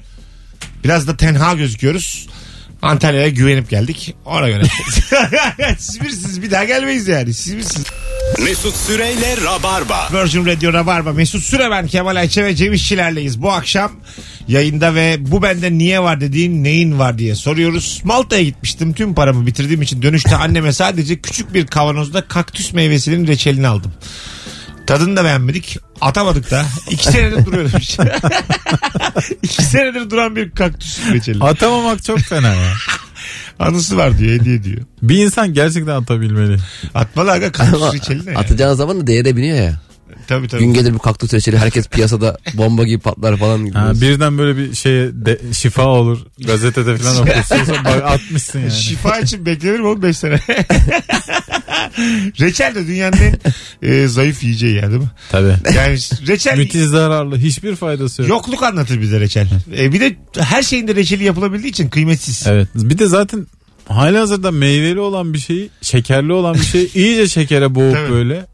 Biraz 0.89 1.07
da 1.07 1.17
tenha 1.17 1.55
gözüküyoruz. 1.55 2.27
Antalya'ya 2.83 3.29
güvenip 3.29 3.71
geldik. 3.71 4.15
Ona 4.25 4.49
göre. 4.49 4.63
siz 5.79 6.01
birsiniz 6.01 6.43
bir 6.43 6.51
daha 6.51 6.65
gelmeyiz 6.65 7.09
yani. 7.09 7.35
Siz 7.35 7.57
birsiniz. 7.57 7.87
Mesut 8.45 8.77
Süreyle 8.77 9.37
Rabarba. 9.45 10.09
Virgin 10.13 10.47
Radio 10.47 10.73
Rabarba. 10.73 11.13
Mesut 11.13 11.45
Süre 11.45 11.71
ben 11.71 11.87
Kemal 11.87 12.17
Ayçe 12.17 12.45
ve 12.45 12.55
Cem 12.55 12.73
İşçilerleyiz. 12.73 13.43
Bu 13.43 13.53
akşam 13.53 13.93
yayında 14.49 14.95
ve 14.95 15.17
bu 15.19 15.43
bende 15.43 15.73
niye 15.73 16.03
var 16.03 16.21
dediğin 16.21 16.65
neyin 16.65 16.99
var 16.99 17.19
diye 17.19 17.35
soruyoruz. 17.35 18.01
Malta'ya 18.05 18.43
gitmiştim. 18.43 18.93
Tüm 18.93 19.15
paramı 19.15 19.47
bitirdiğim 19.47 19.83
için 19.83 20.03
dönüşte 20.03 20.37
anneme 20.37 20.73
sadece 20.73 21.21
küçük 21.21 21.55
bir 21.55 21.67
kavanozda 21.67 22.21
kaktüs 22.21 22.73
meyvesinin 22.73 23.27
reçelini 23.27 23.69
aldım. 23.69 23.93
Tadını 24.89 25.17
da 25.17 25.25
beğenmedik. 25.25 25.79
Atamadık 26.01 26.51
da. 26.51 26.67
İki 26.91 27.05
senedir 27.05 27.47
duruyormuş. 27.47 27.97
İki 29.43 29.63
senedir 29.63 30.11
duran 30.11 30.37
bir 30.37 30.51
kaktüs 30.51 31.01
reçeli. 31.13 31.45
Atamamak 31.45 32.05
çok 32.05 32.19
fena 32.19 32.55
ya. 32.55 32.73
Anısı 33.59 33.97
var 33.97 34.19
diyor 34.19 34.41
hediye 34.41 34.65
diyor. 34.65 34.83
Bir 35.03 35.25
insan 35.25 35.55
gerçekten 35.55 35.93
atabilmeli. 35.93 36.57
Atmalı 36.95 37.33
aga 37.33 37.53
kaktüs 37.53 37.95
reçeli 37.95 38.27
ne 38.27 38.33
ya? 38.33 38.39
atacağın 38.39 38.75
zaman 38.75 39.01
da 39.01 39.07
değere 39.07 39.37
biniyor 39.37 39.57
ya. 39.57 39.81
Tabii 40.27 40.49
tabii. 40.49 40.61
Gün 40.61 40.75
gelir 40.75 40.95
bir 40.95 40.99
kaktüs 40.99 41.35
reçeli 41.35 41.59
herkes 41.59 41.89
piyasada 41.89 42.39
bomba 42.55 42.85
gibi 42.85 42.99
patlar 42.99 43.37
falan. 43.37 43.67
Ha, 43.71 43.93
birden 43.95 44.39
böyle 44.39 44.57
bir 44.57 44.75
şeye 44.75 45.09
de, 45.13 45.41
şifa 45.53 45.87
olur. 45.87 46.19
Gazetede 46.39 46.97
falan 46.97 47.23
okursun. 47.23 47.85
Bak 47.85 48.03
atmışsın 48.05 48.61
yani. 48.61 48.73
Şifa 48.73 49.19
için 49.19 49.47
beklenir 49.47 49.81
mi 49.81 49.87
oğlum 49.87 50.03
5 50.03 50.17
sene? 50.17 50.41
reçel 52.41 52.75
de 52.75 52.87
dünyanın 52.87 53.17
en 53.17 53.39
e, 53.83 54.07
zayıf 54.07 54.45
yiyeceği 54.45 54.75
ya 54.75 54.91
değil 54.91 55.01
mi? 55.01 55.11
Tabii. 55.31 55.55
Yani 55.75 55.99
reçel 56.27 56.59
Müthiş 56.59 56.83
zararlı. 56.83 57.39
Hiçbir 57.39 57.77
faydası 57.77 58.23
yok. 58.23 58.31
yokluk 58.31 58.63
anlatır 58.63 59.01
bize 59.01 59.21
reçel. 59.21 59.49
E, 59.79 59.93
bir 59.93 60.01
de 60.01 60.17
her 60.39 60.63
şeyin 60.63 60.89
de 60.89 60.95
reçeli 60.95 61.25
yapılabildiği 61.25 61.73
için 61.73 61.89
kıymetsiz. 61.89 62.47
Evet. 62.47 62.69
Bir 62.75 62.99
de 62.99 63.07
zaten 63.07 63.47
hali 63.89 64.19
hazırda 64.19 64.51
meyveli 64.51 65.01
olan 65.01 65.35
bir 65.35 65.39
şeyi, 65.39 65.71
şekerli 65.83 66.33
olan 66.33 66.55
bir 66.55 66.65
şeyi 66.65 66.93
iyice 66.95 67.29
şekere 67.29 67.75
boğup 67.75 67.95
Tabii. 67.95 68.11
böyle. 68.11 68.47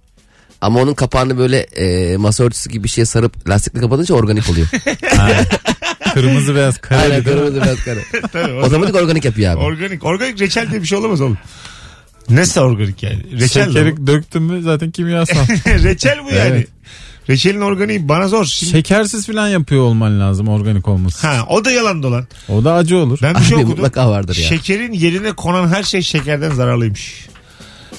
Ama 0.64 0.80
onun 0.80 0.94
kapağını 0.94 1.38
böyle 1.38 1.58
e, 1.58 2.16
masa 2.16 2.44
örtüsü 2.44 2.70
gibi 2.70 2.84
bir 2.84 2.88
şeye 2.88 3.04
sarıp 3.04 3.48
lastikle 3.48 3.80
kapatınca 3.80 4.14
organik 4.14 4.50
oluyor. 4.50 4.66
Kırmızı 6.14 6.54
beyaz 6.54 6.80
Aynen 6.90 7.10
değil 7.10 7.18
mi? 7.18 7.24
kırmızı 7.24 7.62
beyaz 7.62 7.84
kare. 7.84 8.00
Tabii, 8.32 8.44
o 8.44 8.46
zaman 8.48 8.62
Otomatik 8.62 8.94
organik 8.94 9.24
yapıyor 9.24 9.52
abi. 9.52 9.60
organik. 9.60 10.04
Organik 10.04 10.40
reçel 10.40 10.70
diye 10.70 10.82
bir 10.82 10.86
şey 10.86 10.98
olamaz 10.98 11.20
oğlum. 11.20 11.38
Nasıl 12.30 12.60
organik 12.60 13.02
yani? 13.02 13.40
Reçel 13.40 13.66
Şekeri 13.66 14.06
döktün 14.06 14.42
mü 14.42 14.62
zaten 14.62 14.90
kimyasal. 14.90 15.46
reçel 15.66 16.24
bu 16.24 16.34
yani. 16.34 16.48
Evet. 16.48 16.68
Reçelin 17.28 17.60
organiği 17.60 18.08
bana 18.08 18.28
zor. 18.28 18.44
Şimdi, 18.44 18.72
Şekersiz 18.72 19.26
falan 19.26 19.48
yapıyor 19.48 19.82
olman 19.82 20.20
lazım 20.20 20.48
organik 20.48 20.88
olması. 20.88 21.26
ha, 21.26 21.46
o 21.48 21.64
da 21.64 21.70
yalan 21.70 22.02
dolan. 22.02 22.26
O 22.48 22.64
da 22.64 22.74
acı 22.74 22.96
olur. 22.96 23.18
Ben 23.22 23.34
bir 23.34 23.40
şey 23.40 23.58
Abi 23.58 23.64
okudum. 23.64 23.84
vardır 23.96 24.36
ya. 24.36 24.48
Şekerin 24.48 24.92
yerine 24.92 25.32
konan 25.32 25.68
her 25.68 25.82
şey 25.82 26.02
şekerden 26.02 26.50
zararlıymış. 26.50 27.26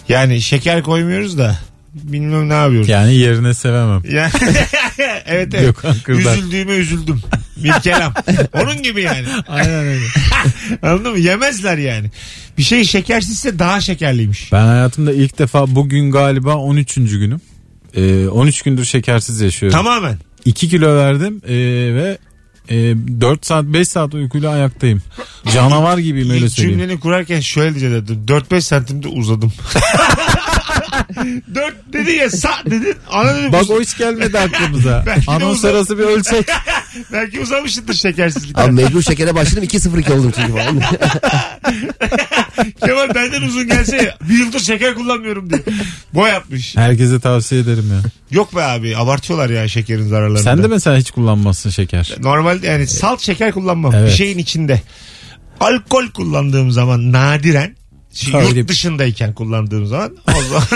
Yani 0.09 0.41
şeker 0.41 0.83
koymuyoruz 0.83 1.37
da 1.37 1.55
bilmem 2.03 2.49
ne 2.49 2.53
yapıyoruz. 2.53 2.89
Yani 2.89 3.15
yerine 3.15 3.53
sevemem. 3.53 4.01
Yani, 4.11 4.31
evet 5.25 5.53
evet. 5.53 5.61
Gökhan 5.61 5.95
Kırdar. 6.03 6.37
Üzüldüğüme 6.37 6.73
üzüldüm. 6.73 7.21
Bir 7.57 7.71
kelam. 7.71 8.13
Onun 8.53 8.83
gibi 8.83 9.01
yani. 9.01 9.27
Aynen 9.47 9.85
öyle. 9.85 10.05
Anladın 10.81 11.11
mı? 11.11 11.19
Yemezler 11.19 11.77
yani. 11.77 12.11
Bir 12.57 12.63
şey 12.63 12.83
şekersizse 12.83 13.59
daha 13.59 13.81
şekerliymiş. 13.81 14.51
Ben 14.51 14.65
hayatımda 14.65 15.13
ilk 15.13 15.39
defa 15.39 15.75
bugün 15.75 16.11
galiba 16.11 16.55
13. 16.55 16.95
günüm. 16.95 17.41
Ee, 17.95 18.27
13 18.27 18.61
gündür 18.61 18.85
şekersiz 18.85 19.41
yaşıyorum. 19.41 19.77
Tamamen. 19.77 20.17
2 20.45 20.69
kilo 20.69 20.95
verdim 20.95 21.41
ee, 21.47 21.53
ve 21.95 22.17
e, 22.69 22.75
4 23.21 23.45
saat 23.45 23.65
5 23.65 23.87
saat 23.87 24.13
uykuyla 24.13 24.51
ayaktayım. 24.51 25.01
Canavar 25.53 25.97
gibiyim 25.97 26.29
öyle 26.29 26.49
söyleyeyim. 26.49 26.79
cümleni 26.79 26.99
kurarken 26.99 27.39
şöyle 27.39 27.79
diyecektim. 27.79 28.25
4-5 28.27 28.61
santimde 28.61 29.07
uzadım. 29.07 29.53
4 31.55 31.75
dedi 31.93 32.11
ya 32.11 32.29
sa 32.29 32.49
dedin. 32.65 32.95
Ana 33.09 33.35
dedim. 33.35 33.53
Bak 33.53 33.69
o 33.69 33.81
hiç 33.81 33.97
gelmedi 33.97 34.39
aklımıza. 34.39 35.05
Anons 35.27 35.57
uzak- 35.57 35.71
arası 35.71 35.97
bir 35.97 36.03
ölçek. 36.03 36.47
Belki 37.11 37.39
uzamışsındır 37.39 37.93
şekersizlik. 37.93 38.59
Abi 38.59 38.71
mecbur 38.71 39.01
şekere 39.01 39.35
başladım 39.35 39.63
2-0-2 39.63 40.13
oldum 40.13 40.31
çünkü 40.35 40.51
falan. 40.51 40.79
Kemal 42.85 43.15
benden 43.15 43.41
uzun 43.41 43.67
gelse 43.67 44.15
bir 44.29 44.37
yıldır 44.37 44.59
şeker 44.59 44.95
kullanmıyorum 44.95 45.49
diye. 45.49 45.61
Boy 46.13 46.31
atmış. 46.31 46.75
Herkese 46.75 47.19
tavsiye 47.19 47.61
ederim 47.61 47.89
ya. 47.91 48.01
Yok 48.31 48.55
be 48.55 48.63
abi 48.63 48.97
abartıyorlar 48.97 49.49
ya 49.49 49.67
şekerin 49.67 50.07
zararlarını. 50.07 50.43
Sen 50.43 50.63
de 50.63 50.67
mesela 50.67 50.97
hiç 50.97 51.11
kullanmazsın 51.11 51.69
şeker. 51.69 52.15
Normalde 52.19 52.67
yani 52.67 52.87
salt 52.87 53.21
şeker 53.21 53.51
kullanmam. 53.51 53.95
Evet. 53.95 54.09
Bir 54.11 54.15
şeyin 54.15 54.37
içinde. 54.37 54.81
Alkol 55.59 56.07
kullandığım 56.07 56.71
zaman 56.71 57.11
nadiren 57.11 57.75
şey, 58.15 58.35
Öyle- 58.35 58.59
yurt 58.59 58.69
dışındayken 58.69 59.33
kullandığım 59.33 59.85
zaman 59.85 60.17
o 60.27 60.41
zaman 60.49 60.67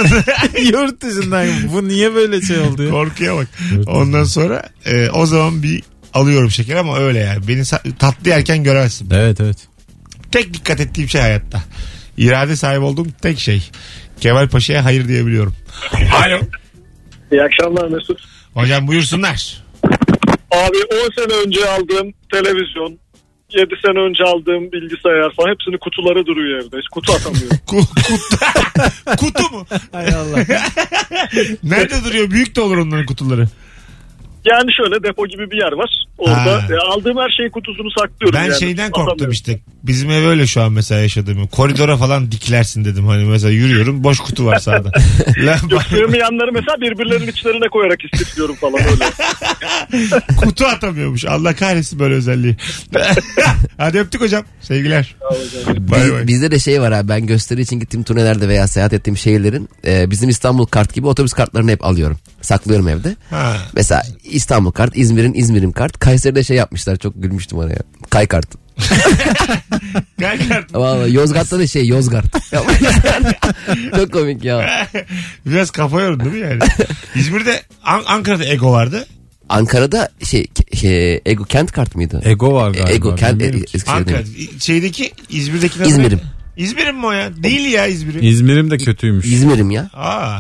Yurt 0.73 1.01
dışından 1.01 1.47
bu 1.73 1.87
niye 1.87 2.15
böyle 2.15 2.41
şey 2.41 2.59
oldu 2.59 2.83
ya? 2.83 2.89
korkuya 2.89 3.35
bak. 3.35 3.47
Ondan 3.87 4.23
sonra 4.23 4.69
e, 4.85 5.09
o 5.09 5.25
zaman 5.25 5.63
bir 5.63 5.83
alıyorum 6.13 6.51
şeker 6.51 6.75
ama 6.75 6.97
öyle 6.99 7.19
yani. 7.19 7.47
Beni 7.47 7.59
sa- 7.59 7.95
tatlı 7.97 8.29
yerken 8.29 8.63
göremezsin. 8.63 9.09
Evet 9.13 9.41
evet. 9.41 9.57
Tek 10.31 10.53
dikkat 10.53 10.79
ettiğim 10.79 11.09
şey 11.09 11.21
hayatta. 11.21 11.63
İrade 12.17 12.55
sahibi 12.55 12.83
olduğum 12.83 13.07
tek 13.21 13.39
şey. 13.39 13.69
Kemal 14.21 14.49
Paşa'ya 14.49 14.85
hayır 14.85 15.07
diyebiliyorum. 15.07 15.55
Alo. 15.93 16.39
İyi 17.31 17.41
akşamlar 17.43 17.87
Mesut. 17.87 18.19
Hocam 18.53 18.87
buyursunlar. 18.87 19.63
Abi 20.51 20.77
10 21.05 21.21
sene 21.21 21.33
önce 21.45 21.69
aldığım 21.69 22.13
televizyon, 22.33 22.99
7 23.53 23.75
sene 23.85 23.99
önce 23.99 24.23
aldığım 24.23 24.71
bilgisayar 24.71 25.31
falan 25.35 25.49
hepsinin 25.49 25.77
kutuları 25.77 26.25
duruyor 26.25 26.59
evde. 26.59 26.77
Hiç 26.77 26.87
kutu 26.87 27.13
atamıyorum. 27.13 27.57
Ku- 27.67 27.87
kutu, 27.87 29.17
kutu 29.25 29.55
mu? 29.55 29.65
Hay 29.91 30.07
Allah. 30.07 30.45
Nerede 31.63 32.03
duruyor? 32.05 32.31
Büyük 32.31 32.55
de 32.55 32.61
olur 32.61 32.77
onların 32.77 33.05
kutuları. 33.05 33.47
Yani 34.45 34.71
şöyle 34.73 35.03
depo 35.03 35.27
gibi 35.27 35.51
bir 35.51 35.57
yer 35.57 35.71
var. 35.71 35.89
Orada 36.17 36.35
Ha. 36.63 36.67
e, 36.71 36.77
aldığım 36.91 37.17
her 37.17 37.29
şeyin 37.37 37.49
kutusunu 37.51 37.91
saklıyorum. 37.99 38.39
Ben 38.39 38.45
yani. 38.45 38.59
şeyden 38.59 38.91
korktum 38.91 39.09
Atamıyorum. 39.13 39.31
işte. 39.33 39.59
Bizim 39.83 40.11
ev 40.11 40.25
öyle 40.27 40.47
şu 40.47 40.61
an 40.61 40.71
mesela 40.71 41.01
yaşadığım. 41.01 41.47
Koridora 41.47 41.97
falan 41.97 42.31
diklersin 42.31 42.85
dedim. 42.85 43.07
Hani 43.07 43.25
mesela 43.25 43.51
yürüyorum 43.51 44.03
boş 44.03 44.19
kutu 44.19 44.45
var 44.45 44.59
sağda. 44.59 44.91
Lan 45.37 45.57
Yok 45.69 45.83
sığmayanları 45.83 46.51
mesela 46.53 46.81
birbirlerinin 46.81 47.27
içlerine 47.31 47.67
koyarak 47.69 47.99
istifliyorum 48.13 48.55
falan 48.55 48.79
öyle. 48.79 49.05
kutu 50.37 50.65
atamıyormuş. 50.65 51.25
Allah 51.25 51.55
kahretsin 51.55 51.99
böyle 51.99 52.15
özelliği. 52.15 52.55
Hadi 53.77 53.99
öptük 53.99 54.21
hocam. 54.21 54.43
Sevgiler. 54.61 55.15
Bay 55.67 56.01
Biz- 56.03 56.13
bay. 56.13 56.27
bizde 56.27 56.51
de 56.51 56.59
şey 56.59 56.81
var 56.81 56.91
abi 56.91 57.09
ben 57.09 57.25
gösteri 57.25 57.61
için 57.61 57.79
gittiğim 57.79 58.03
turnelerde 58.03 58.47
veya 58.47 58.67
seyahat 58.67 58.93
ettiğim 58.93 59.17
şehirlerin 59.17 59.69
e, 59.85 60.11
bizim 60.11 60.29
İstanbul 60.29 60.65
kart 60.65 60.93
gibi 60.93 61.07
otobüs 61.07 61.33
kartlarını 61.33 61.71
hep 61.71 61.85
alıyorum. 61.85 62.17
Saklıyorum 62.41 62.87
evde. 62.87 63.15
Ha. 63.29 63.57
Mesela 63.75 64.03
İstanbul 64.29 64.71
kart, 64.71 64.97
İzmir'in 64.97 65.33
İzmir'im 65.33 65.71
kart. 65.71 65.99
Kayseri'de 65.99 66.43
şey 66.43 66.57
yapmışlar 66.57 66.95
çok 66.95 67.23
gülmüştüm 67.23 67.57
oraya. 67.57 67.79
Kay 68.09 68.27
kart. 68.27 68.47
Gel 70.19 70.47
kart. 70.49 70.75
Vallahi 70.75 71.13
Yozgat'ta 71.13 71.59
da 71.59 71.67
şey 71.67 71.87
Yozgart. 71.87 72.53
Yapmışlar. 72.53 73.23
çok 73.95 74.13
komik 74.13 74.43
ya. 74.43 74.87
Biraz 75.45 75.71
kafa 75.71 76.01
yorun 76.01 76.19
değil 76.19 76.31
mi 76.31 76.39
yani? 76.39 76.59
İzmir'de 77.15 77.61
An- 77.83 78.03
Ankara'da 78.05 78.45
Ego 78.45 78.71
vardı. 78.71 79.07
Ankara'da 79.49 80.09
şey, 80.23 80.47
şey 80.73 81.21
Ego 81.25 81.43
kent 81.43 81.71
kart 81.71 81.95
mıydı? 81.95 82.21
Ego 82.25 82.53
var 82.53 82.71
galiba. 82.71 82.89
Ego 82.91 83.15
kent. 83.15 83.41
Eskişehir'de. 83.41 83.91
Ankara. 83.91 84.23
Şeydeki 84.59 85.11
İzmir'deki 85.29 85.79
nasıl? 85.79 85.91
İzmir'im. 85.91 86.19
İzmir'im 86.57 86.97
mi 86.97 87.05
o 87.05 87.11
ya? 87.11 87.43
Değil 87.43 87.73
ya 87.73 87.87
İzmir'im. 87.87 88.19
İzmir'im 88.23 88.71
de 88.71 88.77
kötüymüş. 88.77 89.25
İzmir'im 89.25 89.71
ya. 89.71 89.89
Aa. 89.93 90.39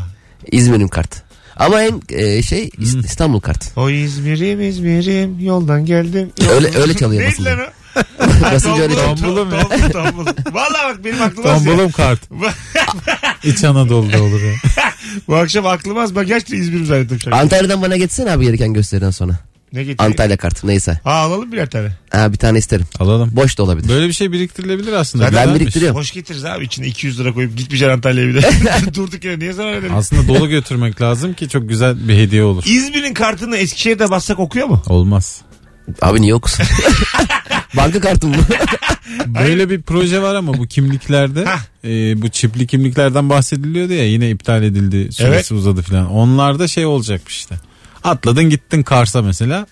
İzmir'im 0.51 0.87
kart. 0.87 1.23
Ama 1.59 1.81
en 1.83 2.01
e, 2.09 2.41
şey 2.41 2.69
Hmm. 2.71 2.83
İst- 2.83 3.05
İstanbul 3.05 3.39
kart. 3.39 3.71
O 3.75 3.89
İzmir'im 3.89 4.61
İzmir'im 4.61 5.39
yoldan 5.39 5.85
geldim. 5.85 6.31
Öyle 6.51 6.77
öyle 6.77 6.93
çalıyor 6.93 7.21
Neydi 7.23 7.31
basında. 7.31 7.49
lan 7.49 7.59
o? 7.59 7.69
Basınca 8.53 8.81
öyle 8.81 8.93
çalıyor. 8.95 9.17
Tombulum 9.17 9.51
ya. 9.53 9.59
tombul, 9.67 9.89
tombul. 9.91 10.25
Valla 10.53 10.89
bak 10.89 11.05
benim 11.05 11.21
aklım 11.21 11.45
az 11.47 11.65
ya. 11.65 11.71
Tombulum 11.71 11.91
kart. 11.91 12.19
İç 13.43 13.63
Anadolu'da 13.63 14.23
olur 14.23 14.41
ya. 14.43 14.53
Bu 15.27 15.35
akşam 15.35 15.65
aklım 15.65 15.97
az. 15.97 16.15
Bak 16.15 16.27
gerçekten 16.27 16.57
İzmir'im 16.57 16.85
zannettim 16.85 17.19
şarkı. 17.19 17.37
Antalya'dan 17.39 17.81
bana 17.81 17.97
getsene 17.97 18.31
abi 18.31 18.45
gereken 18.45 18.73
gösteriden 18.73 19.11
sonra. 19.11 19.39
Ne 19.73 19.83
getireyim? 19.83 20.11
Antalya 20.11 20.37
kart 20.37 20.63
neyse. 20.63 20.99
Ha 21.03 21.11
alalım 21.11 21.51
birer 21.51 21.69
tane. 21.69 21.87
Ha 22.09 22.33
bir 22.33 22.37
tane 22.37 22.57
isterim. 22.57 22.85
Alalım. 22.99 23.29
Boş 23.35 23.57
da 23.57 23.63
olabilir. 23.63 23.89
Böyle 23.89 24.07
bir 24.07 24.13
şey 24.13 24.31
biriktirilebilir 24.31 24.93
aslında. 24.93 25.25
Zaten 25.25 25.47
ben 25.47 25.55
biriktiriyorum. 25.55 25.97
Hoş 25.97 26.11
getiririz 26.11 26.45
abi. 26.45 26.65
İçine 26.65 26.87
200 26.87 27.19
lira 27.19 27.33
koyup 27.33 27.57
gitmeyeceksin 27.57 27.93
Antalya'ya 27.93 28.29
bir 28.29 28.41
de. 28.43 28.49
Durduk 28.95 29.23
yere 29.25 29.39
niye 29.39 29.53
zarar 29.53 29.73
edelim? 29.73 29.95
Aslında 29.95 30.27
dolu 30.27 30.49
götürmek 30.49 31.01
lazım 31.01 31.33
ki 31.33 31.49
çok 31.49 31.69
güzel 31.69 32.07
bir 32.07 32.15
hediye 32.17 32.43
olur. 32.43 32.63
İzmir'in 32.65 33.13
kartını 33.13 33.57
Eskişehir'de 33.57 34.09
bassak 34.09 34.39
okuyor 34.39 34.67
mu? 34.67 34.83
Olmaz. 34.87 35.41
Abi 36.01 36.21
niye 36.21 36.35
okusun? 36.35 36.65
Banka 37.77 37.99
kartım 37.99 38.33
bu. 38.33 38.37
Böyle 39.39 39.69
bir 39.69 39.81
proje 39.81 40.21
var 40.21 40.35
ama 40.35 40.57
bu 40.57 40.67
kimliklerde 40.67 41.45
e, 41.83 42.21
bu 42.21 42.29
çipli 42.29 42.67
kimliklerden 42.67 43.29
bahsediliyordu 43.29 43.93
ya 43.93 44.05
yine 44.05 44.29
iptal 44.29 44.63
edildi 44.63 45.11
süresi 45.11 45.23
Evet. 45.23 45.51
uzadı 45.51 45.81
falan. 45.81 46.11
Onlarda 46.11 46.67
şey 46.67 46.85
olacakmış 46.85 47.37
işte. 47.37 47.55
Atladın 48.03 48.49
gittin 48.49 48.83
Kars'a 48.83 49.21
mesela 49.21 49.67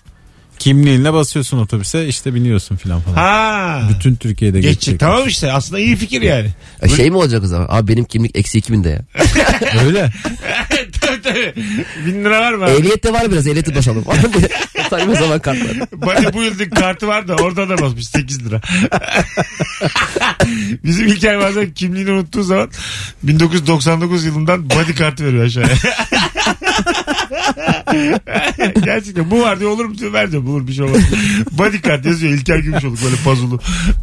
kimliğinle 0.58 1.12
basıyorsun 1.12 1.58
otobüse 1.58 2.06
işte 2.08 2.34
biniyorsun 2.34 2.76
falan 2.76 3.00
falan. 3.00 3.16
Ha. 3.16 3.82
Bütün 3.90 4.14
Türkiye'de 4.14 4.60
Geçecek. 4.60 4.80
geçecek. 4.80 5.00
Tamam 5.00 5.28
işte. 5.28 5.52
Aslında 5.52 5.80
iyi 5.80 5.96
fikir 5.96 6.22
yani. 6.22 6.48
şey 6.96 7.10
mi 7.10 7.16
olacak 7.16 7.44
o 7.44 7.46
zaman? 7.46 7.66
Abi 7.70 7.92
benim 7.92 8.04
kimlik 8.04 8.36
eksi 8.38 8.58
2000 8.58 8.84
de 8.84 8.88
ya. 8.88 9.00
Öyle. 9.84 10.10
Bin 12.06 12.24
lira 12.24 12.40
var 12.40 12.52
mı? 12.52 12.64
abi? 12.64 12.70
Ehliyet 12.70 13.04
de 13.04 13.12
var 13.12 13.32
biraz 13.32 13.46
ehliyeti 13.46 13.74
basalım. 13.74 14.04
Saçma 14.90 15.14
zaman 15.14 15.38
kartlar. 15.38 15.88
Bana 15.92 16.34
bu 16.34 16.42
yıldık 16.42 16.76
kartı 16.76 17.08
var 17.08 17.28
da 17.28 17.36
orada 17.36 17.68
da 17.68 17.78
basmış 17.82 18.06
8 18.06 18.46
lira. 18.46 18.60
Bizim 20.84 21.06
İlker 21.06 21.40
bazen 21.40 21.70
kimliğini 21.70 22.10
unuttuğu 22.10 22.42
zaman 22.42 22.70
1999 23.22 24.24
yılından 24.24 24.70
body 24.70 24.94
kartı 24.94 25.24
veriyor 25.24 25.44
aşağıya. 25.44 25.68
Gerçekten 28.84 29.30
bu 29.30 29.42
var 29.42 29.60
diyor 29.60 29.70
olur 29.70 29.84
mu 29.84 29.98
diyor 29.98 30.12
ver 30.12 30.32
diyor 30.32 30.44
bulur 30.46 30.66
bir 30.66 30.72
şey 30.72 30.84
olmaz. 30.84 31.00
Body 31.50 31.80
kart 31.80 32.06
yazıyor 32.06 32.32
İlker 32.32 32.58
Gümüşoluk 32.58 32.98
böyle 33.04 33.16
pazulu. 33.24 33.60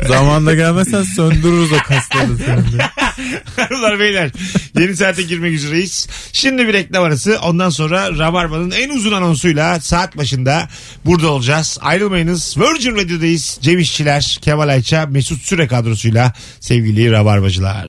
Zamanında 0.07 0.55
gelmezsen 0.55 1.03
söndürürüz 1.03 1.73
o 1.73 1.77
kasları 1.77 2.38
sende. 2.38 2.86
Hanımlar 3.55 3.99
beyler 3.99 4.32
yeni 4.80 4.95
saate 4.95 5.22
girmek 5.22 5.53
üzereyiz. 5.53 6.07
Şimdi 6.34 6.68
bir 6.68 6.74
reklam 6.74 7.03
arası 7.03 7.39
ondan 7.43 7.70
sonra 7.70 8.18
Rabarba'nın 8.18 8.72
en 8.72 8.89
uzun 8.89 9.11
anonsuyla 9.11 9.80
saat 9.80 10.18
başında 10.18 10.70
burada 11.05 11.32
olacağız. 11.32 11.78
Ayrılmayınız 11.82 12.57
Virgin 12.57 12.95
Radio'dayız. 12.95 13.57
Cem 13.61 13.80
İşçiler, 13.80 14.39
Kemal 14.41 14.68
Ayça, 14.68 15.05
Mesut 15.05 15.41
Süre 15.41 15.68
kadrosuyla 15.68 16.34
sevgili 16.59 17.11
Rabarbacılar. 17.11 17.84